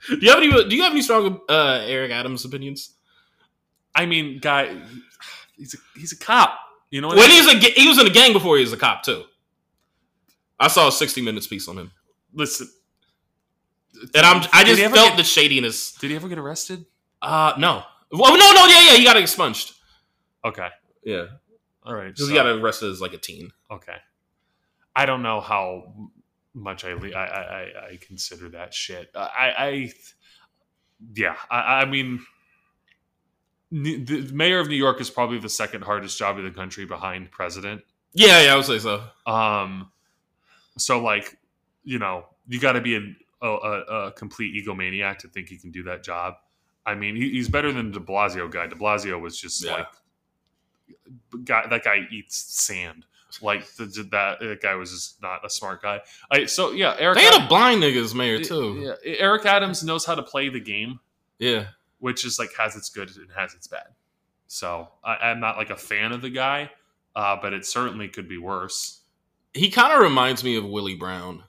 Do 0.09 0.16
you 0.22 0.30
have 0.30 0.38
any? 0.38 0.51
Do 0.51 0.74
you 0.74 0.82
have 0.84 0.92
any 0.92 1.03
strong 1.03 1.38
uh, 1.51 1.82
Eric 1.84 2.12
Adams 2.12 2.47
opinions? 2.47 2.95
I 3.95 4.07
mean, 4.07 4.38
guy, 4.40 4.80
he's 5.55 5.74
a, 5.74 5.76
he's 5.99 6.12
a 6.12 6.16
cop. 6.16 6.59
You 6.90 7.03
know 7.03 7.09
When 7.09 7.18
I 7.18 7.28
mean? 7.28 7.30
he's 7.30 7.47
a 7.47 7.70
he 7.78 7.88
was 7.88 7.99
in 7.99 8.07
a 8.07 8.11
gang 8.11 8.32
before 8.32 8.57
he 8.57 8.62
was 8.62 8.72
a 8.72 8.78
cop 8.78 9.03
too. 9.03 9.24
I 10.59 10.68
saw 10.68 10.88
a 10.88 10.92
sixty 10.92 11.20
minutes 11.20 11.47
piece 11.47 11.68
on 11.68 11.76
him, 11.76 11.90
Listen. 12.32 12.68
and 14.14 14.24
I'm 14.24 14.49
I 14.53 14.64
just 14.64 14.80
felt 14.80 14.95
get- 15.11 15.16
the 15.18 15.24
shadiness. 15.24 15.92
Did 15.92 16.09
he 16.09 16.16
ever 16.16 16.28
get 16.28 16.38
arrested? 16.38 16.86
Uh 17.25 17.55
no, 17.59 17.83
well 18.12 18.37
no 18.37 18.53
no 18.53 18.66
yeah 18.66 18.91
yeah 18.93 18.97
he 18.99 19.05
got 19.05 19.16
expunged. 19.16 19.72
Okay. 20.45 20.68
Yeah, 21.05 21.27
All 21.85 21.95
right. 21.95 22.09
because 22.09 22.27
so- 22.27 22.29
he 22.29 22.35
got 22.35 22.47
arrested 22.47 22.91
as 22.91 23.01
like 23.01 23.12
a 23.14 23.18
teen. 23.18 23.51
Okay. 23.70 23.97
I 24.97 25.07
don't 25.07 25.22
know 25.22 25.41
how 25.41 25.93
much 26.55 26.85
I 26.85 26.95
le- 26.95 27.11
I 27.12 27.25
I, 27.25 27.41
I- 27.41 27.87
I 27.93 27.99
consider 28.01 28.49
that 28.51 28.72
shit. 28.75 29.11
I 29.14 29.55
I 29.59 29.93
yeah. 31.14 31.37
I, 31.51 31.81
I 31.83 31.85
mean, 31.85 32.20
N- 33.72 34.05
the 34.05 34.31
mayor 34.33 34.61
of 34.61 34.68
New 34.68 34.77
York 34.77 35.01
is 35.01 35.11
probably 35.11 35.39
the 35.39 35.49
second 35.49 35.83
hardest 35.83 36.18
job 36.18 36.39
in 36.39 36.45
the 36.45 36.51
country 36.51 36.85
behind 36.87 37.31
president. 37.31 37.83
Yeah 38.12 38.41
yeah 38.43 38.53
I 38.53 38.57
would 38.57 38.64
say 38.66 38.79
so. 38.79 39.03
Um, 39.27 39.91
so 40.79 41.01
like, 41.03 41.37
you 41.83 41.99
know, 41.99 42.27
you 42.47 42.61
got 42.61 42.72
to 42.72 42.81
be 42.81 42.95
an, 42.95 43.16
a, 43.43 43.49
a, 43.49 43.81
a 44.07 44.12
complete 44.12 44.55
egomaniac 44.64 45.18
to 45.18 45.29
think 45.29 45.51
you 45.51 45.59
can 45.59 45.70
do 45.72 45.83
that 45.85 46.05
job. 46.05 46.35
I 46.87 46.95
mean, 46.95 47.16
he, 47.16 47.30
he's 47.30 47.49
better 47.49 47.72
than 47.72 47.91
De 47.93 48.01
Blasio 48.01 48.51
guy. 48.51 48.66
De 48.66 48.74
Blasio 48.76 49.20
was 49.20 49.41
just 49.41 49.64
Yeah. 49.64 49.72
like, 49.72 49.87
guy 51.45 51.66
that 51.66 51.85
guy 51.85 52.07
eats 52.11 52.37
sand. 52.37 53.07
Like 53.43 53.66
the, 53.74 53.87
that, 54.12 54.39
that 54.41 54.61
guy 54.62 54.76
was 54.76 54.93
just 54.93 55.20
not 55.20 55.45
a 55.45 55.51
smart 55.51 55.82
guy. 55.82 56.01
I 56.30 56.45
so 56.47 56.70
yeah, 56.70 56.95
Eric. 56.99 57.16
They 57.18 57.24
had 57.24 57.43
a 57.45 57.49
blind 57.49 57.82
nigga 57.82 58.03
as 58.03 58.14
mayor 58.14 58.39
too. 58.39 58.95
Yeah, 59.05 59.14
Eric 59.18 59.45
Adams 59.45 59.82
knows 59.82 60.05
how 60.05 60.14
to 60.14 60.22
play 60.22 60.49
the 60.51 60.61
game, 60.61 61.01
Yeah. 61.41 61.66
which 61.99 62.24
is 62.24 62.39
like 62.39 62.51
has 62.57 62.76
its 62.76 62.91
good 62.91 63.11
and 63.16 63.26
has 63.35 63.53
its 63.55 63.66
bad. 63.66 63.89
So 64.47 64.89
I, 65.03 65.16
I'm 65.16 65.41
not 65.41 65.57
like 65.57 65.70
a 65.70 65.76
fan 65.76 66.12
of 66.12 66.22
the 66.22 66.30
guy, 66.30 66.70
uh, 67.16 67.37
but 67.43 67.53
it 67.53 67.66
certainly 67.66 68.07
could 68.09 68.28
be 68.28 68.39
worse. 68.39 69.01
He 69.53 69.68
kind 69.68 69.93
of 69.93 69.99
reminds 70.01 70.45
me 70.45 70.55
of 70.57 70.64
Willie 70.64 70.95
Brown, 70.95 71.43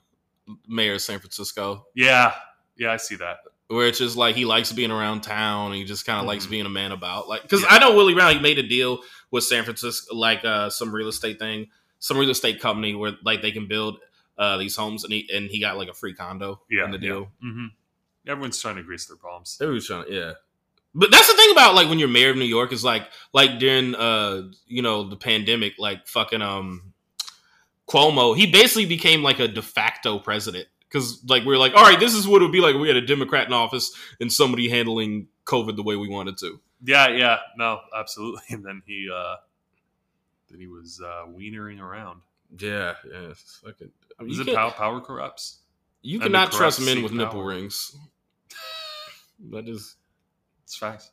mayor 0.66 0.94
of 0.94 1.02
San 1.02 1.20
Francisco, 1.20 1.86
Yeah, 1.94 2.32
yeah, 2.76 2.90
I 2.92 2.96
see 2.96 3.14
that. 3.16 3.38
Where 3.68 3.86
it's 3.88 3.98
just 3.98 4.16
like 4.16 4.36
he 4.36 4.44
likes 4.44 4.70
being 4.72 4.90
around 4.92 5.22
town 5.22 5.66
and 5.72 5.74
he 5.76 5.84
just 5.84 6.06
kind 6.06 6.20
of 6.20 6.26
likes 6.26 6.46
Mhm. 6.46 6.50
being 6.50 6.66
a 6.66 6.70
man 6.70 6.92
about. 6.92 7.28
Like, 7.28 7.42
because 7.42 7.62
Yeah. 7.62 7.68
I 7.70 7.78
know 7.80 7.94
Willie 7.96 8.14
Brown, 8.14 8.32
he 8.34 8.38
made 8.40 8.58
a 8.58 8.62
deal 8.62 9.00
with 9.32 9.42
San 9.44 9.64
Francisco, 9.64 10.14
like 10.14 10.44
uh, 10.44 10.70
some 10.70 10.94
real 10.94 11.08
estate 11.08 11.38
thing, 11.40 11.68
some 11.98 12.16
real 12.16 12.30
estate 12.30 12.60
company 12.60 12.94
where 12.94 13.12
like 13.24 13.42
they 13.42 13.50
can 13.50 13.66
build 13.66 13.98
uh, 14.38 14.56
these 14.58 14.76
homes, 14.76 15.02
and 15.02 15.12
he 15.12 15.28
and 15.34 15.50
he 15.50 15.58
got 15.60 15.76
like 15.78 15.88
a 15.88 15.94
free 15.94 16.14
condo 16.14 16.60
Yeah, 16.70 16.84
in 16.84 16.90
the 16.90 16.98
deal. 16.98 17.30
hmm 17.40 17.66
Everyone's 18.26 18.60
trying 18.60 18.76
to 18.76 18.82
grease 18.82 19.06
their 19.06 19.16
palms. 19.16 19.56
Were 19.60 19.80
trying, 19.80 20.12
yeah. 20.12 20.32
But 20.94 21.10
that's 21.10 21.26
the 21.28 21.34
thing 21.36 21.50
about 21.52 21.74
like 21.74 21.88
when 21.88 21.98
you're 21.98 22.08
mayor 22.08 22.30
of 22.30 22.36
New 22.36 22.44
York 22.44 22.72
is 22.72 22.84
like 22.84 23.08
like 23.32 23.58
during 23.58 23.94
uh 23.94 24.42
you 24.66 24.82
know 24.82 25.08
the 25.08 25.16
pandemic, 25.16 25.74
like 25.78 26.06
fucking 26.06 26.42
um 26.42 26.92
Cuomo, 27.88 28.36
he 28.36 28.46
basically 28.50 28.86
became 28.86 29.22
like 29.22 29.38
a 29.38 29.46
de 29.48 29.62
facto 29.62 30.18
president 30.18 30.66
because 30.88 31.22
like 31.28 31.42
we 31.42 31.48
were 31.48 31.58
like, 31.58 31.74
all 31.74 31.82
right, 31.82 31.98
this 31.98 32.14
is 32.14 32.26
what 32.26 32.42
it 32.42 32.46
would 32.46 32.52
be 32.52 32.60
like 32.60 32.74
if 32.74 32.80
we 32.80 32.88
had 32.88 32.96
a 32.96 33.06
Democrat 33.06 33.46
in 33.46 33.52
office 33.52 33.92
and 34.20 34.32
somebody 34.32 34.68
handling 34.68 35.28
COVID 35.44 35.76
the 35.76 35.82
way 35.82 35.96
we 35.96 36.08
wanted 36.08 36.38
to. 36.38 36.60
Yeah, 36.84 37.08
yeah, 37.08 37.38
no, 37.56 37.80
absolutely. 37.96 38.42
And 38.50 38.64
then 38.64 38.82
he, 38.86 39.08
uh 39.14 39.36
then 40.50 40.60
he 40.60 40.66
was 40.66 41.00
uh 41.04 41.26
wienering 41.26 41.80
around. 41.80 42.20
Yeah, 42.58 42.94
yeah, 43.10 43.30
it's 43.30 43.60
fucking. 43.64 43.90
I 44.18 44.22
mean, 44.22 44.32
Is 44.32 44.38
it 44.38 44.54
power, 44.54 44.70
power 44.70 45.00
corrupts? 45.00 45.58
you 46.02 46.20
cannot 46.20 46.52
trust 46.52 46.80
men 46.80 47.02
with 47.02 47.12
seek 47.12 47.18
nipple 47.18 47.42
rings. 47.42 47.96
That 49.50 49.68
is 49.68 49.96
It's 50.64 50.76
facts. 50.78 51.10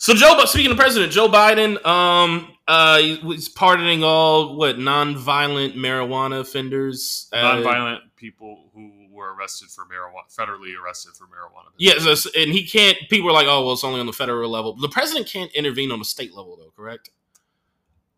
So 0.00 0.14
Joe, 0.14 0.42
speaking 0.46 0.70
of 0.70 0.78
president, 0.78 1.12
Joe 1.12 1.28
Biden, 1.28 1.84
um, 1.84 2.56
uh, 2.66 3.00
he 3.00 3.20
was 3.22 3.50
pardoning 3.50 4.02
all 4.02 4.56
what 4.56 4.78
non-violent 4.78 5.76
marijuana 5.76 6.40
offenders. 6.40 7.28
Uh, 7.34 7.56
Nonviolent 7.56 7.98
people 8.16 8.70
who 8.72 8.90
were 9.12 9.34
arrested 9.34 9.68
for 9.68 9.84
marijuana, 9.84 10.34
federally 10.34 10.72
arrested 10.82 11.12
for 11.12 11.24
marijuana. 11.24 11.66
Yes, 11.76 12.06
yes, 12.06 12.26
and 12.34 12.50
he 12.50 12.66
can't. 12.66 12.96
People 13.10 13.28
are 13.28 13.34
like, 13.34 13.46
"Oh, 13.46 13.62
well, 13.62 13.74
it's 13.74 13.84
only 13.84 14.00
on 14.00 14.06
the 14.06 14.14
federal 14.14 14.50
level." 14.50 14.74
The 14.74 14.88
president 14.88 15.26
can't 15.26 15.52
intervene 15.52 15.92
on 15.92 15.98
the 15.98 16.06
state 16.06 16.34
level, 16.34 16.56
though. 16.56 16.72
Correct? 16.74 17.10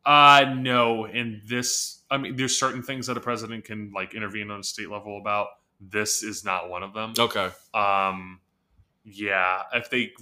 Uh 0.07 0.55
no. 0.57 1.07
In 1.07 1.43
this, 1.45 2.03
I 2.09 2.17
mean, 2.17 2.37
there's 2.37 2.57
certain 2.57 2.85
things 2.85 3.09
that 3.09 3.17
a 3.17 3.21
president 3.21 3.65
can 3.65 3.91
like 3.93 4.15
intervene 4.15 4.53
on 4.53 4.61
a 4.61 4.65
state 4.65 4.89
level 4.89 5.19
about. 5.19 5.49
This 5.81 6.23
is 6.23 6.45
not 6.45 6.71
one 6.71 6.85
of 6.85 6.95
them. 6.95 7.15
Okay. 7.19 7.51
Um, 7.75 8.39
yeah, 9.05 9.63
if 9.73 9.91
they, 9.91 10.13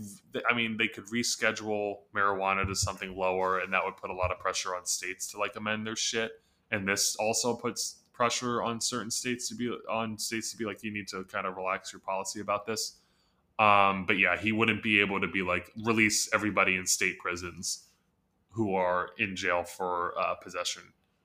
I 0.48 0.54
mean, 0.54 0.76
they 0.76 0.88
could 0.88 1.06
reschedule 1.06 1.98
marijuana 2.14 2.66
to 2.66 2.74
something 2.74 3.16
lower, 3.16 3.58
and 3.58 3.72
that 3.72 3.84
would 3.84 3.96
put 3.96 4.10
a 4.10 4.14
lot 4.14 4.30
of 4.30 4.38
pressure 4.38 4.74
on 4.74 4.86
states 4.86 5.30
to 5.32 5.38
like 5.38 5.56
amend 5.56 5.86
their 5.86 5.96
shit. 5.96 6.32
And 6.70 6.88
this 6.88 7.16
also 7.16 7.54
puts 7.54 7.96
pressure 8.12 8.62
on 8.62 8.80
certain 8.80 9.10
states 9.10 9.48
to 9.48 9.54
be 9.54 9.70
on 9.90 10.18
states 10.18 10.50
to 10.52 10.56
be 10.56 10.64
like, 10.64 10.82
you 10.82 10.92
need 10.92 11.08
to 11.08 11.24
kind 11.24 11.46
of 11.46 11.56
relax 11.56 11.92
your 11.92 12.00
policy 12.00 12.40
about 12.40 12.66
this. 12.66 12.96
Um, 13.58 14.06
but 14.06 14.18
yeah, 14.18 14.38
he 14.38 14.52
wouldn't 14.52 14.82
be 14.82 15.00
able 15.00 15.20
to 15.20 15.28
be 15.28 15.42
like 15.42 15.70
release 15.84 16.30
everybody 16.32 16.76
in 16.76 16.86
state 16.86 17.18
prisons 17.18 17.86
who 18.52 18.74
are 18.74 19.10
in 19.18 19.36
jail 19.36 19.62
for 19.62 20.14
uh, 20.18 20.34
possession. 20.36 20.82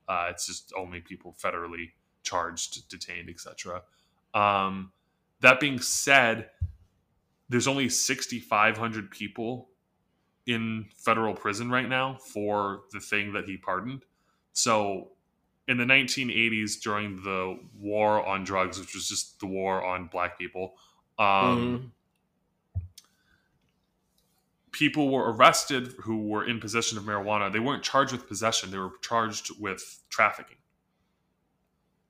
Uh, 0.08 0.28
it's 0.30 0.46
just 0.46 0.74
only 0.78 1.00
people 1.00 1.36
federally 1.42 1.92
charged, 2.24 2.90
detained, 2.90 3.30
etc. 3.30 3.82
Um, 4.34 4.92
that 5.40 5.60
being 5.60 5.80
said, 5.80 6.50
there's 7.50 7.68
only 7.68 7.90
6,500 7.90 9.12
people 9.12 9.70
in 10.48 10.86
federal 10.96 11.34
prison 11.34 11.70
right 11.70 11.90
now 11.90 12.16
for 12.16 12.84
the 12.92 13.00
thing 13.00 13.34
that 13.34 13.46
he 13.46 13.58
pardoned. 13.58 14.06
So, 14.54 15.12
in 15.68 15.78
the 15.78 15.86
1980s, 15.86 16.76
during 16.78 17.22
the 17.24 17.60
war 17.76 18.26
on 18.26 18.44
drugs, 18.44 18.80
which 18.80 18.94
was 18.94 19.10
just 19.10 19.40
the 19.40 19.48
war 19.48 19.84
on 19.84 20.08
black 20.08 20.38
people, 20.38 20.78
um, 21.18 21.92
Mhm. 22.78 22.82
people 24.72 25.10
were 25.10 25.32
arrested 25.32 25.94
who 26.04 26.28
were 26.28 26.46
in 26.46 26.60
possession 26.60 26.98
of 26.98 27.06
marijuana. 27.06 27.52
They 27.52 27.60
weren't 27.60 27.84
charged 27.84 28.12
with 28.12 28.28
possession, 28.28 28.70
they 28.72 28.78
were 28.78 28.92
charged 29.02 29.60
with 29.60 30.04
trafficking, 30.10 30.58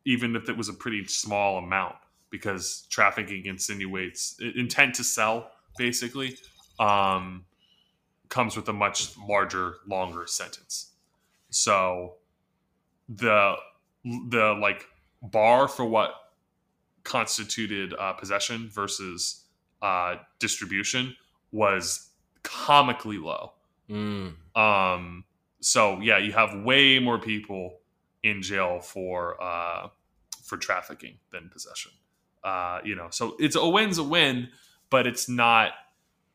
even 0.04 0.36
if 0.36 0.50
it 0.50 0.58
was 0.58 0.68
a 0.68 0.74
pretty 0.74 1.06
small 1.06 1.58
amount, 1.60 1.96
because 2.36 2.86
trafficking 2.90 3.46
insinuates 3.46 4.38
intent 4.56 4.94
to 4.96 5.04
sell, 5.04 5.52
basically, 5.78 6.38
um, 6.80 7.46
comes 8.28 8.58
with 8.58 8.68
a 8.68 8.74
much 8.74 9.18
larger, 9.18 9.76
longer 9.88 10.28
sentence. 10.28 10.92
So 11.50 12.16
the 13.08 13.56
the 14.04 14.58
like 14.62 14.86
bar 15.22 15.68
for 15.68 15.86
what 15.86 16.12
constituted 17.04 17.94
uh, 17.98 18.14
possession 18.14 18.70
versus 18.70 19.46
uh, 19.82 20.16
distribution 20.40 21.16
was 21.52 22.10
comically 22.44 23.18
low. 23.18 23.54
Mm. 23.90 24.34
Um, 24.56 25.24
so 25.62 26.02
yeah, 26.02 26.18
you 26.18 26.34
have 26.34 26.64
way 26.64 27.00
more 27.00 27.20
people 27.20 27.80
in 28.24 28.42
jail 28.42 28.82
for 28.82 29.42
uh, 29.42 29.88
for 30.44 30.58
trafficking 30.58 31.18
than 31.32 31.50
possession. 31.50 31.92
Uh, 32.46 32.80
you 32.86 32.96
know, 32.96 33.08
so 33.10 33.36
it's 33.40 33.56
a 33.56 33.68
win's 33.68 33.98
a 33.98 34.04
win, 34.04 34.48
but 34.92 35.08
it's 35.08 35.28
not 35.28 35.72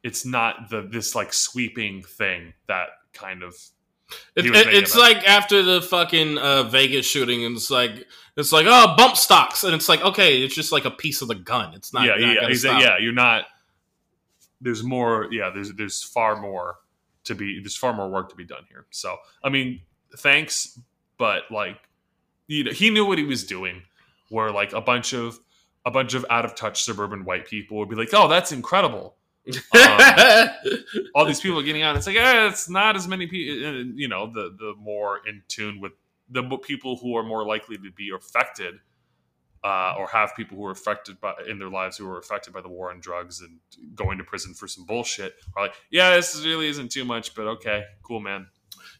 it's 0.02 0.26
not 0.26 0.68
the 0.68 0.82
this 0.82 1.14
like 1.14 1.32
sweeping 1.32 2.02
thing 2.02 2.52
that 2.66 2.88
kind 3.12 3.42
of 3.44 3.54
It, 4.34 4.46
it- 4.46 4.74
it's 4.74 4.94
that. 4.94 4.98
like 4.98 5.16
after 5.28 5.62
the 5.62 5.80
fucking 5.80 6.36
uh, 6.38 6.64
Vegas 6.64 7.06
shooting, 7.06 7.44
and 7.44 7.56
it's 7.56 7.70
like 7.70 8.06
it's 8.36 8.50
like 8.50 8.66
oh 8.68 8.94
bump 8.96 9.16
stocks, 9.16 9.62
and 9.62 9.72
it's 9.74 9.88
like 9.88 10.02
okay, 10.02 10.42
it's 10.42 10.54
just 10.54 10.72
like 10.72 10.84
a 10.84 10.90
piece 10.90 11.22
of 11.22 11.28
the 11.28 11.36
gun. 11.36 11.74
It's 11.74 11.92
not. 11.94 12.04
yeah 12.06 12.16
you're 12.16 12.34
not 12.34 12.50
yeah 12.50 12.56
stop. 12.56 12.82
yeah 12.82 12.98
you're 12.98 13.12
not. 13.12 13.44
There's 14.60 14.82
more 14.82 15.28
yeah 15.30 15.50
there's 15.54 15.72
there's 15.74 16.02
far 16.02 16.40
more 16.40 16.76
to 17.24 17.34
be 17.34 17.60
there's 17.60 17.76
far 17.76 17.92
more 17.92 18.08
work 18.10 18.30
to 18.30 18.34
be 18.36 18.44
done 18.44 18.64
here. 18.68 18.86
So 18.90 19.16
I 19.44 19.48
mean 19.48 19.80
thanks, 20.18 20.78
but 21.18 21.44
like 21.50 21.76
you 22.48 22.64
know, 22.64 22.72
he 22.72 22.90
knew 22.90 23.04
what 23.06 23.18
he 23.18 23.24
was 23.24 23.44
doing. 23.44 23.82
Where 24.28 24.50
like 24.50 24.72
a 24.72 24.80
bunch 24.80 25.12
of 25.12 25.38
a 25.84 25.90
bunch 25.90 26.14
of 26.14 26.24
out 26.30 26.44
of 26.44 26.54
touch 26.54 26.82
suburban 26.82 27.24
white 27.24 27.46
people 27.46 27.78
would 27.78 27.88
be 27.88 27.96
like, 27.96 28.10
"Oh, 28.12 28.28
that's 28.28 28.52
incredible! 28.52 29.16
Um, 29.74 30.48
all 31.14 31.24
these 31.24 31.40
people 31.40 31.60
getting 31.62 31.82
out. 31.82 31.96
It's 31.96 32.06
like 32.06 32.16
eh, 32.16 32.48
it's 32.48 32.68
not 32.68 32.96
as 32.96 33.08
many 33.08 33.26
people. 33.26 33.84
You 33.96 34.08
know, 34.08 34.26
the 34.32 34.54
the 34.58 34.74
more 34.78 35.20
in 35.26 35.42
tune 35.48 35.80
with 35.80 35.92
the 36.28 36.42
people 36.58 36.96
who 36.96 37.16
are 37.16 37.22
more 37.22 37.44
likely 37.44 37.76
to 37.78 37.90
be 37.90 38.10
affected, 38.14 38.74
uh, 39.64 39.94
or 39.98 40.06
have 40.08 40.36
people 40.36 40.56
who 40.56 40.66
are 40.66 40.70
affected 40.70 41.20
by 41.20 41.32
in 41.48 41.58
their 41.58 41.70
lives 41.70 41.96
who 41.96 42.08
are 42.08 42.18
affected 42.18 42.52
by 42.52 42.60
the 42.60 42.68
war 42.68 42.90
on 42.90 43.00
drugs 43.00 43.40
and 43.40 43.58
going 43.96 44.18
to 44.18 44.24
prison 44.24 44.54
for 44.54 44.68
some 44.68 44.84
bullshit. 44.84 45.34
Are 45.56 45.64
like, 45.64 45.74
yeah, 45.90 46.14
this 46.16 46.40
really 46.44 46.68
isn't 46.68 46.90
too 46.92 47.04
much, 47.04 47.34
but 47.34 47.46
okay, 47.46 47.84
cool, 48.02 48.20
man. 48.20 48.46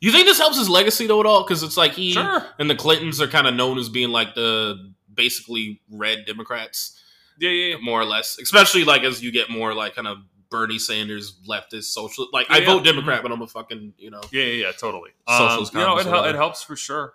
you 0.01 0.11
think 0.11 0.27
this 0.27 0.39
helps 0.39 0.59
his 0.59 0.69
legacy 0.69 1.07
though 1.07 1.21
at 1.21 1.27
all? 1.27 1.45
Because 1.45 1.63
it's 1.63 1.77
like 1.77 1.93
he 1.93 2.13
Sure. 2.13 2.43
and 2.59 2.69
the 2.69 2.75
Clintons 2.75 3.21
are 3.21 3.29
kind 3.29 3.47
of 3.47 3.55
known 3.55 3.79
as 3.79 3.89
being 3.89 4.09
like 4.11 4.35
the 4.35 4.93
basically 5.23 5.81
red 5.91 6.25
Democrats, 6.27 6.99
Yeah, 7.39 7.51
yeah, 7.51 7.75
yeah. 7.75 7.77
more 7.83 8.01
or 8.01 8.05
less. 8.05 8.39
Especially 8.39 8.85
like 8.85 9.03
as 9.03 9.23
you 9.23 9.31
get 9.33 9.51
more 9.51 9.75
like 9.75 9.95
kind 9.95 10.09
of 10.09 10.19
Bernie 10.51 10.79
Sanders 10.79 11.39
leftist 11.49 11.85
social. 11.85 12.27
Like 12.33 12.47
I 12.51 12.59
Yeah, 12.59 12.67
vote 12.67 12.85
yeah. 12.85 12.93
Democrat, 12.93 13.23
but 13.23 13.31
I'm 13.33 13.43
a 13.43 13.47
fucking 13.47 13.95
you 13.99 14.11
know. 14.11 14.21
Yeah, 14.33 14.43
yeah, 14.45 14.67
yeah, 14.67 14.73
totally. 14.73 15.11
Socialist 15.29 15.75
Um, 15.75 15.81
you 15.81 15.87
know, 15.87 15.99
it, 15.99 16.07
hel- 16.07 16.25
it 16.25 16.35
helps 16.35 16.63
for 16.63 16.77
sure. 16.77 17.15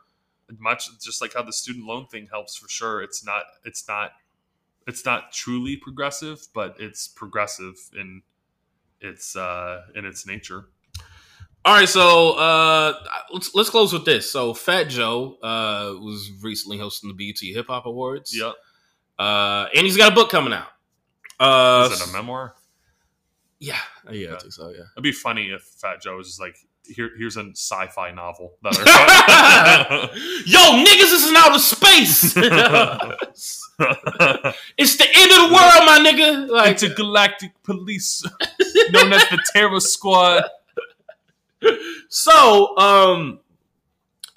Much 0.59 0.87
just 1.01 1.21
like 1.21 1.33
how 1.33 1.41
the 1.43 1.51
student 1.51 1.85
loan 1.85 2.05
thing 2.07 2.27
helps 2.31 2.55
for 2.55 2.69
sure. 2.69 3.01
It's 3.01 3.25
not. 3.25 3.43
It's 3.65 3.87
not. 3.87 4.11
It's 4.87 5.03
not 5.03 5.31
truly 5.33 5.75
progressive, 5.75 6.47
but 6.53 6.75
it's 6.79 7.07
progressive 7.07 7.75
in 7.97 8.21
its 9.01 9.35
uh 9.35 9.81
in 9.95 10.05
its 10.05 10.25
nature. 10.27 10.69
All 11.65 11.73
right, 11.73 11.89
so 11.89 12.33
uh, 12.33 12.93
let's 13.33 13.55
let's 13.55 13.71
close 13.71 13.91
with 13.91 14.05
this. 14.05 14.29
So 14.29 14.53
Fat 14.53 14.83
Joe 14.83 15.39
uh, 15.41 15.95
was 15.99 16.31
recently 16.43 16.77
hosting 16.77 17.09
the 17.09 17.15
BET 17.15 17.39
Hip 17.41 17.65
Hop 17.67 17.87
Awards. 17.87 18.37
Yep. 18.37 18.53
Uh, 19.17 19.65
and 19.75 19.83
he's 19.83 19.97
got 19.97 20.11
a 20.11 20.15
book 20.15 20.29
coming 20.29 20.53
out. 20.53 20.67
Uh, 21.39 21.89
Is 21.91 21.99
it 21.99 22.07
a 22.09 22.11
memoir? 22.13 22.53
yeah, 23.59 23.79
yeah, 24.11 24.35
I 24.35 24.37
think 24.37 24.53
so. 24.53 24.69
Yeah. 24.69 24.83
It'd 24.95 25.01
be 25.03 25.11
funny 25.11 25.49
if 25.49 25.63
Fat 25.63 26.03
Joe 26.03 26.17
was 26.17 26.27
just 26.27 26.39
like, 26.39 26.55
here, 26.83 27.09
here's 27.17 27.35
a 27.35 27.49
sci-fi 27.49 28.11
novel 28.11 28.53
that 28.61 28.75
I 28.77 30.09
Yo, 30.45 30.59
niggas, 30.83 31.09
this 31.09 31.25
is 31.25 31.33
outer 31.35 31.57
space. 31.57 32.35
it's 34.77 34.97
the 34.97 35.07
end 35.15 35.31
of 35.31 35.37
the 35.37 35.49
world, 35.51 35.83
my 35.87 35.97
nigga. 36.05 36.47
Like, 36.47 36.83
Intergalactic 36.83 37.53
Police, 37.63 38.23
known 38.91 39.13
as 39.13 39.27
the 39.29 39.39
Terror 39.51 39.79
Squad. 39.79 40.43
So, 42.09 42.77
um, 42.77 43.39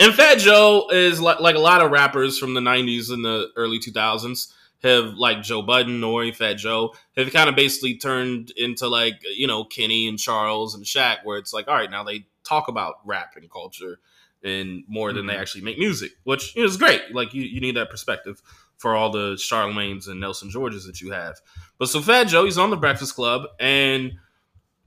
and 0.00 0.14
Fat 0.14 0.38
Joe 0.38 0.88
is 0.92 1.20
like 1.20 1.40
like 1.40 1.56
a 1.56 1.60
lot 1.60 1.80
of 1.82 1.90
rappers 1.90 2.38
from 2.38 2.54
the 2.54 2.60
'90s 2.60 3.10
and 3.10 3.24
the 3.24 3.48
early 3.56 3.78
2000s 3.78 4.52
have 4.82 5.14
like 5.14 5.42
Joe 5.42 5.60
Budden 5.62 6.04
or 6.04 6.30
Fat 6.32 6.54
Joe 6.54 6.94
have 7.16 7.32
kind 7.32 7.48
of 7.48 7.56
basically 7.56 7.96
turned 7.98 8.52
into 8.56 8.86
like 8.88 9.20
you 9.36 9.46
know 9.46 9.64
Kenny 9.64 10.06
and 10.08 10.18
Charles 10.18 10.74
and 10.74 10.84
Shaq, 10.84 11.18
where 11.24 11.38
it's 11.38 11.52
like, 11.52 11.66
all 11.68 11.74
right, 11.74 11.90
now 11.90 12.04
they 12.04 12.26
talk 12.44 12.68
about 12.68 12.96
rap 13.04 13.34
and 13.36 13.50
culture 13.50 13.98
and 14.44 14.84
more 14.86 15.12
than 15.12 15.26
they 15.26 15.34
Mhm. 15.34 15.40
actually 15.40 15.62
make 15.62 15.78
music, 15.78 16.12
which 16.22 16.56
is 16.56 16.76
great. 16.76 17.12
Like 17.12 17.34
you, 17.34 17.42
you 17.42 17.60
need 17.60 17.74
that 17.76 17.90
perspective 17.90 18.40
for 18.76 18.94
all 18.94 19.10
the 19.10 19.36
Charlemagne's 19.36 20.06
and 20.06 20.20
Nelson 20.20 20.48
Georges 20.48 20.86
that 20.86 21.00
you 21.00 21.10
have. 21.10 21.34
But 21.76 21.88
so 21.88 22.00
Fat 22.00 22.24
Joe, 22.28 22.44
he's 22.44 22.56
on 22.56 22.70
the 22.70 22.76
Breakfast 22.76 23.16
Club 23.16 23.42
and 23.58 24.12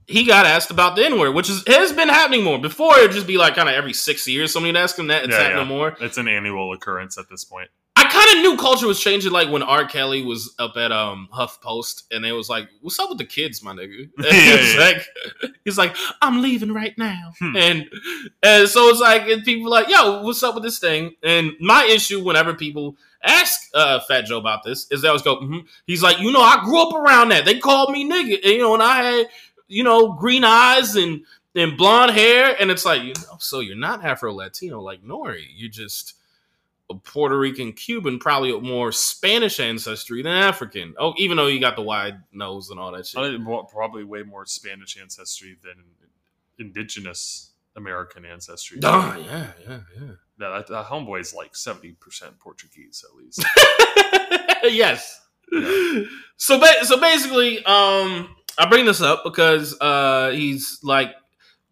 he 0.06 0.24
got 0.24 0.46
asked 0.46 0.70
about 0.70 0.96
the 0.96 1.04
N 1.04 1.18
word, 1.18 1.32
which 1.34 1.48
is 1.50 1.62
has 1.66 1.92
been 1.92 2.08
happening 2.08 2.42
more. 2.44 2.58
Before 2.58 2.96
it'd 2.98 3.12
just 3.12 3.26
be 3.26 3.38
like 3.38 3.54
kind 3.54 3.68
of 3.68 3.74
every 3.74 3.92
six 3.92 4.26
years 4.26 4.52
somebody 4.52 4.72
would 4.72 4.80
ask 4.80 4.98
him 4.98 5.06
that. 5.08 5.24
It's 5.24 5.32
Yeah, 5.32 5.42
happening 5.42 5.58
yeah. 5.68 5.76
more. 5.76 5.96
It's 6.00 6.18
an 6.18 6.28
annual 6.28 6.72
occurrence 6.72 7.18
at 7.18 7.28
this 7.30 7.44
point. 7.44 7.68
I 7.94 8.04
kind 8.04 8.36
of 8.36 8.42
knew 8.42 8.56
culture 8.56 8.86
was 8.86 8.98
changing, 8.98 9.32
like 9.32 9.48
when 9.50 9.62
R. 9.62 9.84
Kelly 9.84 10.24
was 10.24 10.54
up 10.58 10.76
at 10.76 10.90
um 10.92 11.28
Huff 11.30 11.60
Post, 11.60 12.04
and 12.10 12.24
they 12.24 12.32
was 12.32 12.48
like, 12.48 12.68
"What's 12.80 12.98
up 12.98 13.10
with 13.10 13.18
the 13.18 13.24
kids, 13.24 13.62
my 13.62 13.72
nigga?" 13.74 14.08
Yeah, 14.18 14.80
like, 14.80 15.06
"He's 15.64 15.78
like, 15.78 15.94
I'm 16.20 16.42
leaving 16.42 16.72
right 16.72 16.96
now," 16.98 17.32
Hmm. 17.38 17.56
and 17.56 17.88
and 18.42 18.68
so 18.68 18.88
it's 18.88 18.98
like, 19.00 19.28
and 19.28 19.44
people 19.44 19.70
like, 19.70 19.88
"Yo, 19.88 20.22
what's 20.22 20.42
up 20.42 20.54
with 20.54 20.64
this 20.64 20.78
thing?" 20.78 21.14
And 21.22 21.52
my 21.60 21.84
issue, 21.84 22.24
whenever 22.24 22.54
people 22.54 22.96
ask 23.22 23.60
uh, 23.74 24.00
Fat 24.00 24.22
Joe 24.24 24.38
about 24.38 24.64
this, 24.64 24.86
is 24.90 25.02
they 25.02 25.08
always 25.08 25.22
go, 25.22 25.36
mm 25.36 25.64
"He's 25.86 26.02
like, 26.02 26.18
you 26.18 26.32
know, 26.32 26.40
I 26.40 26.60
grew 26.64 26.80
up 26.82 26.94
around 26.94 27.28
that. 27.28 27.44
They 27.44 27.58
called 27.58 27.90
me 27.92 28.08
nigga, 28.08 28.36
and, 28.42 28.52
you 28.52 28.58
know, 28.58 28.74
and 28.74 28.82
I 28.82 28.96
had, 29.02 29.26
you 29.72 29.84
know, 29.84 30.12
green 30.12 30.44
eyes 30.44 30.96
and 30.96 31.24
and 31.54 31.76
blonde 31.76 32.12
hair, 32.12 32.56
and 32.60 32.70
it's 32.70 32.84
like, 32.84 33.02
you 33.02 33.14
know, 33.14 33.36
so 33.38 33.60
you're 33.60 33.76
not 33.76 34.04
Afro 34.04 34.32
Latino 34.32 34.80
like 34.80 35.02
Nori, 35.02 35.46
you're 35.54 35.70
just." 35.70 36.14
a 36.90 36.94
Puerto 36.94 37.38
Rican 37.38 37.72
Cuban, 37.72 38.18
probably 38.18 38.58
more 38.60 38.92
Spanish 38.92 39.60
ancestry 39.60 40.22
than 40.22 40.32
African. 40.32 40.94
Oh, 40.98 41.14
even 41.16 41.36
though 41.36 41.46
you 41.46 41.60
got 41.60 41.76
the 41.76 41.82
wide 41.82 42.20
nose 42.32 42.70
and 42.70 42.78
all 42.78 42.92
that 42.92 43.06
shit. 43.06 43.40
Probably 43.70 44.04
way 44.04 44.22
more 44.22 44.44
Spanish 44.44 44.98
ancestry 45.00 45.56
than 45.62 45.84
indigenous 46.58 47.52
American 47.76 48.24
ancestry. 48.24 48.78
Ah, 48.84 49.16
yeah, 49.16 49.46
yeah, 49.66 49.80
That, 50.38 50.66
that 50.66 50.86
homeboy's 50.86 51.34
like 51.34 51.56
seventy 51.56 51.92
percent 51.92 52.38
Portuguese 52.38 53.04
at 53.08 53.16
least. 53.16 53.44
yeah. 54.62 54.68
yes. 54.70 55.20
So, 56.36 56.58
ba- 56.58 56.84
so 56.84 57.00
basically, 57.00 57.64
um, 57.64 58.34
I 58.58 58.66
bring 58.68 58.84
this 58.84 59.00
up 59.00 59.24
because 59.24 59.76
uh, 59.80 60.30
he's 60.30 60.80
like 60.82 61.14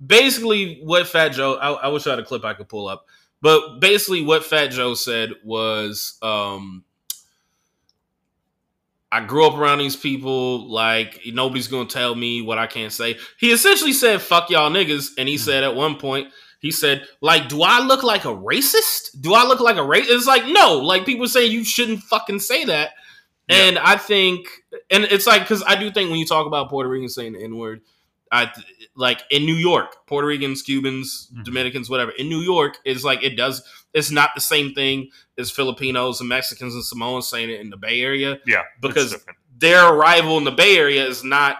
basically 0.05 0.81
what 0.83 1.07
Fat 1.07 1.31
Joe. 1.31 1.55
I, 1.55 1.72
I 1.72 1.89
wish 1.89 2.07
I 2.07 2.11
had 2.11 2.18
a 2.18 2.24
clip 2.24 2.45
I 2.45 2.55
could 2.55 2.68
pull 2.68 2.89
up, 2.89 3.07
but 3.43 3.81
basically 3.81 4.22
what 4.22 4.45
Fat 4.45 4.68
Joe 4.68 4.95
said 4.95 5.31
was, 5.45 6.18
um, 6.22 6.85
I 9.12 9.24
grew 9.24 9.47
up 9.47 9.55
around 9.55 9.78
these 9.78 9.97
people. 9.97 10.70
Like 10.70 11.20
nobody's 11.26 11.68
gonna 11.68 11.89
tell 11.89 12.14
me 12.14 12.43
what 12.43 12.59
I 12.59 12.66
can't 12.66 12.93
say. 12.93 13.18
He 13.39 13.53
essentially 13.53 13.93
said, 13.93 14.22
"Fuck 14.22 14.51
y'all 14.51 14.70
niggas," 14.70 15.11
and 15.18 15.28
he 15.28 15.37
said 15.37 15.64
at 15.64 15.74
one 15.74 15.97
point, 15.97 16.28
he 16.61 16.70
said, 16.70 17.07
"Like, 17.20 17.49
do 17.49 17.62
I 17.62 17.81
look 17.81 18.03
like 18.03 18.24
a 18.24 18.28
racist? 18.28 19.20
Do 19.20 19.35
I 19.35 19.45
look 19.45 19.61
like 19.61 19.76
a 19.76 19.85
race?" 19.85 20.07
It's 20.09 20.26
like 20.26 20.47
no. 20.47 20.78
Like 20.78 21.07
people 21.07 21.26
say 21.26 21.47
you 21.47 21.64
shouldn't 21.64 22.01
fucking 22.05 22.39
say 22.39 22.64
that. 22.66 22.91
And 23.51 23.78
I 23.78 23.96
think, 23.96 24.46
and 24.90 25.05
it's 25.05 25.26
like 25.26 25.42
because 25.42 25.62
I 25.66 25.74
do 25.76 25.90
think 25.90 26.11
when 26.11 26.18
you 26.18 26.26
talk 26.26 26.46
about 26.46 26.70
Puerto 26.70 26.88
Ricans 26.88 27.14
saying 27.14 27.32
the 27.34 27.42
N 27.42 27.57
word, 27.57 27.80
I 28.32 28.51
like 28.94 29.20
in 29.30 29.44
New 29.44 29.55
York, 29.55 30.07
Puerto 30.07 30.26
Ricans, 30.28 30.62
Cubans, 30.62 31.28
Mhm. 31.36 31.44
Dominicans, 31.44 31.90
whatever. 31.90 32.12
In 32.12 32.28
New 32.28 32.40
York, 32.40 32.78
it's 32.84 33.03
like 33.05 33.22
it 33.24 33.36
does. 33.36 33.62
It's 33.92 34.11
not 34.11 34.30
the 34.36 34.40
same 34.40 34.72
thing 34.72 35.09
as 35.36 35.51
Filipinos 35.51 36.20
and 36.20 36.28
Mexicans 36.28 36.74
and 36.74 36.84
Samoans 36.84 37.28
saying 37.28 37.51
it 37.51 37.61
in 37.61 37.70
the 37.70 37.76
Bay 37.76 38.01
Area 38.03 38.38
Yeah, 38.46 38.62
Because- 38.80 39.16
their 39.59 39.88
arrival 39.92 40.38
in 40.38 40.44
the 40.44 40.53
Bay 40.53 40.76
Area 40.78 41.05
is 41.07 41.24
not 41.24 41.59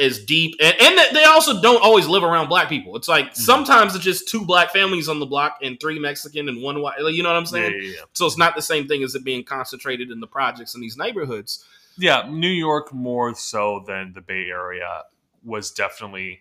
as 0.00 0.24
deep, 0.24 0.56
and, 0.60 0.74
and 0.80 1.14
they 1.14 1.24
also 1.24 1.60
don't 1.60 1.82
always 1.82 2.06
live 2.06 2.24
around 2.24 2.48
black 2.48 2.68
people. 2.68 2.96
It's 2.96 3.08
like 3.08 3.36
sometimes 3.36 3.94
it's 3.94 4.04
just 4.04 4.28
two 4.28 4.44
black 4.44 4.70
families 4.70 5.08
on 5.08 5.20
the 5.20 5.26
block 5.26 5.58
and 5.62 5.78
three 5.78 5.98
Mexican 5.98 6.48
and 6.48 6.62
one 6.62 6.80
white. 6.80 6.98
You 6.98 7.22
know 7.22 7.28
what 7.28 7.36
I'm 7.36 7.46
saying? 7.46 7.74
yeah, 7.74 7.90
yeah. 7.90 8.00
So 8.14 8.26
it's 8.26 8.38
not 8.38 8.56
the 8.56 8.62
same 8.62 8.88
thing 8.88 9.02
as 9.02 9.14
it 9.14 9.22
being 9.22 9.44
concentrated 9.44 10.10
in 10.10 10.20
the 10.20 10.26
projects 10.26 10.74
in 10.74 10.80
these 10.80 10.96
neighborhoods. 10.96 11.64
Yeah, 11.98 12.26
New 12.28 12.48
York 12.48 12.92
more 12.94 13.34
so 13.34 13.84
than 13.86 14.12
the 14.14 14.22
Bay 14.22 14.48
Area 14.48 15.02
was 15.44 15.70
definitely 15.70 16.40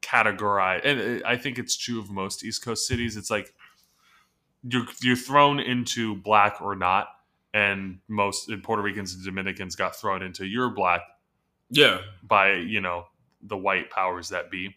categorized, 0.00 0.84
and 0.84 1.22
uh, 1.22 1.28
I 1.28 1.36
think 1.36 1.58
it's 1.58 1.76
true 1.76 1.98
of 1.98 2.10
most 2.10 2.44
East 2.44 2.64
Coast 2.64 2.86
cities. 2.86 3.16
It's 3.16 3.30
like 3.30 3.52
you're 4.62 4.86
you're 5.02 5.16
thrown 5.16 5.58
into 5.58 6.14
black 6.16 6.60
or 6.60 6.76
not, 6.76 7.08
and 7.52 7.98
most 8.06 8.50
Puerto 8.62 8.82
Ricans 8.82 9.14
and 9.14 9.24
Dominicans 9.24 9.74
got 9.74 9.96
thrown 9.96 10.22
into 10.22 10.46
you're 10.46 10.70
black 10.70 11.02
Yeah, 11.70 12.00
by 12.22 12.54
you 12.54 12.80
know 12.80 13.06
the 13.42 13.56
white 13.56 13.90
powers 13.90 14.28
that 14.30 14.50
be. 14.50 14.76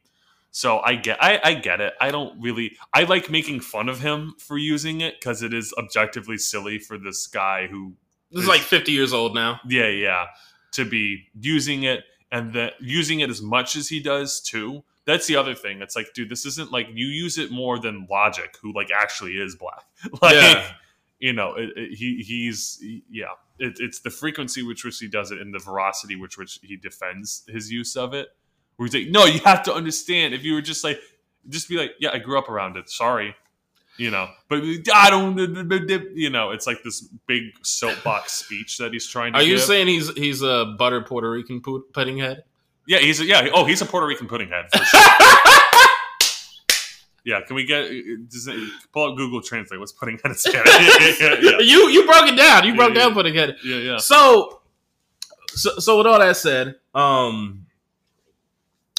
So 0.51 0.79
I 0.79 0.95
get 0.95 1.17
I, 1.21 1.39
I 1.43 1.53
get 1.55 1.81
it. 1.81 1.93
I 1.99 2.11
don't 2.11 2.39
really 2.39 2.77
I 2.93 3.03
like 3.03 3.29
making 3.29 3.59
fun 3.61 3.89
of 3.89 3.99
him 3.99 4.35
for 4.37 4.57
using 4.57 5.01
it 5.01 5.15
because 5.19 5.41
it 5.41 5.53
is 5.53 5.73
objectively 5.77 6.37
silly 6.37 6.77
for 6.77 6.97
this 6.97 7.25
guy 7.25 7.67
who 7.67 7.93
this 8.31 8.43
is 8.43 8.47
like 8.47 8.61
50 8.61 8.91
years 8.91 9.13
old 9.13 9.33
now. 9.35 9.59
yeah, 9.67 9.87
yeah. 9.87 10.25
To 10.73 10.85
be 10.85 11.27
using 11.39 11.83
it 11.83 12.03
and 12.31 12.53
that 12.53 12.73
using 12.79 13.19
it 13.19 13.29
as 13.29 13.41
much 13.41 13.75
as 13.75 13.89
he 13.89 13.99
does 13.99 14.39
too. 14.41 14.83
That's 15.05 15.27
the 15.27 15.35
other 15.35 15.53
thing. 15.53 15.81
It's 15.81 15.95
like, 15.95 16.13
dude, 16.13 16.29
this 16.29 16.45
isn't 16.45 16.71
like 16.71 16.87
you 16.93 17.07
use 17.07 17.37
it 17.37 17.51
more 17.51 17.77
than 17.77 18.07
Logic, 18.09 18.55
who 18.61 18.73
like 18.73 18.89
actually 18.91 19.33
is 19.33 19.55
black. 19.55 19.83
like, 20.21 20.35
Yeah. 20.35 20.71
You 21.23 21.31
know, 21.33 21.55
it, 21.55 21.69
it- 21.77 21.93
he 21.97 22.21
he's 22.27 22.77
he- 22.81 23.03
yeah. 23.09 23.33
It, 23.59 23.77
it's 23.79 23.99
the 24.01 24.09
frequency 24.09 24.61
which 24.63 24.83
which 24.83 24.97
he 24.99 25.07
does 25.07 25.31
it 25.31 25.39
and 25.39 25.53
the 25.53 25.59
veracity 25.59 26.15
which 26.17 26.37
which 26.37 26.59
he 26.63 26.75
defends 26.75 27.43
his 27.47 27.71
use 27.71 27.95
of 27.95 28.13
it. 28.13 28.27
Where 28.75 28.87
he's 28.87 28.95
like, 29.05 29.11
no, 29.13 29.25
you 29.25 29.39
have 29.45 29.63
to 29.63 29.73
understand. 29.73 30.33
If 30.33 30.43
you 30.43 30.53
were 30.55 30.61
just 30.61 30.83
like, 30.83 30.99
just 31.47 31.69
be 31.69 31.77
like, 31.77 31.91
yeah, 31.99 32.09
I 32.11 32.17
grew 32.17 32.37
up 32.39 32.49
around 32.49 32.75
it. 32.77 32.89
Sorry, 32.89 33.35
you 33.97 34.09
know, 34.11 34.27
but 34.49 34.63
I 34.93 35.09
don't, 35.11 35.37
you 36.17 36.29
know, 36.31 36.49
it's 36.51 36.65
like 36.67 36.81
this 36.83 37.01
big 37.27 37.43
soapbox 37.61 38.33
speech 38.43 38.79
that 38.79 38.91
he's 38.91 39.07
trying 39.07 39.33
to. 39.33 39.39
Are 39.39 39.43
you 39.43 39.55
give. 39.57 39.61
saying 39.63 39.87
he's 39.87 40.09
he's 40.17 40.41
a 40.41 40.75
butter 40.77 41.01
Puerto 41.01 41.29
Rican 41.29 41.61
pu- 41.61 41.85
pudding 41.93 42.17
head? 42.17 42.43
Yeah, 42.87 42.97
he's 42.97 43.21
a, 43.21 43.25
yeah. 43.25 43.47
Oh, 43.53 43.63
he's 43.65 43.81
a 43.81 43.85
Puerto 43.85 44.07
Rican 44.07 44.27
pudding 44.27 44.49
head. 44.49 44.65
For 44.73 44.83
sure. 44.83 44.99
Yeah, 47.23 47.41
can 47.41 47.55
we 47.55 47.65
get 47.65 47.89
does 48.29 48.47
it, 48.47 48.55
pull 48.91 49.11
up 49.11 49.17
Google 49.17 49.41
Translate? 49.41 49.79
What's 49.79 49.91
putting 49.91 50.17
head 50.17 50.31
in 50.31 50.35
Spanish? 50.35 51.19
yeah, 51.19 51.35
yeah, 51.41 51.57
You 51.59 51.89
you 51.89 52.05
broke 52.05 52.27
it 52.27 52.35
down. 52.37 52.63
You 52.63 52.71
Yeah, 52.71 52.75
broke 52.75 52.93
yeah. 52.95 53.01
down 53.01 53.13
pudding 53.13 53.35
head. 53.35 53.55
yeah, 53.63 53.77
yeah. 53.77 53.97
So, 53.97 54.61
so 55.47 55.79
so 55.79 55.97
with 55.97 56.07
all 56.07 56.19
that 56.19 56.35
said, 56.37 56.75
Um, 56.93 57.65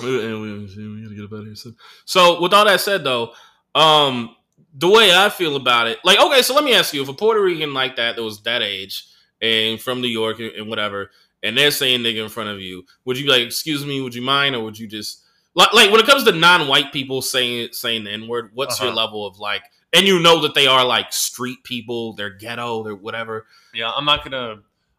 and 0.01 0.41
we, 0.43 0.59
we 0.59 1.03
gotta 1.03 1.15
get 1.15 1.25
up 1.25 1.33
out 1.33 1.39
of 1.41 1.47
here 1.47 1.55
soon. 1.55 1.77
So, 2.05 2.41
with 2.41 2.53
all 2.53 2.65
that 2.65 2.81
said, 2.81 3.05
though, 3.05 3.33
um, 3.75 4.35
the 4.77 4.89
way 4.89 5.15
I 5.15 5.29
feel 5.29 5.55
about 5.57 5.87
it, 5.87 5.99
like, 6.05 6.19
okay, 6.21 6.43
so 6.43 6.55
let 6.55 6.65
me 6.65 6.75
ask 6.75 6.93
you: 6.95 7.03
if 7.03 7.09
a 7.09 7.13
Puerto 7.15 7.41
Rican 7.43 7.75
like 7.75 7.97
that 7.97 8.17
that 8.17 8.23
was 8.23 8.43
that 8.43 8.63
age 8.63 9.05
and 9.41 9.81
from 9.81 10.01
New 10.01 10.09
York 10.09 10.41
and 10.41 10.69
whatever, 10.69 11.11
and 11.43 11.57
they're 11.57 11.71
saying 11.71 12.01
nigga 12.01 12.25
in 12.25 12.29
front 12.29 12.49
of 12.51 12.61
you, 12.61 12.85
would 13.05 13.17
you 13.19 13.25
be 13.25 13.31
like, 13.31 13.43
excuse 13.43 13.85
me, 13.87 14.01
would 14.01 14.15
you 14.15 14.23
mind, 14.23 14.57
or 14.57 14.65
would 14.65 14.79
you 14.79 14.89
just 14.89 15.23
like, 15.55 15.73
like 15.73 15.91
when 15.91 16.01
it 16.01 16.07
comes 16.07 16.25
to 16.25 16.33
non-white 16.33 16.93
people 16.93 17.23
saying 17.23 17.69
saying 17.73 18.05
the 18.05 18.11
n 18.11 18.29
word? 18.29 18.51
What's 18.55 18.81
your 18.81 18.89
Uh-huh. 18.89 18.97
level 18.97 19.27
of 19.27 19.39
like? 19.39 19.63
And 19.93 20.07
you 20.07 20.19
know 20.19 20.41
that 20.43 20.55
they 20.55 20.67
are 20.67 20.85
like 20.85 21.13
street 21.13 21.63
people, 21.63 22.15
they're 22.15 22.31
ghetto, 22.31 22.83
they're 22.83 22.95
whatever. 22.97 23.47
Yeah, 23.73 23.91
I'm 23.93 24.05
not 24.05 24.25
gonna. 24.25 24.57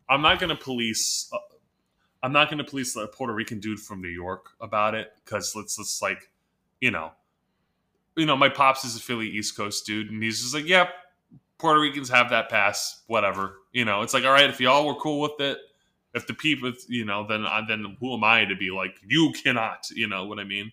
I'm 0.07 0.21
not 0.21 0.39
gonna 0.39 0.55
police. 0.55 1.29
Uh, 1.33 1.37
I'm 2.23 2.31
not 2.31 2.49
gonna 2.49 2.63
police 2.63 2.95
a 2.95 3.07
Puerto 3.07 3.33
Rican 3.33 3.59
dude 3.59 3.79
from 3.79 4.01
New 4.01 4.07
York 4.09 4.51
about 4.61 4.95
it 4.95 5.11
because 5.23 5.55
let's 5.55 5.77
let's 5.77 6.01
like, 6.01 6.29
you 6.79 6.91
know, 6.91 7.11
you 8.15 8.25
know, 8.25 8.37
my 8.37 8.49
pops 8.49 8.85
is 8.85 8.95
a 8.95 8.99
Philly 8.99 9.27
East 9.27 9.57
Coast 9.57 9.85
dude, 9.85 10.09
and 10.11 10.23
he's 10.23 10.41
just 10.41 10.53
like, 10.53 10.65
yep, 10.67 10.89
Puerto 11.57 11.79
Ricans 11.79 12.09
have 12.09 12.29
that 12.29 12.49
pass, 12.49 13.03
whatever. 13.07 13.57
You 13.73 13.83
know, 13.85 14.01
it's 14.01 14.13
like, 14.13 14.23
all 14.23 14.31
right, 14.31 14.49
if 14.49 14.59
y'all 14.61 14.85
were 14.87 14.95
cool 14.95 15.19
with 15.21 15.39
it, 15.39 15.57
if 16.15 16.25
the 16.25 16.33
people, 16.33 16.71
you 16.87 17.05
know, 17.05 17.27
then 17.27 17.45
I 17.45 17.61
then 17.67 17.97
who 17.99 18.15
am 18.15 18.23
I 18.23 18.45
to 18.45 18.55
be 18.55 18.71
like, 18.71 18.95
you 19.05 19.31
cannot, 19.43 19.89
you 19.93 20.07
know 20.07 20.25
what 20.25 20.39
I 20.39 20.45
mean? 20.45 20.71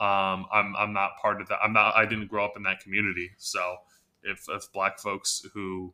Um, 0.00 0.46
I'm 0.52 0.74
I'm 0.76 0.92
not 0.92 1.10
part 1.20 1.40
of 1.40 1.48
that. 1.48 1.58
I'm 1.62 1.72
not. 1.72 1.94
I 1.94 2.06
didn't 2.06 2.28
grow 2.28 2.44
up 2.44 2.56
in 2.56 2.62
that 2.64 2.80
community, 2.80 3.30
so 3.36 3.76
if 4.22 4.46
if 4.48 4.72
black 4.72 4.98
folks 4.98 5.44
who 5.52 5.92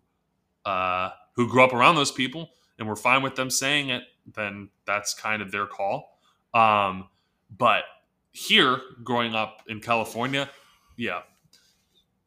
uh, 0.64 1.11
who 1.34 1.49
grew 1.49 1.64
up 1.64 1.72
around 1.72 1.97
those 1.97 2.12
people 2.12 2.51
and 2.78 2.88
were 2.88 2.97
fine 2.97 3.22
with 3.22 3.34
them 3.34 3.51
saying 3.51 3.90
it, 3.90 4.05
then 4.34 4.68
that's 4.86 5.12
kind 5.14 5.42
of 5.42 5.51
their 5.51 5.66
call. 5.66 6.18
Um, 6.53 7.09
but 7.57 7.84
here, 8.32 8.80
growing 9.03 9.34
up 9.34 9.62
in 9.68 9.80
California, 9.80 10.51
yeah, 10.97 11.22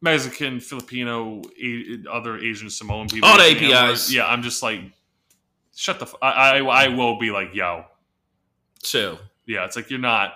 Mexican, 0.00 0.60
Filipino, 0.60 1.42
a- 1.62 2.04
other 2.10 2.38
Asian, 2.38 2.70
Samoan 2.70 3.08
people, 3.08 3.28
All 3.28 3.38
the 3.38 3.44
APIs. 3.44 4.12
Yeah, 4.12 4.26
I'm 4.26 4.42
just 4.42 4.62
like, 4.62 4.80
shut 5.78 6.00
the. 6.00 6.06
F- 6.06 6.16
I, 6.20 6.58
I 6.58 6.58
I 6.58 6.88
will 6.88 7.18
be 7.18 7.30
like, 7.30 7.54
yo, 7.54 7.84
Chill. 8.82 9.18
yeah. 9.46 9.64
It's 9.64 9.76
like 9.76 9.90
you're 9.90 9.98
not. 9.98 10.32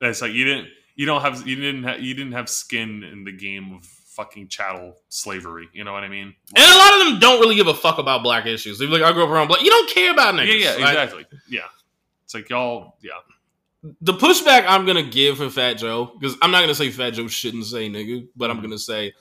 It's 0.00 0.22
like 0.22 0.32
you 0.32 0.44
didn't. 0.44 0.68
You 0.96 1.06
don't 1.06 1.20
have. 1.20 1.46
You 1.46 1.56
didn't. 1.56 1.84
Ha- 1.84 1.96
you 1.98 2.14
didn't 2.14 2.32
have 2.32 2.48
skin 2.48 3.04
in 3.04 3.24
the 3.24 3.32
game 3.32 3.74
of 3.74 3.84
fucking 3.84 4.48
chattel 4.48 4.96
slavery. 5.08 5.68
You 5.72 5.84
know 5.84 5.92
what 5.92 6.04
I 6.04 6.08
mean? 6.08 6.34
And 6.56 6.72
a 6.72 6.78
lot 6.78 7.00
of 7.00 7.06
them 7.06 7.18
don't 7.18 7.40
really 7.40 7.56
give 7.56 7.66
a 7.66 7.74
fuck 7.74 7.98
about 7.98 8.22
black 8.22 8.46
issues. 8.46 8.78
They're 8.78 8.88
like, 8.88 9.02
I 9.02 9.12
grew 9.12 9.24
up 9.24 9.30
around 9.30 9.48
black. 9.48 9.60
You 9.62 9.70
don't 9.70 9.90
care 9.90 10.12
about 10.12 10.34
niggas. 10.34 10.60
Yeah, 10.60 10.76
yeah, 10.76 10.84
Like, 10.84 10.94
exactly. 10.94 11.26
yeah. 11.48 11.60
It's 12.24 12.34
like 12.34 12.48
y'all, 12.48 12.96
yeah. 13.02 13.12
the 14.00 14.14
pushback 14.14 14.64
I'm 14.66 14.86
gonna 14.86 15.02
give 15.02 15.38
for 15.38 15.50
Fat 15.50 15.74
Joe, 15.74 16.16
because 16.18 16.36
I'm 16.40 16.50
not 16.50 16.60
gonna 16.60 16.74
say 16.74 16.90
Fat 16.90 17.10
Joe 17.10 17.26
shouldn't 17.26 17.66
say 17.66 17.90
nigga, 17.90 18.26
but 18.36 18.50
I'm 18.50 18.56
mm-hmm. 18.56 18.66
gonna 18.66 18.78
say 18.78 19.12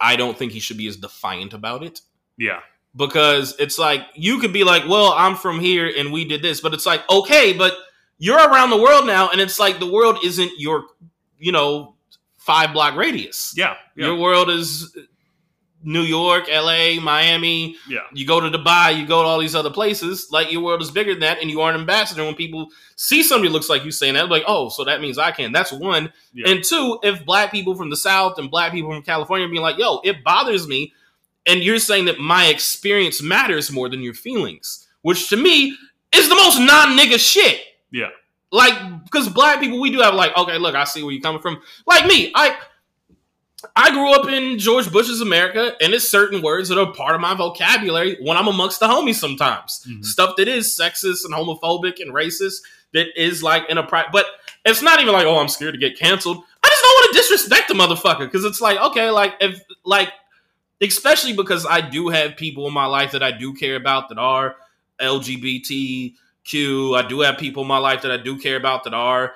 I 0.00 0.16
don't 0.16 0.36
think 0.36 0.52
he 0.52 0.60
should 0.60 0.78
be 0.78 0.88
as 0.88 0.96
defiant 0.96 1.52
about 1.52 1.84
it. 1.84 2.00
Yeah. 2.38 2.60
Because 2.94 3.54
it's 3.58 3.78
like 3.78 4.02
you 4.14 4.38
could 4.38 4.52
be 4.52 4.64
like, 4.64 4.86
well, 4.86 5.12
I'm 5.16 5.34
from 5.34 5.60
here 5.60 5.90
and 5.96 6.12
we 6.12 6.26
did 6.26 6.42
this, 6.42 6.60
but 6.60 6.74
it's 6.74 6.84
like, 6.84 7.08
okay, 7.08 7.54
but 7.54 7.74
you're 8.18 8.36
around 8.36 8.70
the 8.70 8.76
world 8.76 9.06
now, 9.06 9.30
and 9.30 9.40
it's 9.40 9.58
like 9.58 9.80
the 9.80 9.90
world 9.90 10.18
isn't 10.22 10.52
your, 10.58 10.84
you 11.38 11.52
know, 11.52 11.96
five 12.36 12.72
block 12.72 12.96
radius. 12.96 13.54
Yeah. 13.56 13.74
Yeah. 13.96 14.06
Your 14.06 14.16
world 14.16 14.50
is 14.50 14.94
New 15.84 16.02
York, 16.02 16.44
LA, 16.48 17.00
Miami, 17.00 17.76
yeah. 17.88 18.00
you 18.12 18.26
go 18.26 18.40
to 18.40 18.56
Dubai, 18.56 18.96
you 18.96 19.06
go 19.06 19.22
to 19.22 19.28
all 19.28 19.38
these 19.38 19.54
other 19.54 19.70
places. 19.70 20.28
Like 20.30 20.52
your 20.52 20.62
world 20.62 20.80
is 20.80 20.90
bigger 20.90 21.12
than 21.12 21.20
that, 21.20 21.40
and 21.40 21.50
you 21.50 21.60
are 21.60 21.70
an 21.70 21.80
ambassador. 21.80 22.24
When 22.24 22.34
people 22.34 22.68
see 22.96 23.22
somebody 23.22 23.48
looks 23.48 23.68
like 23.68 23.84
you 23.84 23.90
saying 23.90 24.14
that, 24.14 24.28
like, 24.28 24.44
oh, 24.46 24.68
so 24.68 24.84
that 24.84 25.00
means 25.00 25.18
I 25.18 25.32
can. 25.32 25.52
That's 25.52 25.72
one. 25.72 26.12
Yeah. 26.32 26.50
And 26.50 26.64
two, 26.64 26.98
if 27.02 27.24
black 27.24 27.50
people 27.50 27.74
from 27.74 27.90
the 27.90 27.96
South 27.96 28.38
and 28.38 28.50
black 28.50 28.72
people 28.72 28.92
from 28.92 29.02
California 29.02 29.48
being 29.48 29.62
like, 29.62 29.78
yo, 29.78 30.00
it 30.04 30.22
bothers 30.22 30.68
me, 30.68 30.92
and 31.46 31.62
you're 31.62 31.78
saying 31.78 32.06
that 32.06 32.18
my 32.18 32.46
experience 32.46 33.22
matters 33.22 33.70
more 33.70 33.88
than 33.88 34.00
your 34.00 34.14
feelings, 34.14 34.86
which 35.02 35.28
to 35.30 35.36
me 35.36 35.76
is 36.14 36.28
the 36.28 36.34
most 36.34 36.58
non-nigga 36.58 37.18
shit. 37.18 37.60
Yeah. 37.90 38.10
Like, 38.50 39.04
because 39.04 39.28
black 39.28 39.60
people, 39.60 39.80
we 39.80 39.90
do 39.90 40.00
have 40.00 40.14
like, 40.14 40.36
okay, 40.36 40.58
look, 40.58 40.74
I 40.74 40.84
see 40.84 41.02
where 41.02 41.12
you're 41.12 41.22
coming 41.22 41.40
from. 41.40 41.60
Like 41.86 42.06
me, 42.06 42.32
I 42.34 42.56
I 43.76 43.90
grew 43.92 44.12
up 44.12 44.28
in 44.28 44.58
George 44.58 44.90
Bush's 44.90 45.20
America, 45.20 45.74
and 45.80 45.94
it's 45.94 46.08
certain 46.08 46.42
words 46.42 46.68
that 46.68 46.78
are 46.78 46.92
part 46.92 47.14
of 47.14 47.20
my 47.20 47.34
vocabulary 47.34 48.16
when 48.20 48.36
I'm 48.36 48.48
amongst 48.48 48.80
the 48.80 48.86
homies 48.86 49.14
sometimes. 49.16 49.86
Mhm. 49.88 50.04
Stuff 50.04 50.36
that 50.36 50.48
is 50.48 50.76
sexist 50.76 51.24
and 51.24 51.32
homophobic 51.32 52.00
and 52.00 52.12
racist 52.12 52.56
that 52.92 53.08
is 53.16 53.42
like 53.42 53.68
in 53.70 53.78
a 53.78 53.82
pri 53.82 54.04
but 54.12 54.26
it's 54.64 54.82
not 54.82 55.00
even 55.00 55.12
like, 55.12 55.26
oh, 55.26 55.38
I'm 55.38 55.48
scared 55.48 55.74
to 55.74 55.78
get 55.78 55.98
canceled. 55.98 56.42
I 56.62 56.68
just 56.68 56.82
don't 56.82 56.92
want 56.92 57.12
to 57.12 57.18
disrespect 57.18 57.68
the 57.68 57.74
motherfucker 57.74 58.26
because 58.26 58.44
it's 58.44 58.60
like, 58.60 58.78
okay, 58.78 59.10
like 59.10 59.34
if 59.40 59.60
like 59.84 60.10
especially 60.82 61.32
because 61.34 61.64
I 61.68 61.80
do 61.80 62.08
have 62.08 62.36
people 62.36 62.66
in 62.66 62.74
my 62.74 62.86
life 62.86 63.12
that 63.12 63.22
I 63.22 63.30
do 63.30 63.54
care 63.54 63.76
about 63.76 64.08
that 64.10 64.18
are 64.18 64.56
LGBTQ. 65.00 66.14
I 66.96 67.06
do 67.08 67.20
have 67.20 67.38
people 67.38 67.62
in 67.62 67.68
my 67.68 67.78
life 67.78 68.02
that 68.02 68.10
I 68.10 68.16
do 68.16 68.38
care 68.38 68.56
about 68.56 68.84
that 68.84 68.94
are 68.94 69.32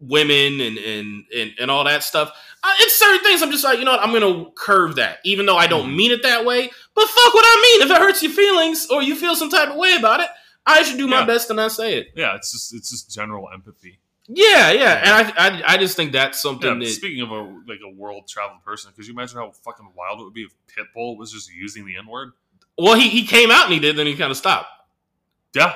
women 0.00 0.60
and 0.60 0.78
and 0.78 1.24
and, 1.36 1.52
and 1.60 1.70
all 1.70 1.84
that 1.84 2.02
stuff. 2.02 2.30
Uh, 2.64 2.72
it's 2.80 2.96
certain 2.98 3.20
things 3.24 3.42
I'm 3.42 3.50
just 3.50 3.64
like, 3.64 3.78
you 3.80 3.84
know 3.84 3.92
what, 3.92 4.00
I'm 4.00 4.12
gonna 4.12 4.50
curve 4.54 4.96
that, 4.96 5.18
even 5.24 5.46
though 5.46 5.56
I 5.56 5.66
don't 5.66 5.96
mean 5.96 6.12
it 6.12 6.22
that 6.22 6.44
way. 6.44 6.70
But 6.94 7.08
fuck 7.08 7.34
what 7.34 7.44
I 7.46 7.78
mean. 7.78 7.86
If 7.88 7.90
it 7.96 7.98
hurts 8.00 8.22
your 8.22 8.32
feelings 8.32 8.86
or 8.90 9.02
you 9.02 9.16
feel 9.16 9.34
some 9.34 9.50
type 9.50 9.70
of 9.70 9.76
way 9.76 9.96
about 9.98 10.20
it, 10.20 10.28
I 10.66 10.82
should 10.82 10.98
do 10.98 11.08
my 11.08 11.20
Yeah. 11.20 11.26
best 11.26 11.48
to 11.48 11.54
not 11.54 11.72
say 11.72 11.98
it. 11.98 12.08
Yeah. 12.14 12.36
It's 12.36 12.52
just 12.52 12.72
it's 12.74 12.90
just 12.90 13.10
general 13.12 13.48
empathy. 13.52 13.98
Yeah, 14.34 14.70
yeah, 14.72 14.94
and 15.02 15.10
I 15.36 15.48
I, 15.48 15.62
I 15.74 15.76
just 15.78 15.96
think 15.96 16.12
that's 16.12 16.40
something 16.40 16.80
Yeah, 16.80 16.86
that 16.86 16.92
speaking 16.92 17.20
of 17.22 17.30
a 17.30 17.40
like 17.68 17.80
a 17.84 17.92
world 17.94 18.28
traveled 18.28 18.62
person, 18.64 18.92
could 18.96 19.06
you 19.06 19.12
imagine 19.12 19.38
how 19.38 19.50
fucking 19.50 19.90
wild 19.96 20.20
it 20.20 20.24
would 20.24 20.34
be 20.34 20.42
if 20.44 20.52
Pitbull 20.68 21.16
was 21.18 21.32
just 21.32 21.52
using 21.52 21.84
the 21.86 21.96
N 21.96 22.06
word? 22.06 22.32
well 22.78 22.94
he 22.94 23.08
he 23.08 23.26
came 23.26 23.50
out 23.50 23.64
and 23.64 23.74
he 23.74 23.78
did, 23.80 23.96
then 23.96 24.06
he 24.06 24.14
kind 24.16 24.30
of 24.30 24.36
stopped. 24.36 24.68
Yeah. 25.54 25.74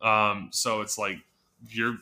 Um. 0.00 0.48
So 0.52 0.80
it's 0.82 0.98
like 0.98 1.18
you're 1.68 1.96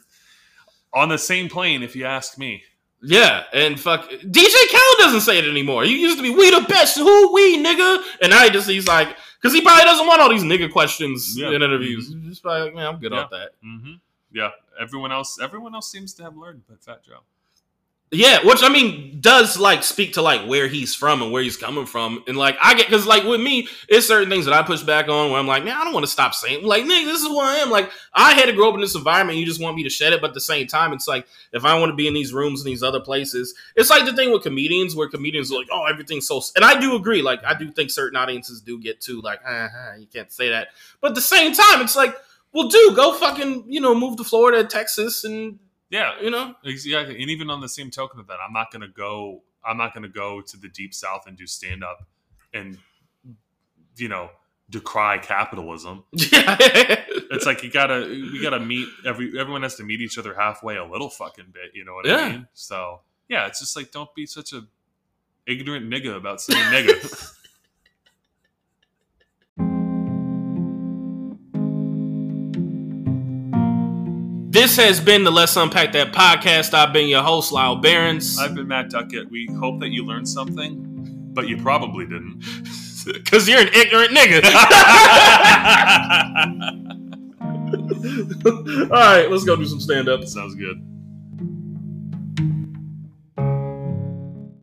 on 0.93 1.09
the 1.09 1.18
same 1.18 1.49
plane, 1.49 1.83
if 1.83 1.95
you 1.97 2.05
ask 2.05 2.37
me. 2.39 2.62
Yeah, 3.05 3.45
and 3.53 3.81
fuck 3.81 4.09
DJ 4.11 4.47
Khaled 4.70 4.99
doesn't 4.99 5.23
say 5.23 5.39
it 5.39 5.45
anymore. 5.45 5.83
He 5.85 6.01
used 6.01 6.18
to 6.18 6.23
be 6.23 6.31
we 6.31 6.51
the 6.51 6.64
best, 6.68 6.97
who 6.97 7.33
we 7.35 7.59
nigga, 7.64 8.01
and 8.20 8.31
now 8.31 8.45
he 8.45 8.51
just 8.51 8.68
he's 8.68 8.87
like 8.87 9.16
because 9.41 9.53
he 9.55 9.61
probably 9.61 9.85
doesn't 9.85 10.07
want 10.07 10.20
all 10.20 10.29
these 10.31 10.45
nigga 10.45 10.70
questions 10.70 11.37
Yeah. 11.37 11.49
in 11.49 11.62
interviews. 11.62 12.09
He's 12.09 12.29
just 12.29 12.43
probably 12.43 12.66
like, 12.66 12.75
man, 12.75 12.87
I'm 12.87 13.01
good 13.01 13.11
Yeah. 13.12 13.18
off 13.23 13.31
that. 13.31 13.51
Mm-hmm. 13.64 13.93
Yeah. 14.33 14.51
Everyone 14.80 15.12
else, 15.12 15.39
everyone 15.41 15.74
else 15.74 15.91
seems 15.91 16.14
to 16.14 16.22
have 16.22 16.37
learned, 16.37 16.62
but 16.68 16.83
Fat 16.83 17.05
Joe. 17.05 17.20
Yeah, 18.14 18.45
which 18.45 18.62
I 18.62 18.68
mean 18.68 19.22
does 19.22 19.59
like 19.59 19.83
speak 19.83 20.12
to 20.14 20.22
like 20.22 20.47
where 20.47 20.68
he's 20.68 20.95
from 20.95 21.22
and 21.22 21.33
where 21.33 21.43
he's 21.43 21.57
coming 21.57 21.87
from, 21.87 22.22
and 22.28 22.37
like 22.37 22.59
I 22.61 22.74
get 22.74 22.87
because 22.87 23.07
like 23.07 23.24
with 23.24 23.41
me, 23.41 23.68
it's 23.89 24.07
certain 24.07 24.28
things 24.28 24.45
that 24.45 24.53
I 24.53 24.62
push 24.62 24.83
back 24.83 25.09
on 25.09 25.30
where 25.30 25.41
I'm 25.41 25.47
like, 25.47 25.64
man, 25.64 25.78
I 25.78 25.83
don't 25.83 25.95
want 25.95 26.05
to 26.05 26.12
stop 26.12 26.35
saying 26.35 26.62
like, 26.62 26.85
nigga, 26.85 27.07
this 27.07 27.22
is 27.22 27.26
who 27.26 27.41
I 27.41 27.55
am. 27.57 27.70
Like 27.70 27.91
I 28.12 28.35
had 28.35 28.47
to 28.47 28.53
grow 28.53 28.68
up 28.68 28.74
in 28.74 28.83
this 28.83 28.95
environment. 28.95 29.39
You 29.39 29.47
just 29.47 29.62
want 29.62 29.76
me 29.76 29.83
to 29.85 29.89
shed 29.89 30.12
it, 30.12 30.20
but 30.20 30.28
at 30.28 30.35
the 30.35 30.43
same 30.43 30.66
time, 30.66 30.93
it's 30.93 31.09
like 31.09 31.26
if 31.55 31.64
I 31.64 31.78
want 31.78 31.89
to 31.89 31.97
be 31.97 32.07
in 32.07 32.12
these 32.12 32.35
rooms 32.35 32.61
and 32.61 32.68
these 32.68 32.83
other 32.83 33.01
places, 33.01 33.55
it's 33.76 33.89
like 33.89 34.05
the 34.05 34.12
thing 34.12 34.30
with 34.30 34.43
comedians 34.43 34.95
where 34.95 35.09
comedians 35.09 35.51
are 35.51 35.57
like, 35.57 35.68
oh, 35.72 35.87
everything's 35.87 36.28
so. 36.28 36.43
And 36.55 36.66
I 36.66 36.78
do 36.78 36.95
agree. 36.97 37.22
Like 37.22 37.43
I 37.47 37.55
do 37.55 37.70
think 37.70 37.91
certain 37.91 38.18
audiences 38.18 38.61
do 38.61 38.78
get 38.78 39.01
too 39.01 39.22
like, 39.22 39.41
ah, 39.49 39.95
you 39.99 40.07
can't 40.07 40.30
say 40.30 40.51
that. 40.51 40.68
But 41.01 41.12
at 41.12 41.14
the 41.14 41.22
same 41.22 41.55
time, 41.55 41.80
it's 41.80 41.97
like, 41.97 42.14
well, 42.53 42.69
dude, 42.69 42.95
go 42.97 43.15
fucking 43.15 43.65
you 43.69 43.81
know 43.81 43.95
move 43.95 44.17
to 44.19 44.25
Florida, 44.25 44.65
Texas, 44.65 45.25
and 45.25 45.59
Yeah. 45.91 46.13
you 46.21 46.31
know. 46.31 46.55
Exactly. 46.65 47.21
And 47.21 47.31
even 47.31 47.51
on 47.51 47.61
the 47.61 47.69
same 47.69 47.91
token 47.91 48.21
of 48.21 48.27
that, 48.29 48.39
I'm 48.47 48.53
not 48.53 48.71
gonna 48.71 48.89
go 48.89 49.43
I'm 49.65 49.77
not 49.77 49.95
gonna 49.95 50.09
go 50.09 50.41
to 50.41 50.57
the 50.57 50.69
deep 50.69 50.93
south 50.95 51.27
and 51.27 51.37
do 51.37 51.47
stand 51.47 51.83
up 51.85 52.07
and 52.53 52.79
you 53.97 54.09
know, 54.09 54.31
decry 54.71 55.19
capitalism. 55.19 56.05
Yeah. 56.13 56.57
It's 57.35 57.47
like 57.47 57.63
you 57.63 57.71
gotta 57.71 58.05
we 58.09 58.43
gotta 58.43 58.61
meet 58.61 58.89
every 59.07 59.39
everyone 59.39 59.63
has 59.63 59.77
to 59.77 59.85
meet 59.85 60.01
each 60.03 60.19
other 60.19 60.35
halfway 60.35 60.77
a 60.77 60.85
little 60.85 61.09
fucking 61.09 61.47
bit, 61.53 61.71
you 61.75 61.85
know 61.85 61.95
what 61.95 62.07
Yeah. 62.07 62.17
I 62.17 62.33
mean? 62.33 62.49
So 62.53 63.01
yeah, 63.29 63.47
it's 63.47 63.61
just 63.61 63.75
like 63.77 63.91
don't 63.91 64.15
be 64.15 64.27
such 64.27 64.53
a 64.53 64.63
ignorant 65.47 65.89
nigga 65.91 66.15
about 66.17 66.41
saying 66.43 66.63
nigga. 66.67 67.35
This 74.63 74.77
has 74.77 75.01
been 75.01 75.25
the 75.25 75.33
Let's 75.33 75.57
Unpack 75.57 75.91
That 75.91 76.13
podcast. 76.13 76.73
I've 76.73 76.93
been 76.93 77.09
your 77.09 77.25
host, 77.25 77.53
Lyall 77.53 77.83
Behrens. 77.83 78.39
I've 78.39 78.55
been 78.55 78.69
Matt 78.69 78.91
Duckett. 78.91 79.29
We 79.29 79.49
hope 79.59 79.81
that 79.81 79.89
you 79.89 80.07
learned 80.07 80.29
something, 80.29 80.85
but 81.35 81.49
you 81.49 81.57
probably 81.57 82.07
didn't. 82.07 82.45
Because 83.05 83.49
you're 83.49 83.59
an 83.59 83.69
ignorant 83.75 84.13
nigga. 84.13 84.45
All 88.85 88.91
right, 88.91 89.29
let's 89.29 89.43
go 89.43 89.57
do 89.57 89.67
some 89.67 89.81
stand 89.81 90.09
up. 90.09 90.23
Sounds 90.23 90.55
good. 90.55 90.81